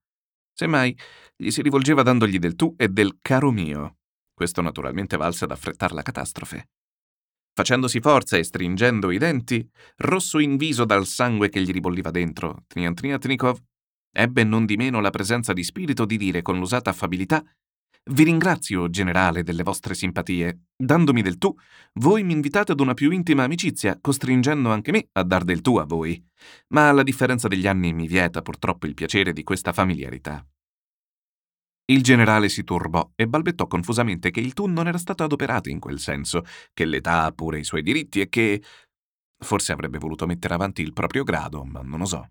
Semmai, 0.63 0.97
gli 1.35 1.51
si 1.51 1.61
rivolgeva 1.61 2.05
dandogli 2.05 2.39
del 2.39 2.55
tu 2.55 2.73
e 2.77 2.87
del 2.87 3.19
caro 3.21 3.51
mio. 3.51 3.97
Questo 4.33 4.63
naturalmente 4.63 5.17
valse 5.17 5.43
ad 5.43 5.51
affrettar 5.51 5.93
la 5.93 6.03
catastrofe. 6.03 6.69
Facendosi 7.53 7.99
forza 7.99 8.37
e 8.37 8.45
stringendo 8.45 9.11
i 9.11 9.19
denti, 9.19 9.69
rosso 9.97 10.39
in 10.39 10.57
viso 10.57 10.85
dal 10.85 11.05
sangue 11.05 11.49
che 11.49 11.61
gli 11.61 11.73
ribolliva 11.73 12.13
dentro, 12.13 12.63
Tniantnietnikov 12.69 13.61
ebbe 14.15 14.45
non 14.45 14.65
di 14.65 14.77
meno 14.77 15.01
la 15.01 15.11
presenza 15.11 15.53
di 15.53 15.65
spirito 15.65 16.05
di 16.05 16.17
dire 16.17 16.43
con 16.43 16.59
l'usata 16.59 16.91
affabilità 16.91 17.45
vi 18.05 18.25
ringrazio, 18.25 18.91
generale, 18.91 19.45
delle 19.45 19.63
vostre 19.63 19.95
simpatie. 19.95 20.65
Dandomi 20.77 21.23
del 21.23 21.39
tu, 21.39 21.55
voi 22.01 22.25
mi 22.25 22.33
invitate 22.33 22.73
ad 22.73 22.81
una 22.81 22.95
più 22.95 23.13
intima 23.13 23.45
amicizia, 23.45 23.97
costringendo 24.01 24.73
anche 24.73 24.91
me 24.91 25.07
a 25.13 25.23
dar 25.23 25.45
del 25.45 25.61
tu 25.61 25.77
a 25.77 25.85
voi. 25.85 26.21
Ma 26.69 26.91
la 26.91 27.05
differenza 27.05 27.47
degli 27.47 27.69
anni 27.69 27.93
mi 27.93 28.09
vieta 28.09 28.43
purtroppo 28.43 28.87
il 28.87 28.95
piacere 28.95 29.33
di 29.33 29.45
questa 29.45 29.73
familiarità. 29.73 30.45
Il 31.87 32.03
generale 32.03 32.49
si 32.49 32.65
turbò 32.65 33.13
e 33.15 33.27
balbettò 33.27 33.67
confusamente 33.67 34.31
che 34.31 34.41
il 34.41 34.55
tu 34.55 34.67
non 34.67 34.87
era 34.87 34.99
stato 34.99 35.25
adoperato 35.25 35.69
in 35.69 35.81
quel 35.81 35.99
senso, 35.99 36.45
che 36.73 36.85
l'età 36.85 37.25
ha 37.25 37.33
pure 37.33 37.59
i 37.59 37.65
suoi 37.65 37.83
diritti 37.83 38.21
e 38.21 38.29
che... 38.29 38.63
Forse 39.43 39.73
avrebbe 39.73 39.99
voluto 39.99 40.25
mettere 40.25 40.55
avanti 40.55 40.83
il 40.83 40.93
proprio 40.93 41.25
grado, 41.25 41.65
ma 41.65 41.81
non 41.83 42.03
osò. 42.03 42.25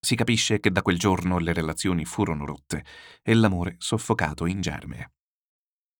Si 0.00 0.16
capisce 0.16 0.58
che 0.58 0.72
da 0.72 0.82
quel 0.82 0.98
giorno 0.98 1.38
le 1.38 1.52
relazioni 1.52 2.04
furono 2.04 2.44
rotte 2.44 2.84
e 3.22 3.34
l'amore 3.34 3.76
soffocato 3.78 4.46
in 4.46 4.60
germe. 4.60 5.12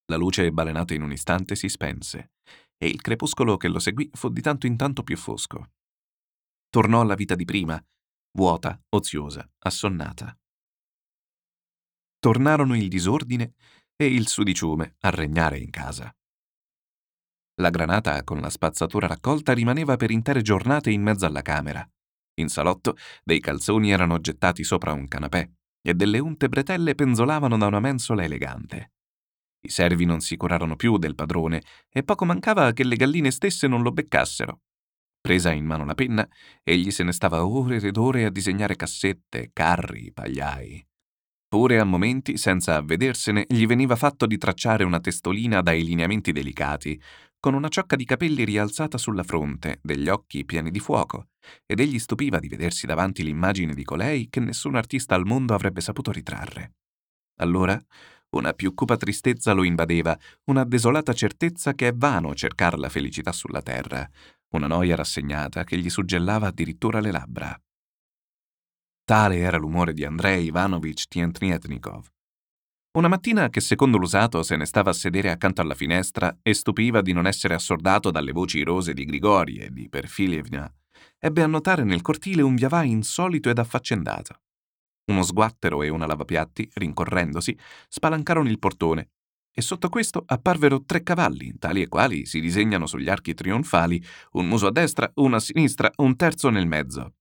La 0.07 0.17
luce 0.17 0.51
balenata 0.53 0.95
in 0.95 1.03
un 1.03 1.13
istante 1.13 1.55
si 1.55 1.69
spense 1.69 2.33
e 2.77 2.89
il 2.89 3.01
crepuscolo 3.01 3.57
che 3.57 3.69
lo 3.69 3.79
seguì 3.79 4.09
fu 4.13 4.29
di 4.29 4.41
tanto 4.41 4.67
in 4.67 4.77
tanto 4.77 5.03
più 5.03 5.17
fosco. 5.17 5.71
Tornò 6.69 7.01
alla 7.01 7.15
vita 7.15 7.35
di 7.35 7.45
prima, 7.45 7.83
vuota, 8.33 8.81
oziosa, 8.91 9.49
assonnata. 9.59 10.37
Tornarono 12.27 12.77
il 12.77 12.89
disordine 12.89 13.55
e 13.95 14.13
il 14.13 14.27
sudiciume 14.27 14.97
a 15.03 15.11
regnare 15.11 15.59
in 15.59 15.71
casa. 15.71 16.13
La 17.61 17.71
granata 17.71 18.25
con 18.25 18.41
la 18.41 18.51
spazzatura 18.51 19.07
raccolta 19.07 19.53
rimaneva 19.53 19.95
per 19.95 20.11
intere 20.11 20.43
giornate 20.43 20.91
in 20.91 21.03
mezzo 21.03 21.25
alla 21.25 21.43
camera 21.43 21.89
in 22.39 22.49
salotto 22.49 22.97
dei 23.23 23.39
calzoni 23.39 23.93
erano 23.93 24.19
gettati 24.19 24.65
sopra 24.65 24.93
un 24.93 25.07
canapè 25.07 25.49
e 25.81 25.95
delle 25.95 26.19
unte 26.19 26.49
bretelle 26.49 26.97
penzolavano 26.97 27.57
da 27.57 27.67
una 27.67 27.79
mensola 27.79 28.25
elegante. 28.25 28.95
I 29.61 29.69
servi 29.69 30.05
non 30.05 30.21
si 30.21 30.37
curarono 30.37 30.75
più 30.75 30.99
del 30.99 31.15
padrone 31.15 31.63
e 31.89 32.03
poco 32.03 32.25
mancava 32.25 32.73
che 32.73 32.83
le 32.83 32.97
galline 32.97 33.31
stesse 33.31 33.69
non 33.69 33.83
lo 33.83 33.93
beccassero. 33.93 34.63
Presa 35.21 35.53
in 35.53 35.65
mano 35.65 35.85
la 35.85 35.95
penna, 35.95 36.29
egli 36.65 36.91
se 36.91 37.05
ne 37.05 37.13
stava 37.13 37.47
ore 37.47 37.77
ed 37.77 37.97
ore 37.97 38.25
a 38.25 38.31
disegnare 38.31 38.75
cassette, 38.75 39.51
carri, 39.53 40.11
pagliai. 40.13 40.85
Pure 41.49 41.79
a 41.79 41.85
momenti, 41.85 42.37
senza 42.37 42.77
avvedersene, 42.77 43.45
gli 43.49 43.67
veniva 43.67 43.97
fatto 43.97 44.27
di 44.27 44.37
tracciare 44.37 44.85
una 44.85 45.01
testolina 45.01 45.63
dai 45.63 45.85
lineamenti 45.85 46.33
delicati, 46.33 47.01
con 47.39 47.55
una 47.55 47.69
ciocca 47.69 47.95
di 47.95 48.05
capelli 48.05 48.45
rialzata 48.45 48.99
sulla 48.99 49.23
fronte, 49.23 49.79
degli 49.83 50.09
occhi 50.09 50.45
pieni 50.45 50.71
di 50.71 50.81
fuoco, 50.81 51.29
ed 51.65 51.79
egli 51.79 51.99
stupiva 52.01 52.41
di 52.41 52.49
vedersi 52.49 52.87
davanti 52.87 53.23
l'immagine 53.23 53.75
di 53.75 53.85
colei 53.85 54.29
che 54.29 54.41
nessun 54.41 54.75
artista 54.75 55.15
al 55.15 55.25
mondo 55.25 55.55
avrebbe 55.55 55.81
saputo 55.81 56.11
ritrarre. 56.11 56.75
Allora 57.37 57.81
una 58.31 58.53
più 58.53 58.75
cupa 58.75 58.97
tristezza 58.97 59.53
lo 59.53 59.63
invadeva, 59.63 60.19
una 60.47 60.65
desolata 60.65 61.13
certezza 61.13 61.75
che 61.75 61.89
è 61.89 61.93
vano 61.95 62.35
cercare 62.35 62.77
la 62.77 62.89
felicità 62.89 63.33
sulla 63.33 63.63
terra, 63.63 64.07
una 64.51 64.67
noia 64.67 64.97
rassegnata 64.97 65.65
che 65.65 65.79
gli 65.79 65.89
suggellava 65.89 66.49
addirittura 66.49 67.01
le 67.01 67.13
labbra. 67.13 67.61
Tale 69.09 69.37
era 69.37 69.57
l'umore 69.57 69.93
di 69.93 70.05
Andrei 70.05 70.47
Ivanovich 70.47 71.07
Tientnietnikov. 71.07 72.09
Una 72.99 73.07
mattina 73.07 73.51
che 73.51 73.61
secondo 73.61 73.99
l'usato 73.99 74.43
se 74.43 74.57
ne 74.57 74.65
stava 74.65 74.91
a 74.91 74.95
sedere 74.95 75.31
accanto 75.31 75.61
alla 75.61 75.77
finestra 75.77 76.37
e 76.43 76.53
stupiva 76.55 77.03
di 77.03 77.13
non 77.13 77.29
essere 77.29 77.55
assordato 77.55 78.11
dalle 78.11 78.33
voci 78.33 78.65
rose 78.65 78.95
di 78.95 79.05
Grigori 79.05 79.59
e 79.59 79.71
di 79.71 79.89
Perfilievna, 79.89 80.69
ebbe 81.21 81.43
a 81.43 81.47
notare 81.47 81.85
nel 81.85 82.03
cortile 82.03 82.43
un 82.43 82.57
viavà 82.57 82.83
insolito 82.83 83.49
ed 83.49 83.61
affaccendato. 83.61 84.41
Uno 85.13 85.23
sguattero 85.23 85.85
e 85.85 85.89
una 85.89 86.07
lavapiatti, 86.07 86.69
rincorrendosi, 86.75 87.57
spalancarono 87.87 88.49
il 88.49 88.59
portone 88.59 89.11
e 89.55 89.63
sotto 89.63 89.89
questo 89.89 90.25
apparvero 90.27 90.83
tre 90.85 91.05
cavalli, 91.05 91.57
tali 91.61 91.81
e 91.81 91.87
quali 91.87 92.27
si 92.27 92.41
disegnano 92.41 92.87
sugli 92.87 93.09
archi 93.09 93.35
trionfali, 93.35 94.05
un 94.33 94.49
muso 94.49 94.67
a 94.67 94.73
destra, 94.73 95.09
uno 95.15 95.37
a 95.37 95.41
sinistra, 95.41 95.93
un 95.99 96.17
terzo 96.17 96.51
nel 96.51 96.67
mezzo. 96.67 97.13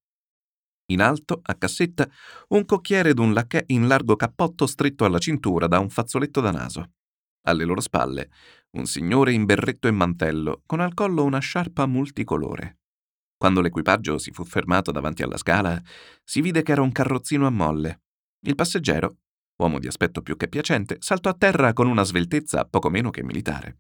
In 0.88 1.01
alto, 1.01 1.39
a 1.41 1.55
cassetta, 1.55 2.07
un 2.49 2.65
cocchiere 2.65 3.09
ed 3.09 3.19
un 3.19 3.33
lacchè 3.33 3.63
in 3.67 3.88
largo 3.88 4.15
cappotto 4.15 4.67
stretto 4.67 5.03
alla 5.03 5.17
cintura 5.17 5.67
da 5.67 5.79
un 5.79 5.89
fazzoletto 5.89 6.41
da 6.41 6.51
naso. 6.51 6.91
Alle 7.47 7.65
loro 7.65 7.81
spalle, 7.81 8.29
un 8.77 8.86
signore 8.86 9.33
in 9.33 9.45
berretto 9.45 9.88
e 9.88 9.91
mantello, 9.91 10.61
con 10.65 10.79
al 10.79 10.93
collo 10.93 11.23
una 11.23 11.39
sciarpa 11.39 11.86
multicolore. 11.86 12.79
Quando 13.38 13.61
l'equipaggio 13.61 14.17
si 14.17 14.31
fu 14.31 14.43
fermato 14.43 14.91
davanti 14.91 15.23
alla 15.23 15.38
scala, 15.38 15.81
si 16.23 16.41
vide 16.41 16.61
che 16.61 16.71
era 16.71 16.81
un 16.81 16.91
carrozzino 16.91 17.47
a 17.47 17.51
molle. 17.51 18.03
Il 18.45 18.55
passeggero, 18.55 19.17
uomo 19.57 19.79
di 19.79 19.88
aspetto 19.88 20.21
più 20.21 20.38
che 20.38 20.47
piacente, 20.47 20.97
saltò 20.99 21.29
a 21.29 21.36
terra 21.36 21.73
con 21.73 21.88
una 21.88 22.03
sveltezza 22.03 22.65
poco 22.65 22.89
meno 22.89 23.09
che 23.09 23.23
militare. 23.23 23.79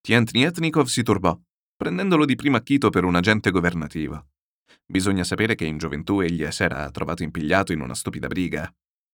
Tientnietnikov 0.00 0.86
si 0.86 1.02
turbò, 1.02 1.38
prendendolo 1.76 2.24
di 2.24 2.36
primo 2.36 2.56
acchito 2.56 2.88
per 2.88 3.04
un 3.04 3.16
agente 3.16 3.50
governativo. 3.50 4.28
Bisogna 4.86 5.24
sapere 5.24 5.54
che 5.54 5.64
in 5.64 5.78
gioventù 5.78 6.20
egli 6.20 6.44
s'era 6.50 6.90
trovato 6.90 7.22
impigliato 7.22 7.72
in 7.72 7.80
una 7.80 7.94
stupida 7.94 8.26
briga. 8.26 8.72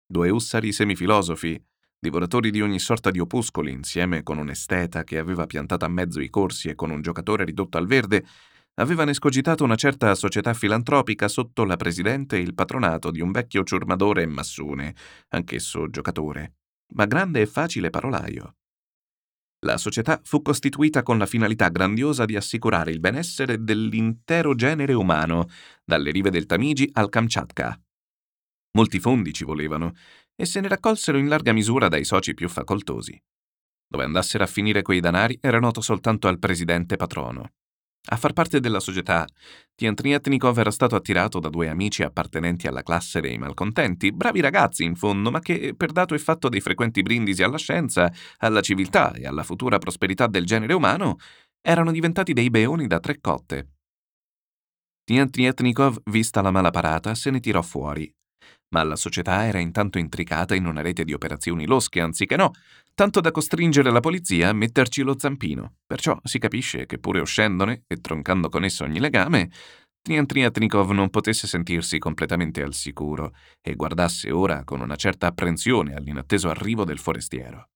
Due 0.07 0.31
ussari 0.31 0.73
semifilosofi, 0.73 1.63
divoratori 1.99 2.51
di 2.51 2.61
ogni 2.61 2.79
sorta 2.79 3.11
di 3.11 3.21
opuscoli, 3.21 3.71
insieme 3.71 4.23
con 4.23 4.39
un 4.39 4.51
esteta 4.51 5.05
che 5.05 5.19
aveva 5.19 5.47
piantato 5.47 5.85
a 5.85 5.89
mezzo 5.89 6.21
i 6.21 6.31
corsi 6.31 6.69
e 6.69 6.75
con 6.75 6.91
un 6.91 7.01
giocatore 7.01 7.45
ridotto 7.45 7.79
al 7.79 7.87
verde, 7.87 8.25
avevano 8.75 9.11
escogitato 9.11 9.65
una 9.65 9.77
certa 9.77 10.15
società 10.15 10.55
filantropica 10.55 11.29
sotto 11.29 11.65
la 11.65 11.77
presidente 11.77 12.37
e 12.37 12.41
il 12.41 12.55
patronato 12.55 13.11
di 13.11 13.21
un 13.21 13.31
vecchio 13.31 13.65
ciurmadore 13.65 14.23
e 14.23 14.27
massone, 14.27 14.95
anch'esso 15.29 15.89
giocatore, 15.89 16.55
ma 16.95 17.05
grande 17.07 17.43
e 17.43 17.47
facile 17.47 17.91
parolaio. 17.91 18.57
La 19.65 19.79
società 19.79 20.21
fu 20.25 20.43
costituita 20.43 21.05
con 21.05 21.19
la 21.19 21.27
finalità 21.27 21.69
grandiosa 21.69 22.25
di 22.25 22.35
assicurare 22.35 22.91
il 22.91 22.99
benessere 22.99 23.63
dell'intero 23.63 24.57
genere 24.57 24.93
umano, 24.93 25.49
dalle 25.85 26.11
rive 26.11 26.31
del 26.31 26.47
Tamigi 26.47 26.89
al 26.95 27.09
Kamchatka. 27.09 27.81
Molti 28.73 28.99
fondi 28.99 29.33
ci 29.33 29.45
volevano 29.45 29.93
e 30.35 30.47
se 30.47 30.61
ne 30.61 30.67
raccolsero 30.67 31.17
in 31.17 31.29
larga 31.29 31.53
misura 31.53 31.87
dai 31.87 32.05
soci 32.05 32.35
più 32.35 32.49
facoltosi. 32.49 33.17
Dove 33.87 34.05
andassero 34.05 34.43
a 34.43 34.49
finire 34.49 34.83
quei 34.83 34.99
danari 34.99 35.39
era 35.41 35.61
noto 35.61 35.81
soltanto 35.81 36.27
al 36.27 36.41
presidente 36.41 36.97
patrono. 36.97 37.53
A 38.09 38.17
far 38.17 38.33
parte 38.33 38.59
della 38.59 38.81
società, 38.81 39.27
Tiantrietnikov 39.75 40.59
era 40.59 40.73
stato 40.73 40.97
attirato 40.97 41.39
da 41.39 41.49
due 41.49 41.69
amici 41.69 42.03
appartenenti 42.03 42.67
alla 42.67 42.83
classe 42.83 43.21
dei 43.21 43.39
malcontenti, 43.39 44.13
bravi 44.13 44.41
ragazzi 44.41 44.83
in 44.83 44.97
fondo, 44.97 45.31
ma 45.31 45.39
che, 45.39 45.75
per 45.77 45.93
dato 45.93 46.15
e 46.15 46.19
fatto 46.19 46.49
dei 46.49 46.61
frequenti 46.61 47.03
brindisi 47.03 47.45
alla 47.45 47.59
scienza, 47.59 48.13
alla 48.39 48.61
civiltà 48.61 49.13
e 49.13 49.27
alla 49.27 49.45
futura 49.45 49.79
prosperità 49.79 50.27
del 50.27 50.45
genere 50.45 50.75
umano, 50.75 51.17
erano 51.61 51.93
diventati 51.93 52.33
dei 52.33 52.51
beoni 52.51 52.89
da 52.89 52.99
tre 52.99 53.21
cotte. 53.21 53.69
Tiantrietnikov, 55.05 56.03
vista 56.07 56.43
la 56.43 56.51
mala 56.51 56.71
parata, 56.71 57.15
se 57.15 57.31
ne 57.31 57.39
tirò 57.39 57.63
fuori 57.63 58.13
ma 58.73 58.83
la 58.83 58.97
società 58.97 59.47
era 59.47 59.59
intanto 59.59 59.99
intricata 59.99 60.55
in 60.55 60.67
una 60.67 60.83
rete 60.83 61.05
di 61.05 61.13
operazioni 61.13 61.67
losche, 61.67 62.01
anziché 62.01 62.37
no, 62.37 62.51
tanto 62.95 63.21
da 63.21 63.31
costringere 63.31 63.91
la 63.91 64.01
polizia 64.01 64.51
a 64.51 64.53
metterci 64.53 65.03
lo 65.03 65.19
zampino. 65.19 65.77
Perciò 65.87 66.19
si 66.23 66.39
capisce 66.39 66.87
che 66.87 66.99
pure 66.99 67.21
uscendone 67.21 67.85
e 67.87 68.01
troncando 68.01 68.49
con 68.49 68.65
esso 68.65 68.85
ogni 68.85 69.01
legame, 69.01 69.51
Triantniatnikov 70.03 70.91
non 70.91 71.11
potesse 71.11 71.47
sentirsi 71.47 71.99
completamente 71.99 72.61
al 72.63 72.75
sicuro 72.75 73.35
e 73.61 73.75
guardasse 73.75 74.33
ora 74.33 74.65
con 74.65 74.81
una 74.81 74.97
certa 74.97 75.29
apprensione 75.29 75.95
all'inatteso 75.95 76.49
arrivo 76.51 76.85
del 76.85 76.99
forestiero 76.99 77.69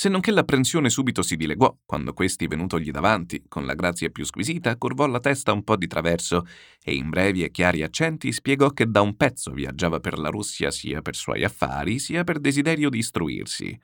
se 0.00 0.08
non 0.08 0.20
che 0.20 0.30
l'apprensione 0.30 0.90
subito 0.90 1.22
si 1.22 1.34
dileguò 1.34 1.76
quando 1.84 2.12
questi, 2.12 2.46
venutogli 2.46 2.92
davanti, 2.92 3.42
con 3.48 3.66
la 3.66 3.74
grazia 3.74 4.10
più 4.10 4.24
squisita, 4.24 4.76
curvò 4.76 5.08
la 5.08 5.18
testa 5.18 5.52
un 5.52 5.64
po' 5.64 5.74
di 5.74 5.88
traverso 5.88 6.46
e 6.80 6.94
in 6.94 7.10
brevi 7.10 7.42
e 7.42 7.50
chiari 7.50 7.82
accenti 7.82 8.30
spiegò 8.30 8.70
che 8.70 8.88
da 8.88 9.00
un 9.00 9.16
pezzo 9.16 9.50
viaggiava 9.50 9.98
per 9.98 10.16
la 10.16 10.28
Russia 10.28 10.70
sia 10.70 11.02
per 11.02 11.16
suoi 11.16 11.42
affari 11.42 11.98
sia 11.98 12.22
per 12.22 12.38
desiderio 12.38 12.90
di 12.90 12.98
istruirsi, 12.98 13.76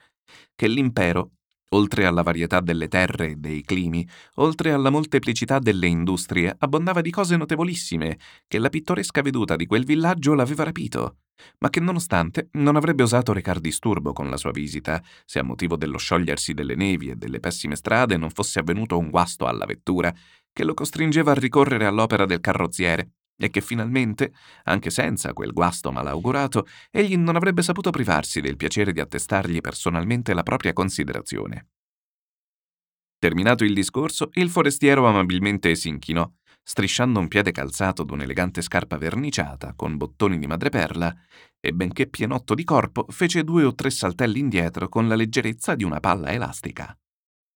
che 0.54 0.68
l'impero 0.68 1.32
Oltre 1.70 2.06
alla 2.06 2.22
varietà 2.22 2.60
delle 2.60 2.88
terre 2.88 3.30
e 3.30 3.34
dei 3.36 3.62
climi, 3.62 4.06
oltre 4.36 4.72
alla 4.72 4.90
molteplicità 4.90 5.58
delle 5.58 5.86
industrie, 5.86 6.54
abbondava 6.58 7.00
di 7.00 7.10
cose 7.10 7.36
notevolissime, 7.36 8.18
che 8.46 8.58
la 8.58 8.68
pittoresca 8.68 9.22
veduta 9.22 9.56
di 9.56 9.66
quel 9.66 9.84
villaggio 9.84 10.34
l'aveva 10.34 10.64
rapito, 10.64 11.16
ma 11.58 11.70
che 11.70 11.80
nonostante 11.80 12.48
non 12.52 12.76
avrebbe 12.76 13.02
osato 13.02 13.32
recar 13.32 13.58
disturbo 13.58 14.12
con 14.12 14.30
la 14.30 14.36
sua 14.36 14.52
visita, 14.52 15.02
se 15.24 15.38
a 15.40 15.42
motivo 15.42 15.76
dello 15.76 15.98
sciogliersi 15.98 16.54
delle 16.54 16.76
nevi 16.76 17.10
e 17.10 17.16
delle 17.16 17.40
pessime 17.40 17.76
strade 17.76 18.16
non 18.16 18.30
fosse 18.30 18.60
avvenuto 18.60 18.98
un 18.98 19.10
guasto 19.10 19.46
alla 19.46 19.66
vettura, 19.66 20.14
che 20.52 20.64
lo 20.64 20.74
costringeva 20.74 21.32
a 21.32 21.34
ricorrere 21.34 21.86
all'opera 21.86 22.26
del 22.26 22.40
carrozziere, 22.40 23.10
e 23.36 23.50
che 23.50 23.60
finalmente, 23.60 24.32
anche 24.64 24.90
senza 24.90 25.32
quel 25.32 25.52
guasto 25.52 25.90
malaugurato, 25.90 26.66
egli 26.90 27.16
non 27.16 27.36
avrebbe 27.36 27.62
saputo 27.62 27.90
privarsi 27.90 28.40
del 28.40 28.56
piacere 28.56 28.92
di 28.92 29.00
attestargli 29.00 29.60
personalmente 29.60 30.34
la 30.34 30.42
propria 30.42 30.72
considerazione. 30.72 31.68
Terminato 33.18 33.64
il 33.64 33.72
discorso, 33.72 34.28
il 34.34 34.50
forestiero 34.50 35.06
amabilmente 35.06 35.74
si 35.74 35.88
inchinò, 35.88 36.30
strisciando 36.62 37.20
un 37.20 37.28
piede 37.28 37.52
calzato 37.52 38.04
d'un'elegante 38.04 38.62
scarpa 38.62 38.96
verniciata 38.96 39.74
con 39.74 39.96
bottoni 39.96 40.38
di 40.38 40.46
madreperla, 40.46 41.14
e 41.60 41.72
benché 41.72 42.06
pienotto 42.06 42.54
di 42.54 42.64
corpo, 42.64 43.06
fece 43.08 43.42
due 43.42 43.64
o 43.64 43.74
tre 43.74 43.90
saltelli 43.90 44.38
indietro 44.38 44.88
con 44.88 45.08
la 45.08 45.14
leggerezza 45.14 45.74
di 45.74 45.84
una 45.84 46.00
palla 46.00 46.32
elastica. 46.32 46.94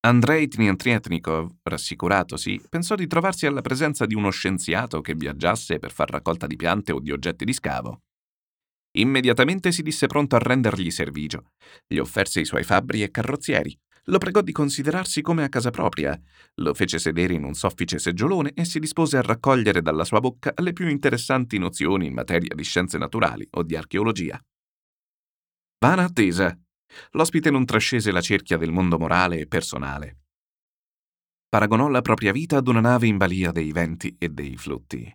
Andrei 0.00 0.46
Tniantrietnikov, 0.46 1.56
rassicuratosi, 1.64 2.60
pensò 2.68 2.94
di 2.94 3.08
trovarsi 3.08 3.46
alla 3.46 3.62
presenza 3.62 4.06
di 4.06 4.14
uno 4.14 4.30
scienziato 4.30 5.00
che 5.00 5.14
viaggiasse 5.14 5.80
per 5.80 5.90
far 5.90 6.08
raccolta 6.08 6.46
di 6.46 6.54
piante 6.54 6.92
o 6.92 7.00
di 7.00 7.10
oggetti 7.10 7.44
di 7.44 7.52
scavo. 7.52 8.02
Immediatamente 8.96 9.72
si 9.72 9.82
disse 9.82 10.06
pronto 10.06 10.36
a 10.36 10.38
rendergli 10.38 10.90
servigio. 10.90 11.50
Gli 11.84 11.98
offerse 11.98 12.40
i 12.40 12.44
suoi 12.44 12.62
fabbri 12.62 13.02
e 13.02 13.10
carrozzieri. 13.10 13.76
Lo 14.04 14.18
pregò 14.18 14.40
di 14.40 14.52
considerarsi 14.52 15.20
come 15.20 15.42
a 15.42 15.48
casa 15.48 15.70
propria. 15.70 16.18
Lo 16.60 16.74
fece 16.74 17.00
sedere 17.00 17.34
in 17.34 17.42
un 17.42 17.54
soffice 17.54 17.98
seggiolone 17.98 18.52
e 18.54 18.64
si 18.64 18.78
dispose 18.78 19.16
a 19.18 19.22
raccogliere 19.22 19.82
dalla 19.82 20.04
sua 20.04 20.20
bocca 20.20 20.54
le 20.58 20.72
più 20.72 20.88
interessanti 20.88 21.58
nozioni 21.58 22.06
in 22.06 22.14
materia 22.14 22.54
di 22.54 22.62
scienze 22.62 22.98
naturali 22.98 23.46
o 23.50 23.64
di 23.64 23.74
archeologia. 23.76 24.40
Vana 25.80 26.04
attesa, 26.04 26.56
L'ospite 27.12 27.50
non 27.50 27.64
trascese 27.64 28.10
la 28.10 28.20
cerchia 28.20 28.56
del 28.56 28.72
mondo 28.72 28.98
morale 28.98 29.40
e 29.40 29.46
personale. 29.46 30.22
Paragonò 31.48 31.88
la 31.88 32.02
propria 32.02 32.32
vita 32.32 32.58
ad 32.58 32.68
una 32.68 32.80
nave 32.80 33.06
in 33.06 33.16
balia 33.16 33.52
dei 33.52 33.72
venti 33.72 34.14
e 34.18 34.28
dei 34.28 34.56
flutti. 34.56 35.10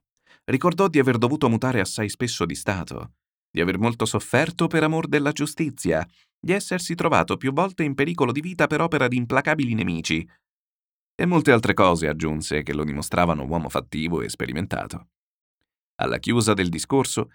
Ricordò 0.46 0.88
di 0.88 1.00
aver 1.00 1.18
dovuto 1.18 1.48
mutare 1.48 1.80
assai 1.80 2.10
spesso 2.10 2.46
di 2.46 2.56
stato, 2.56 3.14
di 3.50 3.62
aver 3.62 3.78
molto 3.78 4.06
sofferto 4.06 4.68
per 4.68 4.84
amor 4.84 5.08
della 5.08 5.32
giustizia, 5.32 6.06
di 6.40 6.52
essersi 6.52 6.96
trovato 6.96 7.38
più 7.38 7.54
volte 7.54 7.84
in 7.84 7.94
pericolo 7.94 8.32
di 8.32 8.42
vita 8.42 8.68
per 8.68 8.82
opera 8.82 9.08
di 9.08 9.16
implacabili 9.16 9.74
nemici, 9.74 10.28
e 11.16 11.26
molte 11.26 11.52
altre 11.52 11.74
cose 11.74 12.08
aggiunse 12.08 12.64
che 12.64 12.74
lo 12.74 12.84
dimostravano 12.84 13.46
uomo 13.46 13.70
fattivo 13.70 14.22
e 14.22 14.30
sperimentato. 14.30 15.10
Alla 16.02 16.18
chiusa 16.18 16.54
del 16.54 16.70
discorso 16.70 17.30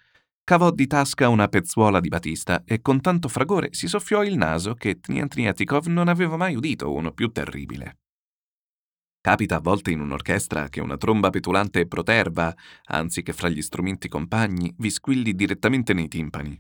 cavò 0.49 0.71
di 0.71 0.87
tasca 0.87 1.29
una 1.29 1.47
pezzuola 1.47 2.01
di 2.01 2.09
batista 2.09 2.63
e 2.65 2.81
con 2.81 3.03
tanto 3.03 3.29
fragore 3.29 3.69
si 3.73 3.87
soffiò 3.87 4.25
il 4.25 4.35
naso 4.35 4.73
che 4.73 4.99
Tniantriatikov 4.99 5.89
non 5.89 6.09
aveva 6.09 6.39
mai 6.39 6.57
udito 6.57 6.91
uno 6.91 7.13
più 7.13 7.29
terribile. 7.29 7.99
Capita 9.21 9.57
a 9.57 9.61
volte 9.61 9.91
in 9.91 10.01
un'orchestra 10.01 10.71
che 10.71 10.81
una 10.81 10.97
tromba 10.97 11.29
petulante 11.29 11.81
e 11.81 11.87
proterva, 11.87 12.51
anzi 12.85 13.21
che 13.21 13.35
fra 13.35 13.51
gli 13.51 13.61
strumenti 13.61 14.09
compagni, 14.09 14.75
vi 14.79 14.89
squilli 14.89 15.35
direttamente 15.35 15.93
nei 15.93 16.09
timpani. 16.09 16.59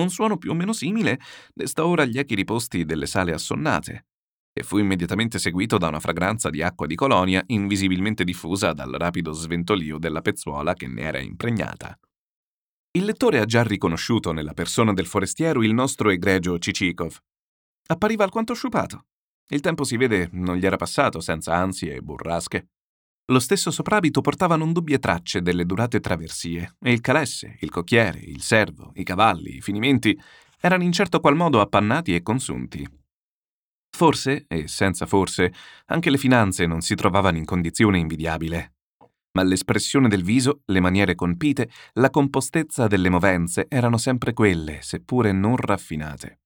Un 0.00 0.08
suono 0.08 0.36
più 0.36 0.52
o 0.52 0.54
meno 0.54 0.72
simile 0.72 1.18
desta 1.52 1.84
ora 1.84 2.04
gli 2.04 2.20
echi 2.20 2.36
riposti 2.36 2.84
delle 2.84 3.06
sale 3.06 3.32
assonnate, 3.32 4.06
e 4.52 4.62
fu 4.62 4.78
immediatamente 4.78 5.40
seguito 5.40 5.76
da 5.76 5.88
una 5.88 5.98
fragranza 5.98 6.50
di 6.50 6.62
acqua 6.62 6.86
di 6.86 6.94
colonia 6.94 7.42
invisibilmente 7.48 8.22
diffusa 8.22 8.72
dal 8.72 8.92
rapido 8.92 9.32
sventolio 9.32 9.98
della 9.98 10.20
pezzuola 10.20 10.74
che 10.74 10.86
ne 10.86 11.02
era 11.02 11.18
impregnata. 11.18 11.98
Il 12.96 13.04
lettore 13.04 13.40
ha 13.40 13.44
già 13.44 13.62
riconosciuto 13.62 14.32
nella 14.32 14.54
persona 14.54 14.94
del 14.94 15.04
forestiero 15.04 15.62
il 15.62 15.74
nostro 15.74 16.08
egregio 16.08 16.58
Cicikov. 16.58 17.14
Appariva 17.88 18.24
alquanto 18.24 18.54
sciupato. 18.54 19.04
Il 19.48 19.60
tempo 19.60 19.84
si 19.84 19.98
vede 19.98 20.30
non 20.32 20.56
gli 20.56 20.64
era 20.64 20.76
passato 20.76 21.20
senza 21.20 21.54
ansie 21.54 21.96
e 21.96 22.00
burrasche. 22.00 22.70
Lo 23.26 23.38
stesso 23.38 23.70
soprabito 23.70 24.22
portava 24.22 24.56
non 24.56 24.72
dubbie 24.72 24.98
tracce 24.98 25.42
delle 25.42 25.66
durate 25.66 26.00
traversie, 26.00 26.76
e 26.80 26.90
il 26.90 27.02
calesse, 27.02 27.58
il 27.60 27.68
cocchiere, 27.68 28.18
il 28.18 28.40
servo, 28.40 28.92
i 28.94 29.04
cavalli, 29.04 29.56
i 29.56 29.60
finimenti 29.60 30.18
erano 30.58 30.82
in 30.82 30.92
certo 30.92 31.20
qual 31.20 31.36
modo 31.36 31.60
appannati 31.60 32.14
e 32.14 32.22
consunti. 32.22 32.82
Forse, 33.90 34.46
e 34.48 34.68
senza 34.68 35.04
forse, 35.04 35.52
anche 35.86 36.08
le 36.08 36.16
finanze 36.16 36.64
non 36.64 36.80
si 36.80 36.94
trovavano 36.94 37.36
in 37.36 37.44
condizione 37.44 37.98
invidiabile 37.98 38.75
ma 39.36 39.42
l'espressione 39.42 40.08
del 40.08 40.22
viso, 40.22 40.62
le 40.64 40.80
maniere 40.80 41.14
compite, 41.14 41.68
la 41.94 42.08
compostezza 42.08 42.86
delle 42.86 43.10
movenze 43.10 43.66
erano 43.68 43.98
sempre 43.98 44.32
quelle, 44.32 44.78
seppure 44.80 45.30
non 45.30 45.56
raffinate. 45.56 46.40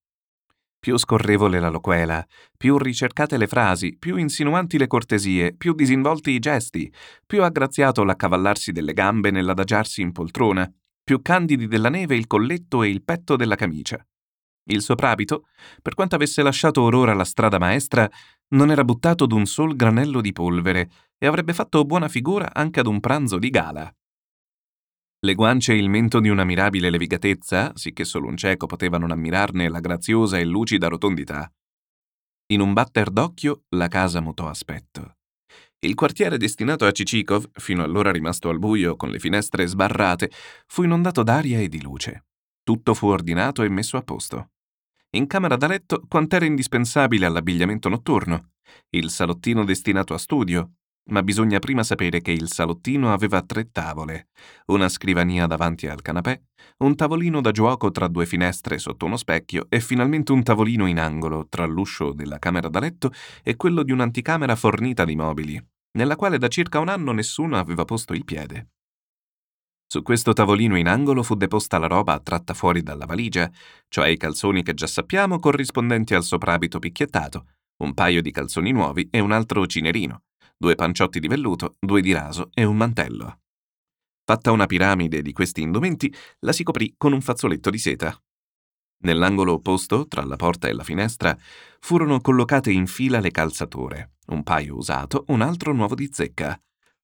Più 0.77 0.97
scorrevole 0.97 1.61
la 1.61 1.69
loquela, 1.69 2.25
più 2.57 2.77
ricercate 2.77 3.37
le 3.37 3.47
frasi, 3.47 3.95
più 3.97 4.17
insinuanti 4.17 4.77
le 4.77 4.87
cortesie, 4.87 5.55
più 5.55 5.73
disinvolti 5.73 6.31
i 6.31 6.39
gesti, 6.39 6.93
più 7.25 7.43
aggraziato 7.43 8.03
l'accavallarsi 8.03 8.73
delle 8.73 8.91
gambe 8.91 9.31
nell'adagiarsi 9.31 10.01
in 10.01 10.11
poltrona, 10.11 10.69
più 11.01 11.21
candidi 11.21 11.67
della 11.67 11.89
neve 11.89 12.17
il 12.17 12.27
colletto 12.27 12.83
e 12.83 12.89
il 12.89 13.03
petto 13.03 13.37
della 13.37 13.55
camicia. 13.55 14.05
Il 14.65 14.81
soprabito, 14.81 15.47
per 15.81 15.93
quanto 15.93 16.15
avesse 16.15 16.43
lasciato 16.43 16.81
orora 16.81 17.13
la 17.13 17.23
strada 17.23 17.57
maestra, 17.57 18.09
non 18.49 18.69
era 18.69 18.83
buttato 18.83 19.25
d'un 19.25 19.45
sol 19.45 19.77
granello 19.77 20.19
di 20.19 20.33
polvere 20.33 20.89
e 21.23 21.27
avrebbe 21.27 21.53
fatto 21.53 21.85
buona 21.85 22.07
figura 22.07 22.51
anche 22.51 22.79
ad 22.79 22.87
un 22.87 22.99
pranzo 22.99 23.37
di 23.37 23.51
gala. 23.51 23.93
Le 25.23 25.35
guance 25.35 25.71
e 25.71 25.77
il 25.77 25.87
mento 25.87 26.19
di 26.19 26.29
una 26.29 26.43
mirabile 26.43 26.89
levigatezza, 26.89 27.73
sicché 27.75 28.05
solo 28.05 28.25
un 28.25 28.35
cieco 28.35 28.65
poteva 28.65 28.97
non 28.97 29.11
ammirarne 29.11 29.69
la 29.69 29.79
graziosa 29.79 30.39
e 30.39 30.45
lucida 30.45 30.87
rotondità. 30.87 31.47
In 32.47 32.59
un 32.59 32.73
batter 32.73 33.11
d'occhio 33.11 33.65
la 33.75 33.87
casa 33.87 34.19
mutò 34.19 34.49
aspetto. 34.49 35.17
Il 35.77 35.93
quartiere 35.93 36.37
destinato 36.37 36.87
a 36.87 36.91
Cicikov, 36.91 37.51
fino 37.53 37.83
allora 37.83 38.11
rimasto 38.11 38.49
al 38.49 38.57
buio 38.57 38.95
con 38.95 39.09
le 39.09 39.19
finestre 39.19 39.67
sbarrate, 39.67 40.31
fu 40.65 40.81
inondato 40.81 41.21
d'aria 41.21 41.59
e 41.59 41.67
di 41.67 41.83
luce. 41.83 42.25
Tutto 42.63 42.95
fu 42.95 43.07
ordinato 43.07 43.61
e 43.61 43.69
messo 43.69 43.95
a 43.95 44.01
posto. 44.01 44.53
In 45.11 45.27
camera 45.27 45.55
da 45.55 45.67
letto 45.67 46.03
quant'era 46.07 46.45
indispensabile 46.45 47.27
all'abbigliamento 47.27 47.89
notturno, 47.89 48.53
il 48.89 49.11
salottino 49.11 49.63
destinato 49.63 50.15
a 50.15 50.17
studio, 50.17 50.77
ma 51.09 51.23
bisogna 51.23 51.59
prima 51.59 51.83
sapere 51.83 52.21
che 52.21 52.31
il 52.31 52.49
salottino 52.49 53.11
aveva 53.11 53.41
tre 53.41 53.71
tavole, 53.71 54.29
una 54.67 54.87
scrivania 54.87 55.47
davanti 55.47 55.87
al 55.87 56.01
canapè, 56.01 56.39
un 56.79 56.95
tavolino 56.95 57.41
da 57.41 57.51
gioco 57.51 57.91
tra 57.91 58.07
due 58.07 58.25
finestre 58.25 58.77
sotto 58.77 59.05
uno 59.05 59.17
specchio 59.17 59.65
e 59.69 59.79
finalmente 59.79 60.31
un 60.31 60.43
tavolino 60.43 60.85
in 60.85 60.99
angolo 60.99 61.47
tra 61.49 61.65
l'uscio 61.65 62.13
della 62.13 62.39
camera 62.39 62.69
da 62.69 62.79
letto 62.79 63.11
e 63.43 63.55
quello 63.55 63.83
di 63.83 63.91
un'anticamera 63.91 64.55
fornita 64.55 65.03
di 65.03 65.15
mobili, 65.15 65.61
nella 65.97 66.15
quale 66.15 66.37
da 66.37 66.47
circa 66.47 66.79
un 66.79 66.89
anno 66.89 67.11
nessuno 67.11 67.57
aveva 67.57 67.83
posto 67.83 68.13
il 68.13 68.23
piede. 68.23 68.69
Su 69.91 70.03
questo 70.03 70.31
tavolino 70.31 70.77
in 70.77 70.87
angolo 70.87 71.21
fu 71.21 71.35
deposta 71.35 71.77
la 71.77 71.87
roba 71.87 72.17
tratta 72.19 72.53
fuori 72.53 72.81
dalla 72.81 73.05
valigia, 73.05 73.51
cioè 73.89 74.07
i 74.07 74.15
calzoni 74.15 74.63
che 74.63 74.73
già 74.73 74.87
sappiamo 74.87 75.37
corrispondenti 75.37 76.13
al 76.13 76.23
soprabito 76.23 76.79
picchiettato, 76.79 77.47
un 77.83 77.93
paio 77.93 78.21
di 78.21 78.31
calzoni 78.31 78.71
nuovi 78.71 79.09
e 79.11 79.19
un 79.19 79.33
altro 79.33 79.65
cinerino, 79.65 80.23
due 80.61 80.75
panciotti 80.75 81.19
di 81.19 81.27
velluto, 81.27 81.73
due 81.79 82.01
di 82.01 82.13
raso 82.13 82.51
e 82.53 82.63
un 82.65 82.77
mantello. 82.77 83.39
Fatta 84.23 84.51
una 84.51 84.67
piramide 84.67 85.23
di 85.23 85.33
questi 85.33 85.63
indumenti, 85.63 86.13
la 86.41 86.53
si 86.53 86.61
coprì 86.61 86.93
con 86.95 87.13
un 87.13 87.21
fazzoletto 87.21 87.71
di 87.71 87.79
seta. 87.79 88.15
Nell'angolo 88.99 89.53
opposto, 89.53 90.07
tra 90.07 90.23
la 90.23 90.35
porta 90.35 90.67
e 90.67 90.73
la 90.73 90.83
finestra, 90.83 91.35
furono 91.79 92.21
collocate 92.21 92.69
in 92.71 92.85
fila 92.85 93.19
le 93.19 93.31
calzature, 93.31 94.17
un 94.27 94.43
paio 94.43 94.75
usato, 94.75 95.23
un 95.29 95.41
altro 95.41 95.73
nuovo 95.73 95.95
di 95.95 96.07
zecca, 96.11 96.55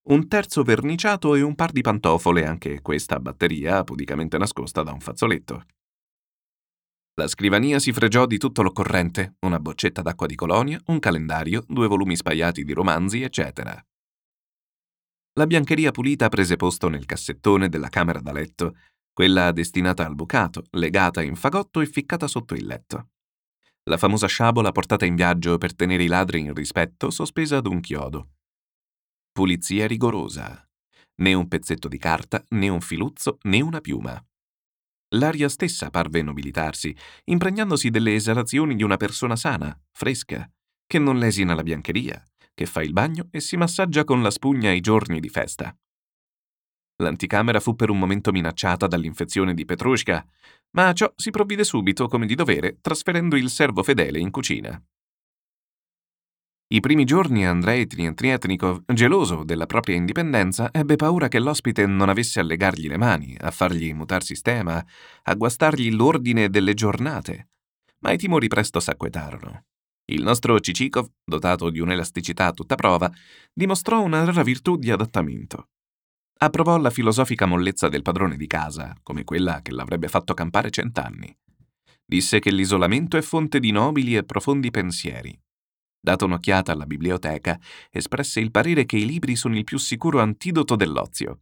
un 0.10 0.28
terzo 0.28 0.62
verniciato 0.62 1.34
e 1.34 1.42
un 1.42 1.56
par 1.56 1.72
di 1.72 1.82
pantofole, 1.82 2.46
anche 2.46 2.84
questa 2.84 3.16
a 3.16 3.20
batteria 3.20 3.84
pudicamente 3.84 4.38
nascosta 4.38 4.84
da 4.84 4.92
un 4.92 5.00
fazzoletto. 5.00 5.64
La 7.20 7.28
scrivania 7.28 7.80
si 7.80 7.92
fregiò 7.94 8.28
di 8.28 8.38
tutto 8.38 8.62
l'occorrente, 8.62 9.38
una 9.40 9.60
boccetta 9.60 10.04
d'acqua 10.04 10.28
di 10.28 10.36
colonia, 10.36 10.80
un 10.86 11.00
calendario, 11.00 11.64
due 11.68 11.88
volumi 11.88 12.16
spaiati 12.16 12.64
di 12.64 12.74
romanzi, 12.74 13.24
eccetera. 13.24 13.84
La 15.34 15.48
biancheria 15.48 15.90
pulita 15.90 16.30
prese 16.30 16.58
posto 16.58 16.90
nel 16.90 17.08
cassettone 17.08 17.70
della 17.70 17.90
camera 17.90 18.20
da 18.20 18.32
letto, 18.32 18.78
quella 19.12 19.52
destinata 19.52 20.06
al 20.06 20.14
bucato, 20.14 20.66
legata 20.72 21.24
in 21.24 21.36
fagotto 21.36 21.82
e 21.82 21.88
ficcata 21.88 22.28
sotto 22.28 22.54
il 22.54 22.68
letto. 22.68 23.10
La 23.90 23.98
famosa 23.98 24.28
sciabola 24.28 24.72
portata 24.72 25.06
in 25.06 25.16
viaggio 25.16 25.58
per 25.58 25.74
tenere 25.74 26.04
i 26.04 26.08
ladri 26.08 26.42
in 26.42 26.54
rispetto, 26.54 27.10
sospesa 27.10 27.58
ad 27.58 27.66
un 27.66 27.80
chiodo. 27.80 28.34
Pulizia 29.32 29.88
rigorosa. 29.88 30.64
Né 31.16 31.34
un 31.34 31.48
pezzetto 31.48 31.88
di 31.88 31.98
carta, 31.98 32.44
né 32.50 32.70
un 32.70 32.82
filuzzo, 32.82 33.40
né 33.46 33.60
una 33.62 33.82
piuma. 33.82 34.24
L'aria 35.12 35.48
stessa 35.48 35.90
parve 35.90 36.22
nobilitarsi, 36.22 36.96
impregnandosi 37.26 37.90
delle 37.90 38.14
esalazioni 38.14 38.76
di 38.76 38.84
una 38.84 38.98
persona 38.98 39.38
sana, 39.38 39.78
fresca, 39.92 40.50
che 40.86 41.00
non 41.00 41.18
lesina 41.18 41.56
la 41.56 41.64
biancheria, 41.64 42.22
che 42.54 42.66
fa 42.66 42.82
il 42.82 42.92
bagno 42.92 43.28
e 43.32 43.40
si 43.40 43.56
massaggia 43.56 44.04
con 44.04 44.22
la 44.22 44.32
spugna 44.32 44.72
i 44.72 44.82
giorni 44.82 45.22
di 45.22 45.30
festa. 45.30 45.74
L'anticamera 46.98 47.60
fu 47.60 47.76
per 47.76 47.90
un 47.90 48.00
momento 48.00 48.32
minacciata 48.32 48.88
dall'infezione 48.88 49.54
di 49.54 49.64
Petrushka, 49.64 50.26
ma 50.72 50.88
a 50.88 50.94
ciò 50.94 51.14
si 51.16 51.30
provvide 51.30 51.64
subito 51.64 52.08
come 52.08 52.26
di 52.26 52.36
dovere, 52.36 52.80
trasferendo 52.82 53.38
il 53.38 53.50
servo 53.50 53.84
fedele 53.84 54.20
in 54.20 54.32
cucina. 54.32 54.84
I 56.70 56.82
primi 56.82 57.06
giorni 57.06 57.48
Andrei 57.48 57.88
Trietnikov, 57.88 58.84
geloso 58.88 59.46
della 59.46 59.66
propria 59.66 59.96
indipendenza, 59.96 60.70
ebbe 60.74 60.98
paura 60.98 61.30
che 61.30 61.40
l'ospite 61.40 61.86
non 61.86 62.10
avesse 62.10 62.42
a 62.42 62.44
legargli 62.44 62.90
le 62.90 62.98
mani, 62.98 63.38
a 63.40 63.52
fargli 63.52 63.94
mutar 63.94 64.22
sistema, 64.22 64.86
a 65.24 65.34
guastargli 65.36 65.90
l'ordine 65.94 66.50
delle 66.50 66.74
giornate. 66.74 67.52
Ma 68.00 68.12
i 68.12 68.18
timori 68.18 68.50
presto 68.50 68.82
s'acquetarono. 68.82 69.64
Il 70.12 70.24
nostro 70.24 70.60
Cicikov, 70.60 71.10
dotato 71.24 71.70
di 71.70 71.80
un'elasticità 71.80 72.48
a 72.48 72.52
tutta 72.52 72.76
prova, 72.76 73.10
dimostrò 73.54 74.04
una 74.04 74.26
rara 74.26 74.44
virtù 74.44 74.76
di 74.76 74.92
adattamento. 74.92 75.70
Approvò 76.40 76.78
la 76.78 76.90
filosofica 76.90 77.46
mollezza 77.46 77.88
del 77.88 78.02
padrone 78.02 78.36
di 78.36 78.46
casa, 78.46 78.94
come 79.04 79.24
quella 79.24 79.62
che 79.62 79.72
l'avrebbe 79.72 80.10
fatto 80.10 80.34
campare 80.34 80.70
cent'anni. 80.70 81.34
Disse 82.06 82.40
che 82.40 82.52
l'isolamento 82.52 83.16
è 83.16 83.22
fonte 83.22 83.62
di 83.62 83.72
nobili 83.72 84.18
e 84.18 84.26
profondi 84.26 84.70
pensieri 84.70 85.34
Data 86.00 86.26
un'occhiata 86.26 86.72
alla 86.72 86.86
biblioteca, 86.86 87.60
espresse 87.90 88.40
il 88.40 88.52
parere 88.52 88.86
che 88.86 88.98
i 88.98 89.06
libri 89.06 89.36
sono 89.36 89.58
il 89.58 89.64
più 89.64 89.78
sicuro 89.78 90.20
antidoto 90.20 90.76
dell'ozio. 90.76 91.42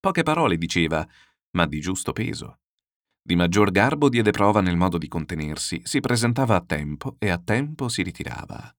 Poche 0.00 0.22
parole 0.22 0.56
diceva, 0.56 1.06
ma 1.52 1.66
di 1.66 1.80
giusto 1.80 2.12
peso. 2.12 2.58
Di 3.22 3.36
maggior 3.36 3.70
garbo 3.70 4.08
diede 4.08 4.32
prova 4.32 4.60
nel 4.60 4.76
modo 4.76 4.98
di 4.98 5.08
contenersi, 5.08 5.80
si 5.84 6.00
presentava 6.00 6.56
a 6.56 6.60
tempo 6.60 7.16
e 7.18 7.30
a 7.30 7.38
tempo 7.38 7.88
si 7.88 8.02
ritirava. 8.02 8.74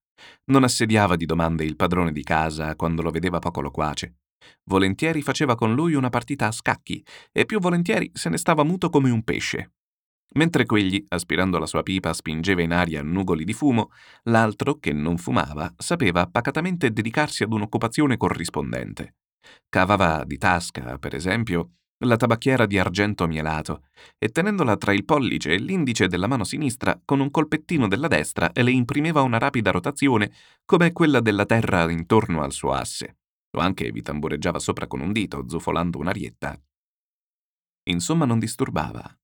Non 0.45 0.63
assediava 0.63 1.15
di 1.15 1.25
domande 1.25 1.63
il 1.63 1.75
padrone 1.75 2.11
di 2.11 2.23
casa 2.23 2.75
quando 2.75 3.01
lo 3.01 3.09
vedeva 3.09 3.39
poco 3.39 3.61
loquace. 3.61 4.17
Volentieri 4.65 5.21
faceva 5.21 5.55
con 5.55 5.73
lui 5.73 5.95
una 5.95 6.09
partita 6.09 6.47
a 6.47 6.51
scacchi 6.51 7.03
e 7.31 7.45
più 7.45 7.59
volentieri 7.59 8.11
se 8.13 8.29
ne 8.29 8.37
stava 8.37 8.63
muto 8.63 8.89
come 8.89 9.09
un 9.09 9.23
pesce. 9.23 9.74
Mentre 10.37 10.65
quegli, 10.65 11.03
aspirando 11.09 11.57
la 11.57 11.65
sua 11.65 11.81
pipa, 11.81 12.13
spingeva 12.13 12.61
in 12.61 12.73
aria 12.73 13.01
nugoli 13.01 13.45
di 13.45 13.53
fumo, 13.53 13.91
l'altro, 14.23 14.75
che 14.79 14.91
non 14.91 15.17
fumava, 15.17 15.73
sapeva 15.77 16.27
pacatamente 16.27 16.91
dedicarsi 16.91 17.43
ad 17.43 17.53
un'occupazione 17.53 18.17
corrispondente. 18.17 19.15
Cavava 19.69 20.23
di 20.25 20.37
tasca, 20.37 20.97
per 20.97 21.15
esempio, 21.15 21.75
la 21.99 22.17
tabacchiera 22.17 22.65
di 22.65 22.77
argento 22.77 23.25
mielato 23.25 23.83
e 24.17 24.27
tenendola 24.29 24.75
tra 24.75 24.91
il 24.91 25.05
pollice 25.05 25.53
e 25.53 25.57
l'indice 25.57 26.07
della 26.07 26.27
mano 26.27 26.43
sinistra 26.43 26.99
con 27.05 27.21
un 27.21 27.31
colpettino 27.31 27.87
della 27.87 28.09
destra 28.09 28.51
le 28.53 28.71
imprimeva 28.71 29.21
una 29.21 29.37
rapida 29.37 29.71
rotazione 29.71 30.31
come 30.65 30.91
quella 30.91 31.21
della 31.21 31.45
terra 31.45 31.89
intorno 31.89 32.41
al 32.41 32.51
suo 32.51 32.71
asse. 32.73 33.19
O 33.55 33.59
anche 33.61 33.89
vi 33.91 34.01
tambureggiava 34.01 34.59
sopra 34.59 34.87
con 34.87 34.99
un 34.99 35.13
dito, 35.13 35.45
zufolando 35.47 35.97
un'arietta. 35.97 36.61
Insomma, 37.83 38.25
non 38.25 38.39
disturbava. 38.39 39.17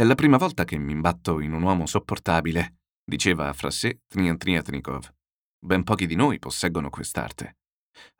È 0.00 0.04
la 0.04 0.14
prima 0.14 0.38
volta 0.38 0.64
che 0.64 0.78
mi 0.78 0.92
imbatto 0.92 1.40
in 1.40 1.52
un 1.52 1.60
uomo 1.60 1.84
sopportabile, 1.84 2.78
diceva 3.04 3.52
fra 3.52 3.70
sé 3.70 4.00
Triantniatnikov. 4.08 5.12
Ben 5.62 5.84
pochi 5.84 6.06
di 6.06 6.14
noi 6.14 6.38
posseggono 6.38 6.88
quest'arte. 6.88 7.58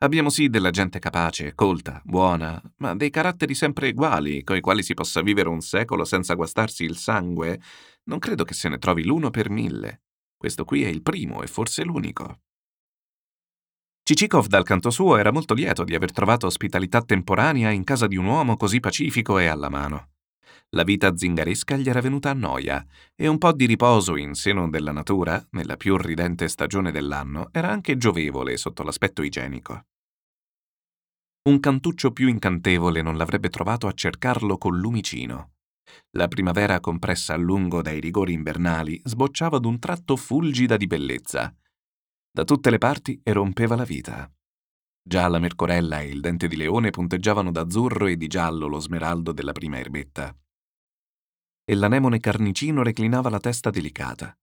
Abbiamo 0.03 0.29
sì 0.29 0.47
della 0.47 0.69
gente 0.69 0.99
capace, 0.99 1.55
colta, 1.55 1.99
buona, 2.05 2.61
ma 2.77 2.95
dei 2.95 3.09
caratteri 3.09 3.55
sempre 3.55 3.89
uguali, 3.89 4.43
coi 4.43 4.61
quali 4.61 4.83
si 4.83 4.93
possa 4.93 5.23
vivere 5.23 5.49
un 5.49 5.61
secolo 5.61 6.05
senza 6.05 6.35
guastarsi 6.35 6.83
il 6.83 6.97
sangue. 6.97 7.59
Non 8.03 8.19
credo 8.19 8.43
che 8.43 8.53
se 8.53 8.69
ne 8.69 8.77
trovi 8.77 9.03
l'uno 9.03 9.31
per 9.31 9.49
mille. 9.49 10.03
Questo 10.37 10.65
qui 10.65 10.83
è 10.83 10.87
il 10.87 11.01
primo 11.01 11.41
e 11.41 11.47
forse 11.47 11.83
l'unico. 11.83 12.41
Cicikov, 14.03 14.45
dal 14.45 14.65
canto 14.65 14.91
suo, 14.91 15.17
era 15.17 15.31
molto 15.31 15.55
lieto 15.55 15.83
di 15.83 15.95
aver 15.95 16.11
trovato 16.11 16.45
ospitalità 16.45 17.01
temporanea 17.01 17.71
in 17.71 17.83
casa 17.83 18.05
di 18.05 18.17
un 18.17 18.25
uomo 18.25 18.55
così 18.55 18.79
pacifico 18.79 19.39
e 19.39 19.47
alla 19.47 19.69
mano. 19.69 20.09
La 20.69 20.83
vita 20.83 21.15
zingaresca 21.15 21.75
gli 21.75 21.89
era 21.89 22.01
venuta 22.01 22.29
a 22.29 22.33
noia 22.33 22.85
e 23.15 23.27
un 23.27 23.37
po' 23.37 23.51
di 23.51 23.65
riposo 23.65 24.15
in 24.15 24.33
seno 24.33 24.69
della 24.69 24.91
natura, 24.91 25.45
nella 25.51 25.77
più 25.77 25.97
ridente 25.97 26.47
stagione 26.47 26.91
dell'anno, 26.91 27.49
era 27.51 27.69
anche 27.69 27.97
giovevole 27.97 28.57
sotto 28.57 28.83
l'aspetto 28.83 29.21
igienico. 29.21 29.85
Un 31.43 31.59
cantuccio 31.59 32.11
più 32.11 32.27
incantevole 32.27 33.01
non 33.01 33.17
l'avrebbe 33.17 33.49
trovato 33.49 33.87
a 33.87 33.93
cercarlo 33.93 34.57
col 34.57 34.77
lumicino. 34.79 35.53
La 36.11 36.27
primavera 36.27 36.79
compressa 36.79 37.33
a 37.33 37.37
lungo 37.37 37.81
dai 37.81 37.99
rigori 37.99 38.33
invernali 38.33 39.01
sbocciava 39.03 39.57
d'un 39.57 39.79
tratto 39.79 40.15
fulgida 40.15 40.77
di 40.77 40.87
bellezza. 40.87 41.53
Da 42.31 42.43
tutte 42.43 42.69
le 42.69 42.77
parti 42.77 43.19
erompeva 43.23 43.75
la 43.75 43.83
vita. 43.83 44.31
Già 45.03 45.27
la 45.27 45.39
mercorella 45.39 46.01
e 46.01 46.09
il 46.09 46.19
dente 46.19 46.47
di 46.47 46.55
leone 46.55 46.89
punteggiavano 46.89 47.51
d'azzurro 47.51 48.07
e 48.07 48.17
di 48.17 48.27
giallo 48.27 48.67
lo 48.67 48.79
smeraldo 48.79 49.31
della 49.31 49.51
prima 49.51 49.79
erbetta 49.79 50.35
e 51.71 51.75
l'anemone 51.75 52.19
carnicino 52.19 52.83
reclinava 52.83 53.29
la 53.29 53.39
testa 53.39 53.69
delicata. 53.69 54.37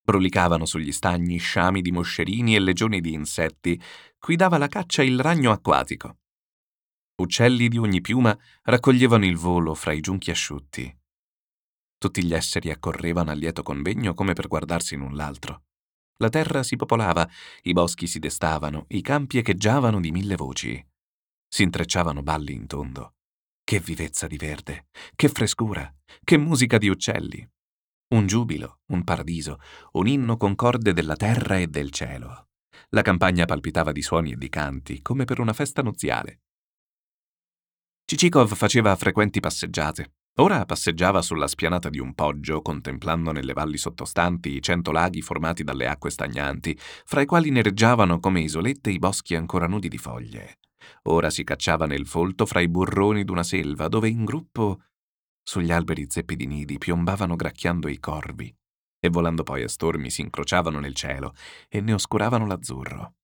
Brulicavano 0.00 0.64
sugli 0.64 0.92
stagni 0.92 1.36
sciami 1.36 1.82
di 1.82 1.92
moscerini 1.92 2.54
e 2.54 2.58
legioni 2.58 3.02
di 3.02 3.12
insetti, 3.12 3.78
cui 4.18 4.34
dava 4.34 4.56
la 4.56 4.68
caccia 4.68 5.02
il 5.02 5.20
ragno 5.20 5.50
acquatico. 5.50 6.20
Uccelli 7.16 7.68
di 7.68 7.76
ogni 7.76 8.00
piuma 8.00 8.34
raccoglievano 8.62 9.26
il 9.26 9.36
volo 9.36 9.74
fra 9.74 9.92
i 9.92 10.00
giunchi 10.00 10.30
asciutti. 10.30 10.96
Tutti 11.98 12.24
gli 12.24 12.32
esseri 12.32 12.70
accorrevano 12.70 13.30
a 13.30 13.34
lieto 13.34 13.62
convegno 13.62 14.14
come 14.14 14.32
per 14.32 14.48
guardarsi 14.48 14.96
l'un 14.96 15.14
l'altro. 15.14 15.64
La 16.18 16.28
terra 16.28 16.62
si 16.62 16.76
popolava, 16.76 17.28
i 17.62 17.72
boschi 17.72 18.06
si 18.06 18.18
destavano, 18.18 18.86
i 18.88 19.00
campi 19.00 19.38
echeggiavano 19.38 20.00
di 20.00 20.10
mille 20.10 20.36
voci. 20.36 20.84
Si 21.48 21.62
intrecciavano 21.62 22.22
balli 22.22 22.52
in 22.52 22.66
tondo. 22.66 23.14
Che 23.64 23.80
vivezza 23.80 24.26
di 24.26 24.36
verde, 24.36 24.88
che 25.14 25.28
frescura, 25.28 25.92
che 26.24 26.36
musica 26.36 26.78
di 26.78 26.88
uccelli, 26.88 27.46
un 28.10 28.26
giubilo, 28.26 28.80
un 28.86 29.04
paradiso, 29.04 29.60
un 29.92 30.06
inno 30.06 30.38
concorde 30.38 30.94
della 30.94 31.14
terra 31.14 31.58
e 31.58 31.66
del 31.66 31.90
cielo. 31.90 32.48
La 32.90 33.02
campagna 33.02 33.44
palpitava 33.44 33.92
di 33.92 34.00
suoni 34.00 34.32
e 34.32 34.36
di 34.36 34.48
canti, 34.48 35.02
come 35.02 35.24
per 35.24 35.40
una 35.40 35.52
festa 35.52 35.82
nuziale. 35.82 36.40
Cicikov 38.06 38.54
faceva 38.54 38.96
frequenti 38.96 39.40
passeggiate. 39.40 40.14
Ora 40.40 40.64
passeggiava 40.64 41.20
sulla 41.20 41.48
spianata 41.48 41.88
di 41.88 41.98
un 41.98 42.14
poggio, 42.14 42.62
contemplando 42.62 43.32
nelle 43.32 43.54
valli 43.54 43.76
sottostanti 43.76 44.54
i 44.54 44.62
cento 44.62 44.92
laghi 44.92 45.20
formati 45.20 45.64
dalle 45.64 45.88
acque 45.88 46.10
stagnanti, 46.10 46.78
fra 46.78 47.20
i 47.20 47.26
quali 47.26 47.50
nereggiavano 47.50 48.20
come 48.20 48.42
isolette 48.42 48.90
i 48.90 49.00
boschi 49.00 49.34
ancora 49.34 49.66
nudi 49.66 49.88
di 49.88 49.98
foglie. 49.98 50.60
Ora 51.08 51.28
si 51.28 51.42
cacciava 51.42 51.86
nel 51.86 52.06
folto 52.06 52.46
fra 52.46 52.60
i 52.60 52.68
burroni 52.68 53.24
d'una 53.24 53.42
selva, 53.42 53.88
dove 53.88 54.08
in 54.08 54.24
gruppo 54.24 54.82
sugli 55.42 55.72
alberi 55.72 56.06
zeppi 56.08 56.36
di 56.36 56.46
nidi 56.46 56.78
piombavano 56.78 57.34
gracchiando 57.34 57.88
i 57.88 57.98
corvi 57.98 58.54
e 59.00 59.08
volando 59.08 59.42
poi 59.42 59.62
a 59.62 59.68
stormi 59.68 60.10
si 60.10 60.20
incrociavano 60.20 60.78
nel 60.78 60.94
cielo 60.94 61.34
e 61.68 61.80
ne 61.80 61.94
oscuravano 61.94 62.46
l'azzurro. 62.46 63.17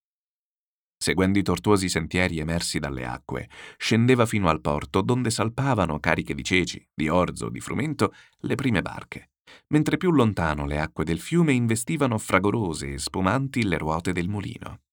Seguendo 1.04 1.38
i 1.38 1.42
tortuosi 1.42 1.90
sentieri 1.90 2.38
emersi 2.38 2.78
dalle 2.78 3.04
acque, 3.04 3.50
scendeva 3.76 4.24
fino 4.24 4.48
al 4.48 4.62
porto 4.62 5.02
donde 5.02 5.28
salpavano, 5.28 6.00
cariche 6.00 6.34
di 6.34 6.42
ceci, 6.42 6.82
di 6.94 7.10
orzo, 7.10 7.50
di 7.50 7.60
frumento, 7.60 8.14
le 8.38 8.54
prime 8.54 8.80
barche, 8.80 9.32
mentre 9.66 9.98
più 9.98 10.10
lontano 10.10 10.64
le 10.64 10.80
acque 10.80 11.04
del 11.04 11.20
fiume 11.20 11.52
investivano 11.52 12.16
fragorose 12.16 12.94
e 12.94 12.98
spumanti 12.98 13.64
le 13.64 13.76
ruote 13.76 14.12
del 14.12 14.30
mulino. 14.30 14.83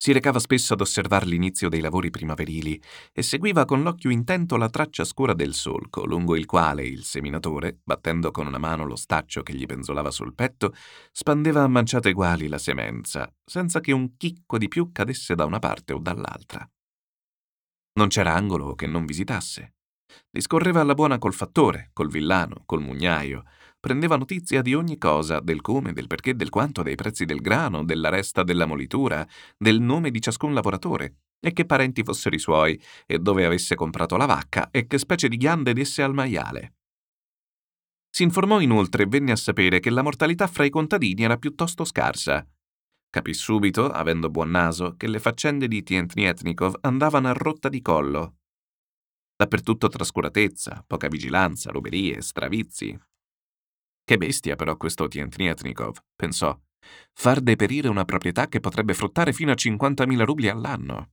Si 0.00 0.12
recava 0.12 0.38
spesso 0.38 0.74
ad 0.74 0.80
osservare 0.80 1.26
l'inizio 1.26 1.68
dei 1.68 1.80
lavori 1.80 2.08
primaverili 2.10 2.80
e 3.12 3.20
seguiva 3.20 3.64
con 3.64 3.82
l'occhio 3.82 4.10
intento 4.10 4.56
la 4.56 4.68
traccia 4.68 5.02
scura 5.02 5.34
del 5.34 5.54
solco, 5.54 6.06
lungo 6.06 6.36
il 6.36 6.46
quale 6.46 6.84
il 6.84 7.02
seminatore, 7.02 7.80
battendo 7.82 8.30
con 8.30 8.46
una 8.46 8.58
mano 8.58 8.84
lo 8.84 8.94
staccio 8.94 9.42
che 9.42 9.54
gli 9.54 9.66
penzolava 9.66 10.12
sul 10.12 10.36
petto, 10.36 10.72
spandeva 11.10 11.64
a 11.64 11.68
manciate 11.68 12.10
uguali 12.10 12.46
la 12.46 12.58
semenza, 12.58 13.28
senza 13.44 13.80
che 13.80 13.90
un 13.90 14.16
chicco 14.16 14.56
di 14.56 14.68
più 14.68 14.92
cadesse 14.92 15.34
da 15.34 15.44
una 15.44 15.58
parte 15.58 15.92
o 15.92 15.98
dall'altra. 15.98 16.64
Non 17.94 18.06
c'era 18.06 18.34
angolo 18.34 18.76
che 18.76 18.86
non 18.86 19.04
visitasse. 19.04 19.74
Discorreva 20.30 20.80
alla 20.80 20.94
buona 20.94 21.18
col 21.18 21.34
fattore, 21.34 21.90
col 21.92 22.08
villano, 22.08 22.62
col 22.66 22.82
mugnaio, 22.82 23.42
prendeva 23.80 24.16
notizia 24.16 24.62
di 24.62 24.74
ogni 24.74 24.98
cosa, 24.98 25.40
del 25.40 25.60
come, 25.60 25.92
del 25.92 26.06
perché, 26.06 26.34
del 26.34 26.50
quanto, 26.50 26.82
dei 26.82 26.94
prezzi 26.94 27.24
del 27.24 27.40
grano, 27.40 27.84
della 27.84 28.08
resta 28.08 28.42
della 28.42 28.66
molitura, 28.66 29.26
del 29.56 29.80
nome 29.80 30.10
di 30.10 30.20
ciascun 30.20 30.52
lavoratore, 30.52 31.18
e 31.40 31.52
che 31.52 31.64
parenti 31.64 32.02
fossero 32.02 32.34
i 32.34 32.40
suoi, 32.40 32.80
e 33.06 33.18
dove 33.18 33.44
avesse 33.44 33.74
comprato 33.74 34.16
la 34.16 34.26
vacca, 34.26 34.70
e 34.70 34.86
che 34.86 34.98
specie 34.98 35.28
di 35.28 35.36
ghiande 35.36 35.72
desse 35.72 36.02
al 36.02 36.14
maiale. 36.14 36.74
Si 38.10 38.22
informò 38.24 38.60
inoltre 38.60 39.04
e 39.04 39.06
venne 39.06 39.32
a 39.32 39.36
sapere 39.36 39.80
che 39.80 39.90
la 39.90 40.02
mortalità 40.02 40.46
fra 40.46 40.64
i 40.64 40.70
contadini 40.70 41.22
era 41.22 41.36
piuttosto 41.36 41.84
scarsa. 41.84 42.44
Capì 43.10 43.32
subito, 43.32 43.88
avendo 43.88 44.28
buon 44.28 44.50
naso, 44.50 44.96
che 44.96 45.06
le 45.06 45.20
faccende 45.20 45.68
di 45.68 45.82
Tientnietnikov 45.82 46.78
andavano 46.80 47.28
a 47.28 47.32
rotta 47.32 47.68
di 47.68 47.80
collo. 47.80 48.38
Dappertutto 49.36 49.88
trascuratezza, 49.88 50.82
poca 50.86 51.06
vigilanza, 51.06 51.70
ruberie, 51.70 52.20
stravizi, 52.20 52.98
che 54.08 54.16
bestia 54.16 54.56
però 54.56 54.74
questo 54.78 55.06
Tientnietnikov, 55.06 55.98
pensò. 56.16 56.58
Far 57.12 57.42
deperire 57.42 57.88
una 57.88 58.06
proprietà 58.06 58.48
che 58.48 58.58
potrebbe 58.58 58.94
fruttare 58.94 59.34
fino 59.34 59.50
a 59.50 59.54
50.000 59.54 60.24
rubli 60.24 60.48
all'anno. 60.48 61.10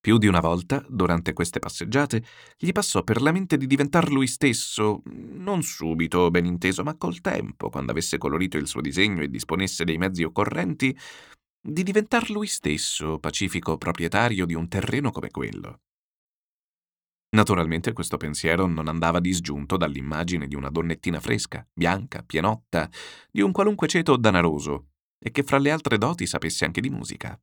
Più 0.00 0.16
di 0.16 0.26
una 0.26 0.40
volta, 0.40 0.82
durante 0.88 1.34
queste 1.34 1.58
passeggiate, 1.58 2.24
gli 2.56 2.72
passò 2.72 3.02
per 3.02 3.20
la 3.20 3.30
mente 3.30 3.58
di 3.58 3.66
diventar 3.66 4.10
lui 4.10 4.26
stesso, 4.26 5.02
non 5.04 5.62
subito, 5.62 6.30
ben 6.30 6.46
inteso, 6.46 6.82
ma 6.82 6.96
col 6.96 7.20
tempo, 7.20 7.68
quando 7.68 7.90
avesse 7.90 8.16
colorito 8.16 8.56
il 8.56 8.66
suo 8.66 8.80
disegno 8.80 9.20
e 9.20 9.28
disponesse 9.28 9.84
dei 9.84 9.98
mezzi 9.98 10.22
occorrenti, 10.22 10.96
di 11.60 11.82
diventar 11.82 12.30
lui 12.30 12.46
stesso 12.46 13.18
pacifico 13.18 13.76
proprietario 13.76 14.46
di 14.46 14.54
un 14.54 14.66
terreno 14.66 15.10
come 15.10 15.28
quello. 15.28 15.80
Naturalmente 17.32 17.92
questo 17.92 18.16
pensiero 18.16 18.66
non 18.66 18.88
andava 18.88 19.20
disgiunto 19.20 19.76
dall'immagine 19.76 20.48
di 20.48 20.56
una 20.56 20.68
donnettina 20.68 21.20
fresca, 21.20 21.64
bianca, 21.72 22.24
pienotta, 22.24 22.90
di 23.30 23.40
un 23.40 23.52
qualunque 23.52 23.86
ceto 23.86 24.16
danaroso, 24.16 24.88
e 25.16 25.30
che 25.30 25.44
fra 25.44 25.58
le 25.58 25.70
altre 25.70 25.96
doti 25.96 26.26
sapesse 26.26 26.64
anche 26.64 26.80
di 26.80 26.90
musica. 26.90 27.40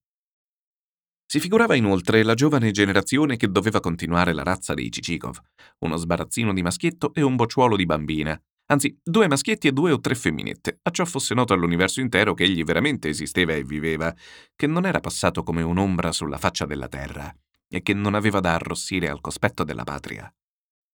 Si 1.25 1.39
figurava 1.39 1.75
inoltre 1.75 2.23
la 2.23 2.33
giovane 2.33 2.71
generazione 2.71 3.37
che 3.37 3.49
doveva 3.49 3.79
continuare 3.79 4.33
la 4.33 4.43
razza 4.43 4.73
dei 4.73 4.91
Cicikov, 4.91 5.37
uno 5.79 5.95
sbarazzino 5.95 6.53
di 6.53 6.61
maschietto 6.61 7.13
e 7.13 7.21
un 7.21 7.35
bocciuolo 7.37 7.77
di 7.77 7.85
bambina, 7.85 8.41
anzi 8.67 8.97
due 9.01 9.27
maschietti 9.27 9.67
e 9.67 9.71
due 9.71 9.91
o 9.91 10.01
tre 10.01 10.15
femminette, 10.15 10.79
a 10.81 10.91
ciò 10.91 11.05
fosse 11.05 11.33
noto 11.33 11.53
all'universo 11.53 12.01
intero 12.01 12.33
che 12.33 12.43
egli 12.43 12.63
veramente 12.63 13.07
esisteva 13.07 13.53
e 13.53 13.63
viveva, 13.63 14.13
che 14.53 14.67
non 14.67 14.85
era 14.85 14.99
passato 14.99 15.43
come 15.43 15.61
un'ombra 15.61 16.11
sulla 16.11 16.37
faccia 16.37 16.65
della 16.65 16.89
terra 16.89 17.33
e 17.69 17.81
che 17.81 17.93
non 17.93 18.15
aveva 18.15 18.39
da 18.39 18.53
arrossire 18.53 19.09
al 19.09 19.21
cospetto 19.21 19.63
della 19.63 19.83
patria. 19.83 20.31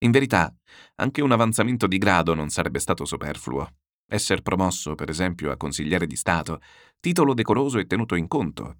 In 0.04 0.12
verità, 0.12 0.54
anche 0.96 1.22
un 1.22 1.32
avanzamento 1.32 1.88
di 1.88 1.98
grado 1.98 2.34
non 2.34 2.50
sarebbe 2.50 2.80
stato 2.80 3.06
superfluo. 3.06 3.76
Esser 4.06 4.42
promosso, 4.42 4.96
per 4.96 5.10
esempio, 5.10 5.50
a 5.50 5.58
consigliere 5.58 6.06
di 6.06 6.18
Stato, 6.18 6.60
titolo 7.00 7.34
decoroso 7.34 7.80
e 7.80 7.88
tenuto 7.88 8.16
in 8.16 8.28
conto. 8.28 8.80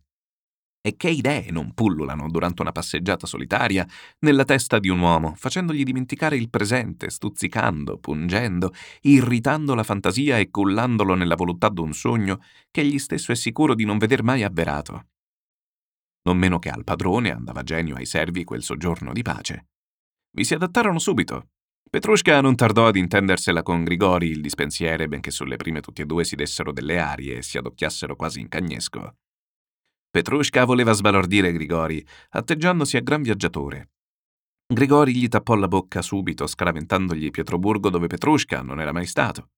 E 0.86 0.98
che 0.98 1.10
idee 1.10 1.50
non 1.50 1.74
pullulano 1.74 2.30
durante 2.30 2.62
una 2.62 2.74
passeggiata 2.74 3.26
solitaria 3.26 3.88
nella 4.20 4.44
testa 4.44 4.80
di 4.80 4.90
un 4.90 5.00
uomo, 5.00 5.34
facendogli 5.36 5.84
dimenticare 5.84 6.36
il 6.36 6.50
presente, 6.50 7.10
stuzzicando, 7.10 7.98
pungendo, 8.00 8.74
irritando 9.04 9.76
la 9.76 9.84
fantasia 9.84 10.38
e 10.40 10.50
cullandolo 10.50 11.14
nella 11.14 11.36
volontà 11.36 11.70
d'un 11.70 11.94
sogno 11.94 12.42
che 12.70 12.82
egli 12.82 13.00
stesso 13.00 13.32
è 13.32 13.36
sicuro 13.36 13.76
di 13.76 13.86
non 13.86 13.98
veder 13.98 14.24
mai 14.24 14.44
avverato 14.44 15.06
non 16.24 16.38
meno 16.38 16.60
che 16.60 16.70
al 16.70 16.84
padrone 16.84 17.32
andava 17.32 17.64
genio 17.64 17.96
ai 17.96 18.06
servi 18.06 18.44
quel 18.44 18.64
soggiorno 18.64 19.14
di 19.14 19.22
pace. 19.22 19.68
Vi 20.32 20.44
si 20.44 20.54
adattarono 20.54 21.00
subito. 21.00 21.50
Petrushka 21.90 22.42
non 22.42 22.56
tardò 22.56 22.88
ad 22.88 22.96
intendersela 22.96 23.62
con 23.62 23.84
Grigori 23.84 24.28
il 24.30 24.42
dispensiere, 24.42 25.08
benché 25.08 25.30
sulle 25.30 25.58
prime 25.58 25.82
tutti 25.82 26.02
e 26.02 26.06
due 26.06 26.24
si 26.24 26.36
dessero 26.36 26.72
delle 26.72 26.98
arie 26.98 27.38
e 27.38 27.42
si 27.44 27.58
adocchiassero 27.58 28.16
quasi 28.16 28.40
in 28.40 28.48
cagnesco. 28.48 29.18
Petrushka 30.10 30.66
voleva 30.66 30.94
sbalordire 30.94 31.52
Grigori, 31.52 32.04
atteggiandosi 32.30 32.98
a 32.98 33.02
gran 33.02 33.22
viaggiatore. 33.22 33.92
Grigori 34.66 35.16
gli 35.16 35.28
tappò 35.28 35.56
la 35.56 35.68
bocca 35.68 36.02
subito, 36.02 36.48
scaraventandogli 36.48 37.30
Pietroburgo 37.30 37.90
dove 37.90 38.08
Petrushka 38.08 38.62
non 38.62 38.80
era 38.80 38.92
mai 38.92 39.06
stato. 39.06 39.50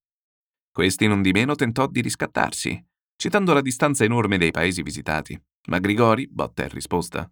Questi 0.72 1.08
non 1.08 1.22
di 1.22 1.32
meno 1.32 1.56
tentò 1.56 1.88
di 1.88 2.02
riscattarsi, 2.02 2.86
citando 3.16 3.54
la 3.54 3.62
distanza 3.62 4.04
enorme 4.04 4.38
dei 4.38 4.52
paesi 4.52 4.82
visitati. 4.82 5.40
Ma 5.68 5.80
Grigori, 5.80 6.28
botta 6.30 6.64
in 6.64 6.70
risposta, 6.70 7.30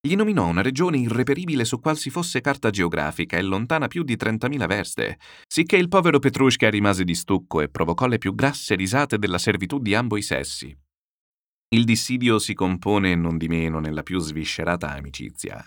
gli 0.00 0.14
nominò 0.14 0.46
una 0.46 0.62
regione 0.62 0.98
irreperibile 0.98 1.64
su 1.64 1.80
qualsi 1.80 2.08
fosse 2.08 2.40
carta 2.40 2.70
geografica 2.70 3.36
e 3.36 3.42
lontana 3.42 3.88
più 3.88 4.04
di 4.04 4.16
30.000 4.16 4.66
verste, 4.66 5.18
sicché 5.46 5.76
il 5.76 5.88
povero 5.88 6.20
Petrushka 6.20 6.70
rimase 6.70 7.02
di 7.02 7.16
stucco 7.16 7.60
e 7.60 7.68
provocò 7.68 8.06
le 8.06 8.18
più 8.18 8.32
grasse 8.34 8.76
risate 8.76 9.18
della 9.18 9.38
servitù 9.38 9.80
di 9.80 9.96
ambo 9.96 10.16
i 10.16 10.22
sessi. 10.22 10.76
Il 11.70 11.84
dissidio 11.84 12.38
si 12.38 12.54
compone 12.54 13.16
non 13.16 13.36
di 13.36 13.48
meno 13.48 13.80
nella 13.80 14.04
più 14.04 14.20
sviscerata 14.20 14.94
amicizia. 14.94 15.62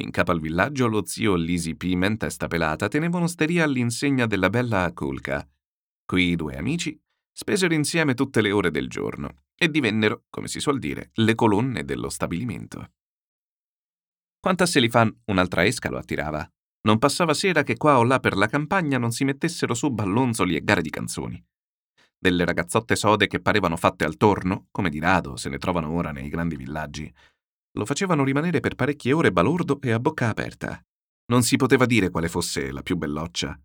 In 0.00 0.12
capo 0.12 0.30
al 0.30 0.40
villaggio 0.40 0.86
lo 0.86 1.04
zio 1.04 1.34
Lisi 1.34 1.74
Pimen, 1.74 2.16
testa 2.16 2.46
pelata, 2.46 2.86
teneva 2.86 3.18
un'osteria 3.18 3.64
all'insegna 3.64 4.26
della 4.26 4.48
bella 4.50 4.84
Akulka. 4.84 5.46
Qui 6.06 6.30
i 6.30 6.36
due 6.36 6.56
amici 6.56 6.98
spesero 7.38 7.72
insieme 7.72 8.14
tutte 8.14 8.40
le 8.40 8.50
ore 8.50 8.72
del 8.72 8.88
giorno 8.88 9.44
e 9.54 9.70
divennero, 9.70 10.24
come 10.28 10.48
si 10.48 10.58
suol 10.58 10.80
dire, 10.80 11.10
le 11.14 11.36
colonne 11.36 11.84
dello 11.84 12.08
stabilimento. 12.08 12.90
Quanto 14.40 14.64
a 14.64 14.66
Selifan, 14.66 15.22
un'altra 15.26 15.64
esca 15.64 15.88
lo 15.88 15.98
attirava. 15.98 16.44
Non 16.88 16.98
passava 16.98 17.34
sera 17.34 17.62
che 17.62 17.76
qua 17.76 17.98
o 17.98 18.02
là 18.02 18.18
per 18.18 18.36
la 18.36 18.48
campagna 18.48 18.98
non 18.98 19.12
si 19.12 19.22
mettessero 19.22 19.74
su 19.74 19.88
ballonzoli 19.90 20.56
e 20.56 20.64
gare 20.64 20.82
di 20.82 20.90
canzoni. 20.90 21.40
Delle 22.18 22.44
ragazzotte 22.44 22.96
sode 22.96 23.28
che 23.28 23.40
parevano 23.40 23.76
fatte 23.76 24.04
al 24.04 24.16
torno, 24.16 24.66
come 24.72 24.90
di 24.90 24.98
rado 24.98 25.36
se 25.36 25.48
ne 25.48 25.58
trovano 25.58 25.92
ora 25.92 26.10
nei 26.10 26.28
grandi 26.28 26.56
villaggi, 26.56 27.12
lo 27.72 27.84
facevano 27.84 28.24
rimanere 28.24 28.58
per 28.58 28.74
parecchie 28.74 29.12
ore 29.12 29.30
balordo 29.30 29.80
e 29.80 29.92
a 29.92 30.00
bocca 30.00 30.28
aperta. 30.28 30.84
Non 31.26 31.44
si 31.44 31.54
poteva 31.54 31.86
dire 31.86 32.10
quale 32.10 32.28
fosse 32.28 32.72
la 32.72 32.82
più 32.82 32.96
belloccia. 32.96 33.56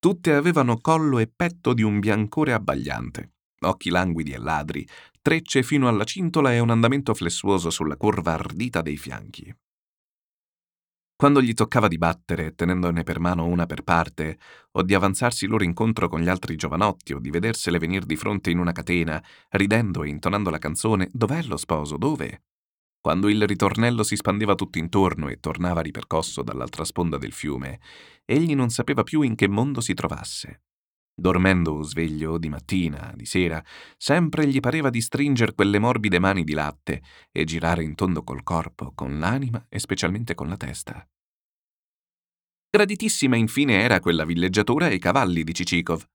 Tutte 0.00 0.32
avevano 0.32 0.78
collo 0.78 1.18
e 1.18 1.26
petto 1.26 1.74
di 1.74 1.82
un 1.82 1.98
biancore 1.98 2.52
abbagliante, 2.52 3.32
occhi 3.62 3.90
languidi 3.90 4.30
e 4.30 4.38
ladri, 4.38 4.86
trecce 5.20 5.64
fino 5.64 5.88
alla 5.88 6.04
cintola 6.04 6.52
e 6.52 6.60
un 6.60 6.70
andamento 6.70 7.14
flessuoso 7.14 7.68
sulla 7.70 7.96
curva 7.96 8.34
ardita 8.34 8.80
dei 8.80 8.96
fianchi. 8.96 9.52
Quando 11.16 11.42
gli 11.42 11.52
toccava 11.52 11.88
di 11.88 11.98
battere, 11.98 12.54
tenendone 12.54 13.02
per 13.02 13.18
mano 13.18 13.46
una 13.46 13.66
per 13.66 13.82
parte, 13.82 14.38
o 14.70 14.84
di 14.84 14.94
avanzarsi 14.94 15.46
loro 15.46 15.64
incontro 15.64 16.08
con 16.08 16.20
gli 16.20 16.28
altri 16.28 16.54
giovanotti, 16.54 17.12
o 17.12 17.18
di 17.18 17.30
vedersele 17.30 17.78
venire 17.78 18.06
di 18.06 18.14
fronte 18.14 18.52
in 18.52 18.60
una 18.60 18.70
catena, 18.70 19.20
ridendo 19.48 20.04
e 20.04 20.10
intonando 20.10 20.48
la 20.48 20.58
canzone 20.58 21.08
Dov'è 21.10 21.42
lo 21.42 21.56
sposo? 21.56 21.96
Dove? 21.96 22.42
Quando 23.08 23.30
il 23.30 23.46
ritornello 23.46 24.02
si 24.02 24.16
spandeva 24.16 24.54
tutto 24.54 24.76
intorno 24.76 25.28
e 25.28 25.40
tornava 25.40 25.80
ripercosso 25.80 26.42
dall'altra 26.42 26.84
sponda 26.84 27.16
del 27.16 27.32
fiume, 27.32 27.80
egli 28.26 28.54
non 28.54 28.68
sapeva 28.68 29.02
più 29.02 29.22
in 29.22 29.34
che 29.34 29.48
mondo 29.48 29.80
si 29.80 29.94
trovasse. 29.94 30.64
Dormendo 31.18 31.72
o 31.72 31.82
sveglio, 31.82 32.36
di 32.36 32.50
mattina, 32.50 33.10
di 33.16 33.24
sera, 33.24 33.64
sempre 33.96 34.46
gli 34.46 34.60
pareva 34.60 34.90
di 34.90 35.00
stringer 35.00 35.54
quelle 35.54 35.78
morbide 35.78 36.18
mani 36.18 36.44
di 36.44 36.52
latte 36.52 37.02
e 37.32 37.44
girare 37.44 37.82
in 37.82 37.94
tondo 37.94 38.22
col 38.22 38.42
corpo, 38.42 38.92
con 38.94 39.18
l'anima 39.18 39.64
e 39.70 39.78
specialmente 39.78 40.34
con 40.34 40.48
la 40.48 40.58
testa. 40.58 41.08
Graditissima 42.68 43.36
infine 43.36 43.80
era 43.80 44.00
quella 44.00 44.26
villeggiatura 44.26 44.84
ai 44.84 44.98
cavalli 44.98 45.44
di 45.44 45.54
Cicikov. 45.54 46.06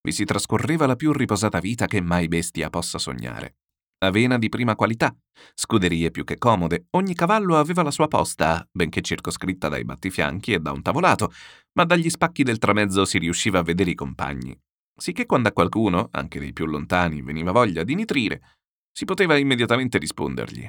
Vi 0.00 0.12
si 0.12 0.24
trascorreva 0.24 0.86
la 0.86 0.94
più 0.94 1.12
riposata 1.12 1.58
vita 1.58 1.86
che 1.86 2.00
mai 2.00 2.28
bestia 2.28 2.70
possa 2.70 2.98
sognare. 2.98 3.56
Avena 4.02 4.38
di 4.38 4.48
prima 4.48 4.76
qualità, 4.76 5.14
scuderie 5.54 6.10
più 6.10 6.24
che 6.24 6.38
comode, 6.38 6.86
ogni 6.92 7.14
cavallo 7.14 7.58
aveva 7.58 7.82
la 7.82 7.90
sua 7.90 8.08
posta, 8.08 8.66
benché 8.72 9.02
circoscritta 9.02 9.68
dai 9.68 9.84
battifianchi 9.84 10.54
e 10.54 10.58
da 10.58 10.72
un 10.72 10.80
tavolato, 10.80 11.30
ma 11.74 11.84
dagli 11.84 12.08
spacchi 12.08 12.42
del 12.42 12.56
tramezzo 12.56 13.04
si 13.04 13.18
riusciva 13.18 13.58
a 13.58 13.62
vedere 13.62 13.90
i 13.90 13.94
compagni. 13.94 14.58
Sicché 14.96 15.26
quando 15.26 15.48
a 15.48 15.52
qualcuno, 15.52 16.08
anche 16.12 16.38
dei 16.38 16.54
più 16.54 16.64
lontani, 16.64 17.20
veniva 17.20 17.52
voglia 17.52 17.84
di 17.84 17.94
nitrire, 17.94 18.56
si 18.90 19.04
poteva 19.04 19.36
immediatamente 19.36 19.98
rispondergli. 19.98 20.66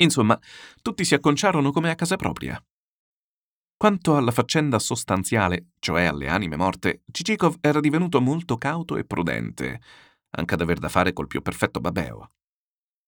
Insomma, 0.00 0.36
tutti 0.82 1.04
si 1.04 1.14
acconciarono 1.14 1.70
come 1.70 1.90
a 1.90 1.94
casa 1.94 2.16
propria. 2.16 2.60
Quanto 3.76 4.16
alla 4.16 4.32
faccenda 4.32 4.80
sostanziale, 4.80 5.68
cioè 5.78 6.06
alle 6.06 6.26
anime 6.26 6.56
morte, 6.56 7.02
Cicikov 7.12 7.58
era 7.60 7.78
divenuto 7.78 8.20
molto 8.20 8.56
cauto 8.58 8.96
e 8.96 9.04
prudente, 9.04 9.80
anche 10.30 10.54
ad 10.54 10.60
aver 10.60 10.78
da 10.78 10.88
fare 10.88 11.12
col 11.12 11.26
più 11.26 11.42
perfetto 11.42 11.80
babeo. 11.80 12.30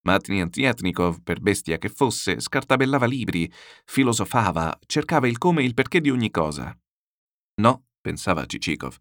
Ma 0.02 0.18
Tniatnietnikov, 0.18 1.22
per 1.22 1.40
bestia 1.40 1.76
che 1.76 1.90
fosse, 1.90 2.40
scartabellava 2.40 3.06
libri, 3.06 3.50
filosofava, 3.84 4.78
cercava 4.86 5.28
il 5.28 5.36
come 5.36 5.60
e 5.60 5.64
il 5.64 5.74
perché 5.74 6.00
di 6.00 6.10
ogni 6.10 6.30
cosa. 6.30 6.74
No, 7.60 7.84
pensava 8.00 8.46
Cicikov, 8.46 8.96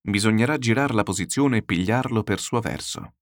bisognerà 0.00 0.58
girar 0.58 0.92
la 0.92 1.04
posizione 1.04 1.58
e 1.58 1.62
pigliarlo 1.62 2.22
per 2.22 2.38
suo 2.38 2.60
verso. 2.60 3.14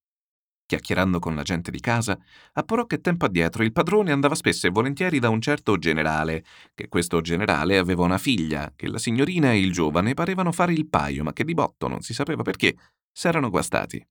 Chiacchierando 0.66 1.18
con 1.18 1.34
la 1.34 1.42
gente 1.42 1.70
di 1.72 1.80
casa, 1.80 2.16
apporò 2.52 2.86
che 2.86 3.00
tempo 3.00 3.24
addietro 3.24 3.64
il 3.64 3.72
padrone 3.72 4.12
andava 4.12 4.36
spesso 4.36 4.68
e 4.68 4.70
volentieri 4.70 5.18
da 5.18 5.28
un 5.28 5.40
certo 5.40 5.76
generale, 5.78 6.44
che 6.74 6.88
questo 6.88 7.20
generale 7.20 7.76
aveva 7.76 8.04
una 8.04 8.18
figlia, 8.18 8.72
che 8.76 8.88
la 8.88 8.98
signorina 8.98 9.50
e 9.52 9.58
il 9.58 9.72
giovane 9.72 10.14
parevano 10.14 10.52
fare 10.52 10.72
il 10.72 10.88
paio, 10.88 11.24
ma 11.24 11.32
che 11.32 11.44
di 11.44 11.54
botto 11.54 11.88
non 11.88 12.02
si 12.02 12.14
sapeva 12.14 12.42
perché 12.42 12.76
s'erano 13.10 13.50
guastati. 13.50 14.04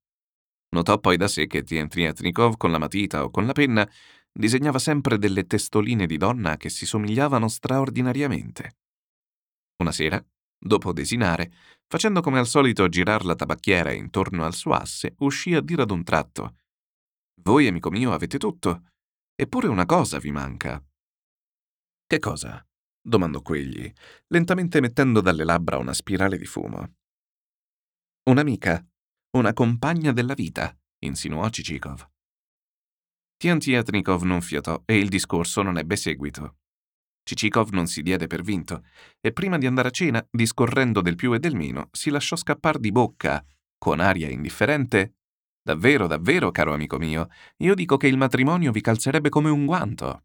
Notò 0.70 0.99
poi 0.99 1.17
da 1.17 1.28
sé 1.28 1.47
che 1.47 1.63
Tientnietnikov 1.63 2.57
con 2.57 2.72
la 2.72 2.78
matita 2.78 3.24
o 3.24 3.32
con 3.32 3.45
la 3.45 3.53
penna 3.53 3.89
disegnava 4.32 4.80
sempre 4.80 5.17
delle 5.17 5.45
testoline 5.45 6.05
di 6.05 6.17
donna 6.17 6.57
che 6.57 6.70
si 6.70 6.86
somigliavano 6.86 7.47
straordinariamente. 7.47 8.78
Una 9.78 9.91
sera, 9.91 10.24
dopo 10.57 10.93
desinare, 10.93 11.51
facendo 11.88 12.22
come 12.22 12.39
al 12.39 12.47
solito 12.47 12.88
girar 12.88 13.26
la 13.26 13.36
tabacchiera 13.36 13.91
intorno 13.91 14.45
al 14.45 14.53
suo 14.53 14.74
asse, 14.74 15.15
uscì 15.20 15.55
a 15.55 15.61
dire 15.61 15.82
ad 15.82 15.91
un 15.91 16.03
tratto 16.03 16.55
Voi, 17.41 17.67
amico 17.67 17.89
mio, 17.89 18.11
avete 18.11 18.38
tutto, 18.38 18.91
eppure 19.34 19.67
una 19.67 19.86
cosa 19.86 20.20
vi 20.20 20.32
manca. 20.32 20.84
Che 22.05 22.20
cosa? 22.20 22.63
domandò 23.01 23.41
quegli, 23.41 23.91
lentamente 24.28 24.82
mettendo 24.82 25.22
dalle 25.22 25.45
labbra 25.45 25.78
una 25.78 25.93
spirale 25.93 26.38
di 26.38 26.45
fumo. 26.45 26.95
Un'amica, 28.24 28.86
una 29.32 29.53
compagna 29.53 30.11
della 30.11 30.34
vita, 30.34 30.75
insinuò 31.03 31.47
Cicikov. 31.49 32.09
Tiantiatnikov 33.38 34.23
non 34.23 34.41
fiatò 34.41 34.82
e 34.86 34.97
il 34.97 35.07
discorso 35.07 35.61
non 35.61 35.77
ebbe 35.77 35.95
seguito. 35.95 36.57
Cicikov 37.23 37.69
non 37.69 37.86
si 37.86 38.01
diede 38.01 38.25
per 38.25 38.41
vinto 38.41 38.84
e 39.21 39.32
prima 39.32 39.59
di 39.59 39.67
andare 39.67 39.89
a 39.89 39.91
cena, 39.91 40.25
discorrendo 40.32 41.01
del 41.01 41.15
più 41.15 41.34
e 41.34 41.39
del 41.39 41.55
meno, 41.55 41.89
si 41.91 42.09
lasciò 42.09 42.36
scappar 42.36 42.80
di 42.80 42.91
bocca, 42.91 43.45
con 43.77 43.99
aria 43.99 44.30
indifferente, 44.30 45.13
Davvero, 45.61 46.07
davvero, 46.07 46.49
caro 46.49 46.73
amico 46.73 46.97
mio, 46.97 47.27
io 47.57 47.75
dico 47.75 47.97
che 47.97 48.07
il 48.07 48.17
matrimonio 48.17 48.71
vi 48.71 48.82
calzerebbe 48.82 49.30
come 49.30 49.51
un 49.51 49.67
guanto. 49.67 50.23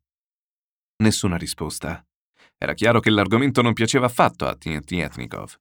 Nessuna 1.02 1.36
risposta. 1.36 2.02
Era 2.56 2.72
chiaro 2.72 3.00
che 3.00 3.10
l'argomento 3.10 3.60
non 3.60 3.74
piaceva 3.74 4.06
affatto 4.06 4.46
a 4.46 4.56
Tietnikov. 4.56 5.60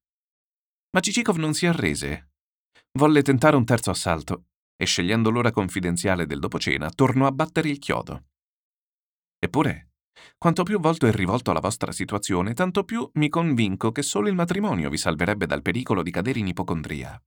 Ma 0.91 1.01
Cicikov 1.01 1.35
non 1.35 1.53
si 1.53 1.65
arrese 1.65 2.32
Volle 2.95 3.23
tentare 3.23 3.55
un 3.55 3.65
terzo 3.65 3.89
assalto 3.89 4.49
e, 4.75 4.85
scegliendo 4.85 5.31
l'ora 5.31 5.49
confidenziale 5.49 6.27
del 6.27 6.39
dopocena, 6.39 6.91
tornò 6.91 7.25
a 7.25 7.31
battere 7.31 7.69
il 7.69 7.79
chiodo. 7.79 8.25
Eppure, 9.39 9.93
quanto 10.37 10.61
più 10.61 10.79
volto 10.79 11.07
e 11.07 11.11
rivolto 11.11 11.49
alla 11.49 11.59
vostra 11.59 11.91
situazione, 11.91 12.53
tanto 12.53 12.83
più 12.83 13.09
mi 13.15 13.29
convinco 13.29 13.91
che 13.91 14.03
solo 14.03 14.27
il 14.27 14.35
matrimonio 14.35 14.89
vi 14.89 14.97
salverebbe 14.97 15.47
dal 15.47 15.63
pericolo 15.63 16.03
di 16.03 16.11
cadere 16.11 16.37
in 16.37 16.47
ipocondria. 16.47 17.19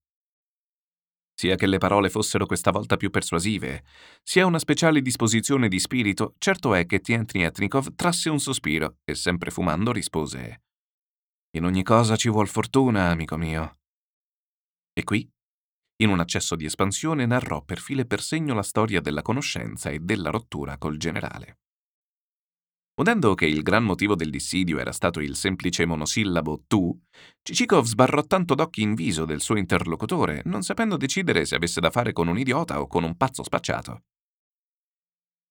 Sia 1.35 1.57
che 1.57 1.67
le 1.67 1.79
parole 1.79 2.11
fossero 2.11 2.47
questa 2.47 2.71
volta 2.71 2.97
più 2.97 3.11
persuasive, 3.11 3.85
sia 4.23 4.47
una 4.47 4.61
speciale 4.61 5.03
disposizione 5.03 5.69
di 5.69 5.81
spirito, 5.81 6.35
certo 6.39 6.75
è 6.75 6.87
che 6.87 7.01
Tientnietnikov 7.01 7.95
trasse 7.97 8.31
un 8.31 8.39
sospiro 8.39 8.99
e, 9.05 9.15
sempre 9.17 9.51
fumando, 9.51 9.91
rispose: 9.91 10.63
In 11.57 11.65
ogni 11.65 11.83
cosa 11.83 12.15
ci 12.15 12.31
vuol 12.31 12.49
fortuna, 12.49 13.11
amico 13.11 13.37
mio. 13.37 13.81
E 14.95 15.05
qui 15.05 15.29
in 15.99 16.11
un 16.11 16.21
accesso 16.21 16.57
di 16.57 16.65
espansione 16.65 17.25
narrò 17.25 17.63
per 17.63 17.79
filo 17.79 18.03
e 18.03 18.07
per 18.07 18.21
segno 18.21 18.55
la 18.55 18.63
storia 18.63 19.01
della 19.01 19.23
conoscenza 19.23 19.91
e 19.91 20.01
della 20.01 20.31
rottura 20.31 20.77
col 20.77 20.97
generale. 20.97 21.59
Udendo 22.99 23.35
che 23.35 23.45
il 23.45 23.63
gran 23.63 23.85
motivo 23.85 24.15
del 24.15 24.31
dissidio 24.31 24.79
era 24.79 24.93
stato 24.93 25.21
il 25.21 25.37
semplice 25.37 25.85
monosillabo 25.85 26.65
tu, 26.67 26.99
Cicikov 27.43 27.85
sbarrò 27.85 28.23
tanto 28.23 28.55
d'occhi 28.55 28.81
in 28.81 28.95
viso 28.95 29.27
del 29.27 29.43
suo 29.43 29.57
interlocutore, 29.57 30.41
non 30.47 30.63
sapendo 30.63 30.97
decidere 30.97 31.45
se 31.45 31.55
avesse 31.55 31.81
da 31.81 31.91
fare 31.91 32.13
con 32.13 32.27
un 32.27 32.39
idiota 32.39 32.81
o 32.81 32.87
con 32.87 33.05
un 33.05 33.15
pazzo 33.17 33.43
spacciato. 33.43 34.05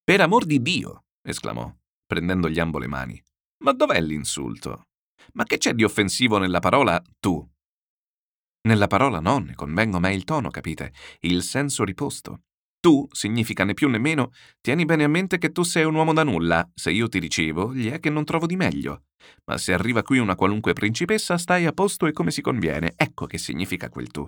Per 0.04 0.22
amor 0.22 0.46
di 0.46 0.60
Dio! 0.62 1.06
esclamò, 1.22 1.72
prendendogli 2.06 2.60
ambo 2.60 2.80
le 2.80 2.88
mani. 2.88 3.24
Ma 3.64 3.74
dov'è 3.74 4.02
l'insulto? 4.02 4.88
Ma 5.34 5.44
che 5.44 5.58
c'è 5.58 5.74
di 5.74 5.84
offensivo 5.84 6.40
nella 6.40 6.60
parola 6.60 7.02
tu? 7.20 7.48
Nella 8.66 8.88
parola 8.88 9.20
no, 9.20 9.40
ne 9.40 9.54
convengo, 9.54 10.00
ma 10.00 10.10
è 10.10 10.12
il 10.12 10.24
tono, 10.24 10.50
capite? 10.50 10.92
Il 11.22 11.44
senso 11.44 11.84
riposto. 11.84 12.42
Tu 12.80 13.08
significa 13.12 13.64
né 13.64 13.74
più 13.74 13.90
né 13.90 14.00
meno, 14.00 14.32
tieni 14.62 14.86
bene 14.86 15.04
a 15.04 15.08
mente 15.08 15.38
che 15.38 15.52
tu 15.52 15.64
sei 15.64 15.86
un 15.86 15.96
uomo 15.96 16.14
da 16.14 16.24
nulla, 16.24 16.68
se 16.74 16.92
io 16.92 17.08
ti 17.08 17.20
ricevo, 17.20 17.74
gli 17.74 17.90
è 17.90 18.00
che 18.00 18.10
non 18.10 18.26
trovo 18.26 18.46
di 18.46 18.56
meglio. 18.56 19.06
Ma 19.46 19.58
se 19.58 19.74
arriva 19.74 20.04
qui 20.04 20.18
una 20.18 20.36
qualunque 20.36 20.74
principessa, 20.74 21.38
stai 21.38 21.66
a 21.66 21.74
posto 21.74 22.08
e 22.08 22.12
come 22.12 22.32
si 22.32 22.42
conviene, 22.42 22.94
ecco 22.96 23.28
che 23.28 23.38
significa 23.38 23.90
quel 23.90 24.10
tu. 24.10 24.28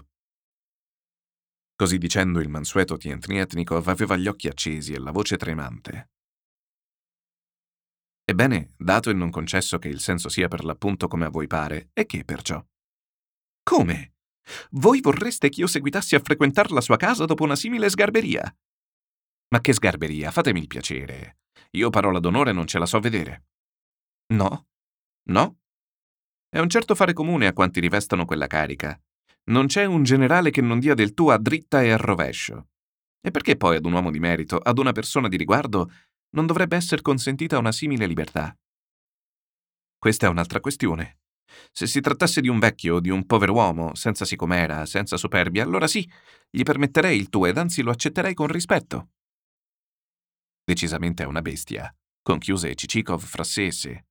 Così 1.76 1.98
dicendo, 1.98 2.40
il 2.40 2.50
mansueto 2.50 2.98
Tientnietnikov 2.98 3.88
aveva 3.88 4.18
gli 4.18 4.28
occhi 4.28 4.48
accesi 4.48 4.94
e 4.94 5.00
la 5.00 5.12
voce 5.12 5.38
tremante. 5.38 6.10
Ebbene, 8.24 8.74
dato 8.78 9.10
e 9.10 9.14
non 9.14 9.30
concesso 9.30 9.78
che 9.80 9.88
il 9.88 10.00
senso 10.00 10.30
sia 10.30 10.48
per 10.48 10.64
l'appunto 10.64 11.08
come 11.08 11.26
a 11.26 11.30
voi 11.30 11.48
pare, 11.48 11.90
e 11.94 12.06
che 12.06 12.24
perciò? 12.24 12.64
Come? 13.64 14.17
Voi 14.72 15.02
vorreste 15.02 15.50
che 15.50 15.62
io 15.62 15.68
seguitassi 15.68 16.16
a 16.16 16.20
frequentar 16.20 16.72
la 16.72 16.82
sua 16.82 16.98
casa 16.98 17.26
dopo 17.26 17.44
una 17.44 17.56
simile 17.56 17.90
sgarberia? 17.90 18.56
Ma 19.50 19.62
che 19.62 19.74
sgarberia, 19.74 20.32
fatemi 20.32 20.60
il 20.60 20.68
piacere. 20.68 21.40
Io 21.72 21.90
parola 21.90 22.20
d'onore 22.20 22.52
non 22.52 22.68
ce 22.68 22.80
la 22.80 22.86
so 22.86 23.00
vedere. 23.00 23.46
No? 24.34 24.68
No? 25.30 25.58
È 26.50 26.60
un 26.60 26.70
certo 26.70 26.96
fare 26.96 27.14
comune 27.14 27.48
a 27.48 27.54
quanti 27.54 27.80
rivestano 27.80 28.26
quella 28.26 28.48
carica. 28.48 29.00
Non 29.50 29.68
c'è 29.68 29.86
un 29.86 30.04
generale 30.04 30.52
che 30.52 30.62
non 30.62 30.80
dia 30.80 30.94
del 30.94 31.14
tuo 31.14 31.32
a 31.32 31.38
dritta 31.38 31.82
e 31.82 31.92
a 31.92 31.98
rovescio. 31.98 32.70
E 33.22 33.32
perché 33.32 33.56
poi 33.58 33.78
ad 33.78 33.86
un 33.86 33.94
uomo 33.94 34.12
di 34.12 34.20
merito, 34.20 34.58
ad 34.58 34.78
una 34.78 34.92
persona 34.92 35.28
di 35.28 35.38
riguardo, 35.38 35.90
non 36.32 36.46
dovrebbe 36.46 36.76
essere 36.76 37.02
consentita 37.02 37.58
una 37.58 37.72
simile 37.72 38.06
libertà? 38.06 38.58
Questa 39.98 40.28
è 40.28 40.30
un'altra 40.30 40.60
questione. 40.60 41.20
Se 41.72 41.88
si 41.88 42.02
trattasse 42.02 42.42
di 42.42 42.48
un 42.48 42.60
vecchio 42.60 42.96
o 42.96 43.00
di 43.00 43.10
un 43.10 43.26
pover'uomo, 43.26 43.96
senza 43.96 44.26
sicomera, 44.26 44.86
senza 44.86 45.18
superbia, 45.18 45.64
allora 45.64 45.88
sì, 45.88 46.10
gli 46.50 46.64
permetterei 46.64 47.18
il 47.18 47.30
tuo 47.30 47.46
ed 47.46 47.58
anzi 47.58 47.82
lo 47.82 47.92
accetterei 47.92 48.34
con 48.34 48.48
rispetto. 48.48 49.10
Decisamente 50.64 51.24
è 51.24 51.26
una 51.26 51.42
bestia, 51.42 51.94
conchiuse 52.22 52.76
Cicikov 52.76 53.22
fra 53.22 53.44
sé 53.44 53.68
e 53.68 53.72
sé. 53.72 54.06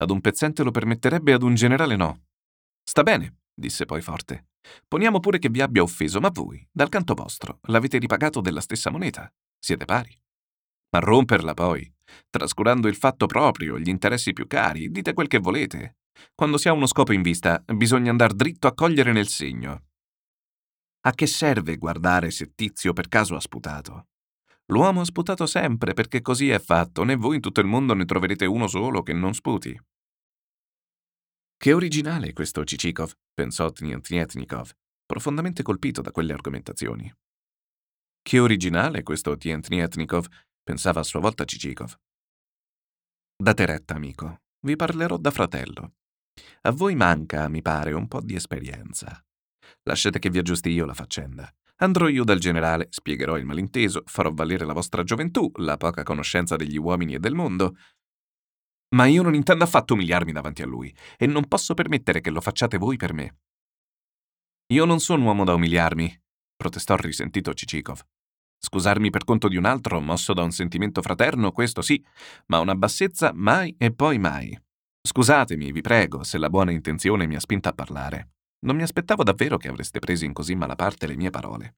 Ad 0.00 0.10
un 0.10 0.20
pezzente 0.20 0.62
lo 0.62 0.70
permetterebbe, 0.70 1.32
ad 1.32 1.42
un 1.42 1.54
generale 1.54 1.96
no. 1.96 2.26
Sta 2.84 3.02
bene, 3.02 3.40
disse 3.52 3.84
poi 3.84 4.00
forte. 4.00 4.50
Poniamo 4.86 5.18
pure 5.18 5.38
che 5.38 5.48
vi 5.48 5.60
abbia 5.60 5.82
offeso, 5.82 6.20
ma 6.20 6.28
voi, 6.28 6.66
dal 6.70 6.88
canto 6.88 7.14
vostro, 7.14 7.58
l'avete 7.62 7.98
ripagato 7.98 8.40
della 8.40 8.60
stessa 8.60 8.90
moneta. 8.90 9.32
Siete 9.58 9.84
pari. 9.84 10.16
Ma 10.90 11.00
romperla 11.00 11.54
poi, 11.54 11.92
trascurando 12.30 12.88
il 12.88 12.96
fatto 12.96 13.26
proprio, 13.26 13.78
gli 13.78 13.88
interessi 13.88 14.32
più 14.32 14.46
cari, 14.46 14.90
dite 14.90 15.12
quel 15.12 15.26
che 15.26 15.38
volete. 15.38 15.96
Quando 16.34 16.58
si 16.58 16.68
ha 16.68 16.72
uno 16.72 16.86
scopo 16.86 17.12
in 17.12 17.22
vista, 17.22 17.62
bisogna 17.66 18.10
andare 18.10 18.34
dritto 18.34 18.66
a 18.66 18.74
cogliere 18.74 19.12
nel 19.12 19.28
segno. 19.28 19.86
A 21.02 21.12
che 21.12 21.26
serve 21.26 21.76
guardare 21.76 22.30
se 22.30 22.52
Tizio 22.54 22.92
per 22.92 23.08
caso 23.08 23.34
ha 23.34 23.40
sputato? 23.40 24.08
L'uomo 24.66 25.00
ha 25.00 25.04
sputato 25.04 25.46
sempre 25.46 25.94
perché 25.94 26.20
così 26.20 26.50
è 26.50 26.58
fatto, 26.58 27.02
né 27.04 27.16
voi 27.16 27.36
in 27.36 27.40
tutto 27.40 27.60
il 27.60 27.66
mondo 27.66 27.94
ne 27.94 28.04
troverete 28.04 28.44
uno 28.44 28.66
solo 28.66 29.02
che 29.02 29.12
non 29.14 29.32
sputi. 29.32 29.78
Che 31.56 31.72
originale 31.72 32.32
questo 32.32 32.64
Cicikov, 32.64 33.12
pensò 33.32 33.70
Tnietnikov, 33.70 34.70
profondamente 35.06 35.62
colpito 35.62 36.02
da 36.02 36.10
quelle 36.10 36.32
argomentazioni. 36.32 37.12
Che 38.20 38.38
originale 38.38 39.02
questo 39.02 39.36
Tnietnikov, 39.36 40.26
pensava 40.62 41.00
a 41.00 41.04
sua 41.04 41.20
volta 41.20 41.44
Cicikov. 41.44 41.96
Date 43.34 43.66
retta, 43.66 43.94
amico, 43.94 44.42
vi 44.66 44.76
parlerò 44.76 45.16
da 45.16 45.30
fratello. 45.30 45.94
A 46.62 46.70
voi 46.70 46.94
manca, 46.94 47.48
mi 47.48 47.62
pare, 47.62 47.92
un 47.92 48.08
po' 48.08 48.20
di 48.20 48.34
esperienza. 48.34 49.24
Lasciate 49.82 50.18
che 50.18 50.30
vi 50.30 50.38
aggiusti 50.38 50.70
io 50.70 50.84
la 50.84 50.94
faccenda. 50.94 51.52
Andrò 51.80 52.08
io 52.08 52.24
dal 52.24 52.38
generale, 52.38 52.88
spiegherò 52.90 53.36
il 53.36 53.44
malinteso, 53.44 54.02
farò 54.06 54.32
valere 54.32 54.64
la 54.64 54.72
vostra 54.72 55.04
gioventù, 55.04 55.50
la 55.56 55.76
poca 55.76 56.02
conoscenza 56.02 56.56
degli 56.56 56.76
uomini 56.76 57.14
e 57.14 57.18
del 57.20 57.34
mondo. 57.34 57.76
Ma 58.96 59.06
io 59.06 59.22
non 59.22 59.34
intendo 59.34 59.64
affatto 59.64 59.94
umiliarmi 59.94 60.32
davanti 60.32 60.62
a 60.62 60.66
lui, 60.66 60.94
e 61.16 61.26
non 61.26 61.46
posso 61.46 61.74
permettere 61.74 62.20
che 62.20 62.30
lo 62.30 62.40
facciate 62.40 62.78
voi 62.78 62.96
per 62.96 63.12
me. 63.12 63.38
Io 64.72 64.84
non 64.84 64.98
sono 64.98 65.24
uomo 65.24 65.44
da 65.44 65.54
umiliarmi, 65.54 66.22
protestò 66.56 66.96
risentito 66.96 67.54
Cicikov. 67.54 68.02
Scusarmi 68.60 69.10
per 69.10 69.22
conto 69.22 69.46
di 69.46 69.56
un 69.56 69.64
altro, 69.64 70.00
mosso 70.00 70.34
da 70.34 70.42
un 70.42 70.50
sentimento 70.50 71.00
fraterno, 71.00 71.52
questo 71.52 71.80
sì, 71.80 72.04
ma 72.46 72.58
una 72.58 72.74
bassezza 72.74 73.30
mai 73.32 73.74
e 73.78 73.94
poi 73.94 74.18
mai. 74.18 74.58
Scusatemi, 75.08 75.72
vi 75.72 75.80
prego, 75.80 76.22
se 76.22 76.36
la 76.36 76.50
buona 76.50 76.70
intenzione 76.70 77.26
mi 77.26 77.34
ha 77.34 77.40
spinta 77.40 77.70
a 77.70 77.72
parlare. 77.72 78.32
Non 78.66 78.76
mi 78.76 78.82
aspettavo 78.82 79.22
davvero 79.22 79.56
che 79.56 79.68
avreste 79.68 80.00
preso 80.00 80.26
in 80.26 80.34
così 80.34 80.54
mala 80.54 80.74
parte 80.74 81.06
le 81.06 81.16
mie 81.16 81.30
parole. 81.30 81.76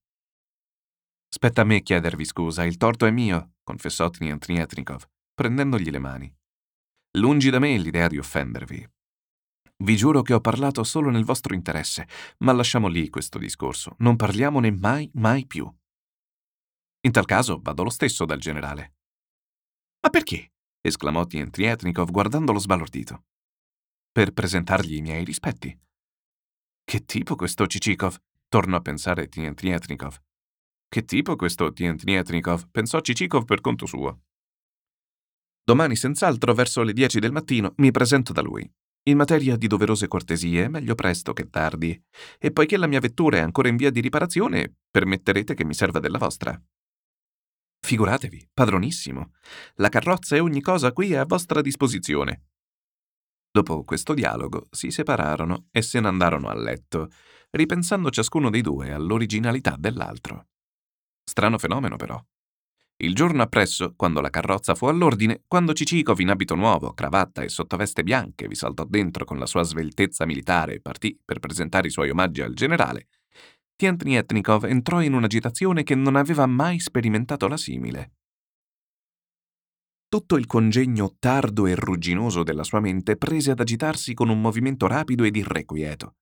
Spetta 1.32 1.60
a 1.60 1.64
me 1.64 1.80
chiedervi 1.80 2.24
scusa, 2.24 2.64
il 2.64 2.76
torto 2.76 3.06
è 3.06 3.12
mio, 3.12 3.52
confessò 3.62 4.10
Tnietnikov, 4.10 5.08
prendendogli 5.32 5.90
le 5.90 6.00
mani. 6.00 6.36
Lungi 7.18 7.50
da 7.50 7.60
me 7.60 7.78
l'idea 7.78 8.08
di 8.08 8.18
offendervi. 8.18 8.90
Vi 9.76 9.96
giuro 9.96 10.22
che 10.22 10.34
ho 10.34 10.40
parlato 10.40 10.82
solo 10.82 11.08
nel 11.08 11.24
vostro 11.24 11.54
interesse, 11.54 12.08
ma 12.38 12.50
lasciamo 12.50 12.88
lì 12.88 13.08
questo 13.10 13.38
discorso, 13.38 13.94
non 13.98 14.16
parliamone 14.16 14.72
mai, 14.72 15.08
mai 15.14 15.46
più. 15.46 15.72
In 17.02 17.12
tal 17.12 17.26
caso 17.26 17.60
vado 17.62 17.84
lo 17.84 17.90
stesso 17.90 18.24
dal 18.24 18.40
generale. 18.40 18.94
Ma 20.00 20.10
perché? 20.10 20.50
Esclamò 20.80 21.26
Tnietnikov 21.26 22.10
guardandolo 22.10 22.58
sbalordito. 22.58 23.24
Per 24.10 24.32
presentargli 24.32 24.96
i 24.96 25.02
miei 25.02 25.24
rispetti. 25.24 25.78
Che 26.82 27.04
tipo 27.04 27.36
questo 27.36 27.66
Cicikov? 27.66 28.16
Tornò 28.48 28.76
a 28.76 28.80
pensare 28.80 29.28
Tnietnikov. 29.28 30.20
Che 30.88 31.04
tipo 31.04 31.36
questo 31.36 31.72
Tnietnikov? 31.72 32.68
Pensò 32.70 33.00
Cicikov 33.00 33.44
per 33.44 33.60
conto 33.60 33.86
suo. 33.86 34.22
Domani, 35.62 35.94
senz'altro, 35.94 36.52
verso 36.52 36.82
le 36.82 36.92
dieci 36.92 37.20
del 37.20 37.30
mattino, 37.30 37.74
mi 37.76 37.92
presento 37.92 38.32
da 38.32 38.40
lui. 38.42 38.68
In 39.04 39.16
materia 39.16 39.56
di 39.56 39.66
doverose 39.66 40.08
cortesie, 40.08 40.68
meglio 40.68 40.94
presto 40.94 41.32
che 41.32 41.48
tardi. 41.48 42.02
E 42.38 42.50
poiché 42.50 42.76
la 42.76 42.86
mia 42.86 43.00
vettura 43.00 43.36
è 43.36 43.40
ancora 43.40 43.68
in 43.68 43.76
via 43.76 43.90
di 43.90 44.00
riparazione, 44.00 44.74
permetterete 44.90 45.54
che 45.54 45.64
mi 45.64 45.74
serva 45.74 46.00
della 46.00 46.18
vostra. 46.18 46.60
Figuratevi, 47.80 48.50
padronissimo. 48.52 49.32
La 49.76 49.88
carrozza 49.88 50.36
e 50.36 50.40
ogni 50.40 50.60
cosa 50.60 50.92
qui 50.92 51.12
è 51.12 51.16
a 51.16 51.24
vostra 51.24 51.60
disposizione. 51.60 52.44
Dopo 53.50 53.82
questo 53.82 54.14
dialogo 54.14 54.68
si 54.70 54.92
separarono 54.92 55.66
e 55.72 55.82
se 55.82 55.98
ne 55.98 56.06
andarono 56.06 56.48
a 56.48 56.54
letto, 56.54 57.10
ripensando 57.50 58.10
ciascuno 58.10 58.48
dei 58.48 58.60
due 58.60 58.92
all'originalità 58.92 59.74
dell'altro. 59.76 60.46
Strano 61.24 61.58
fenomeno, 61.58 61.96
però. 61.96 62.22
Il 63.02 63.14
giorno 63.14 63.42
appresso, 63.42 63.94
quando 63.96 64.20
la 64.20 64.30
carrozza 64.30 64.74
fu 64.74 64.86
all'ordine, 64.86 65.42
quando 65.48 65.72
Cicikov 65.72 66.20
in 66.20 66.28
abito 66.28 66.54
nuovo, 66.54 66.92
cravatta 66.92 67.42
e 67.42 67.48
sottoveste 67.48 68.02
bianche 68.02 68.46
vi 68.46 68.54
saltò 68.54 68.84
dentro 68.84 69.24
con 69.24 69.38
la 69.38 69.46
sua 69.46 69.62
sveltezza 69.62 70.26
militare 70.26 70.74
e 70.74 70.80
partì 70.80 71.18
per 71.24 71.40
presentare 71.40 71.88
i 71.88 71.90
suoi 71.90 72.10
omaggi 72.10 72.42
al 72.42 72.52
generale, 72.52 73.08
Tiantnietnikov 73.80 74.64
entrò 74.64 75.00
in 75.00 75.14
un'agitazione 75.14 75.84
che 75.84 75.94
non 75.94 76.14
aveva 76.14 76.44
mai 76.44 76.78
sperimentato 76.80 77.48
la 77.48 77.56
simile. 77.56 78.12
Tutto 80.06 80.36
il 80.36 80.44
congegno 80.44 81.16
tardo 81.18 81.64
e 81.64 81.74
rugginoso 81.74 82.42
della 82.42 82.62
sua 82.62 82.80
mente 82.80 83.16
prese 83.16 83.52
ad 83.52 83.60
agitarsi 83.60 84.12
con 84.12 84.28
un 84.28 84.38
movimento 84.38 84.86
rapido 84.86 85.24
ed 85.24 85.34
irrequieto. 85.34 86.16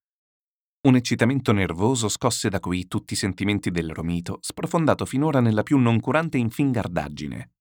Un 0.82 0.94
eccitamento 0.94 1.50
nervoso 1.50 2.08
scosse 2.08 2.48
da 2.48 2.60
qui 2.60 2.86
tutti 2.86 3.14
i 3.14 3.16
sentimenti 3.16 3.72
del 3.72 3.90
Romito, 3.90 4.38
sprofondato 4.40 5.04
finora 5.04 5.40
nella 5.40 5.64
più 5.64 5.78
noncurante 5.78 6.38
infingardaggine. 6.38 7.54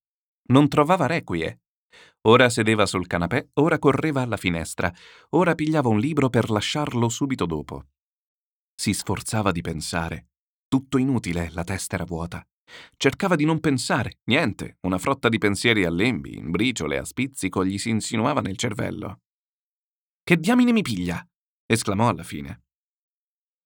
Non 0.49 0.67
trovava 0.67 1.07
requie. 1.07 1.61
Ora 2.27 2.49
sedeva 2.49 2.85
sul 2.85 3.07
canapè, 3.07 3.47
ora 3.53 3.79
correva 3.79 4.21
alla 4.21 4.37
finestra, 4.37 4.93
ora 5.29 5.55
pigliava 5.55 5.89
un 5.89 5.97
libro 5.97 6.29
per 6.29 6.51
lasciarlo 6.51 7.09
subito 7.09 7.47
dopo. 7.47 7.85
Si 8.79 8.93
sforzava 8.93 9.51
di 9.51 9.61
pensare. 9.61 10.27
Tutto 10.67 10.97
inutile, 10.97 11.49
la 11.51 11.63
testa 11.63 11.95
era 11.95 12.05
vuota. 12.05 12.45
Cercava 12.97 13.35
di 13.35 13.45
non 13.45 13.59
pensare, 13.59 14.19
niente, 14.25 14.77
una 14.81 14.97
frotta 14.97 15.29
di 15.29 15.37
pensieri 15.37 15.85
a 15.85 15.89
lembi, 15.89 16.37
in 16.37 16.51
briciole, 16.51 16.97
a 16.97 17.05
spizzico 17.05 17.65
gli 17.65 17.77
si 17.77 17.89
insinuava 17.89 18.41
nel 18.41 18.57
cervello. 18.57 19.21
Che 20.21 20.37
diamine 20.37 20.71
mi 20.71 20.81
piglia? 20.81 21.25
esclamò 21.65 22.09
alla 22.09 22.23
fine. 22.23 22.63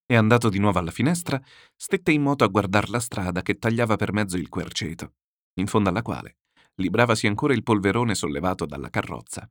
E 0.06 0.16
andato 0.16 0.50
di 0.50 0.60
nuovo 0.60 0.80
alla 0.80 0.92
finestra, 0.92 1.42
stette 1.76 2.12
in 2.12 2.22
moto 2.22 2.44
a 2.44 2.48
guardar 2.48 2.90
la 2.90 3.00
strada 3.00 3.42
che 3.42 3.58
tagliava 3.58 3.96
per 3.96 4.14
mezzo 4.14 4.38
il 4.38 4.50
querceto, 4.50 5.16
in 5.56 5.68
fondo 5.68 5.90
alla 5.90 6.02
quale 6.02 6.38
libravasi 6.76 7.28
ancora 7.28 7.54
il 7.54 7.64
polverone 7.64 8.16
sollevato 8.16 8.66
dalla 8.66 8.90
carrozza. 8.90 9.50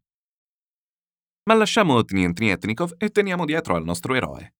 Ma 1.44 1.54
lasciamo 1.54 2.04
Tnientnietnikov 2.04 2.94
e 2.98 3.10
teniamo 3.10 3.44
dietro 3.44 3.74
al 3.74 3.84
nostro 3.84 4.14
eroe. 4.14 4.54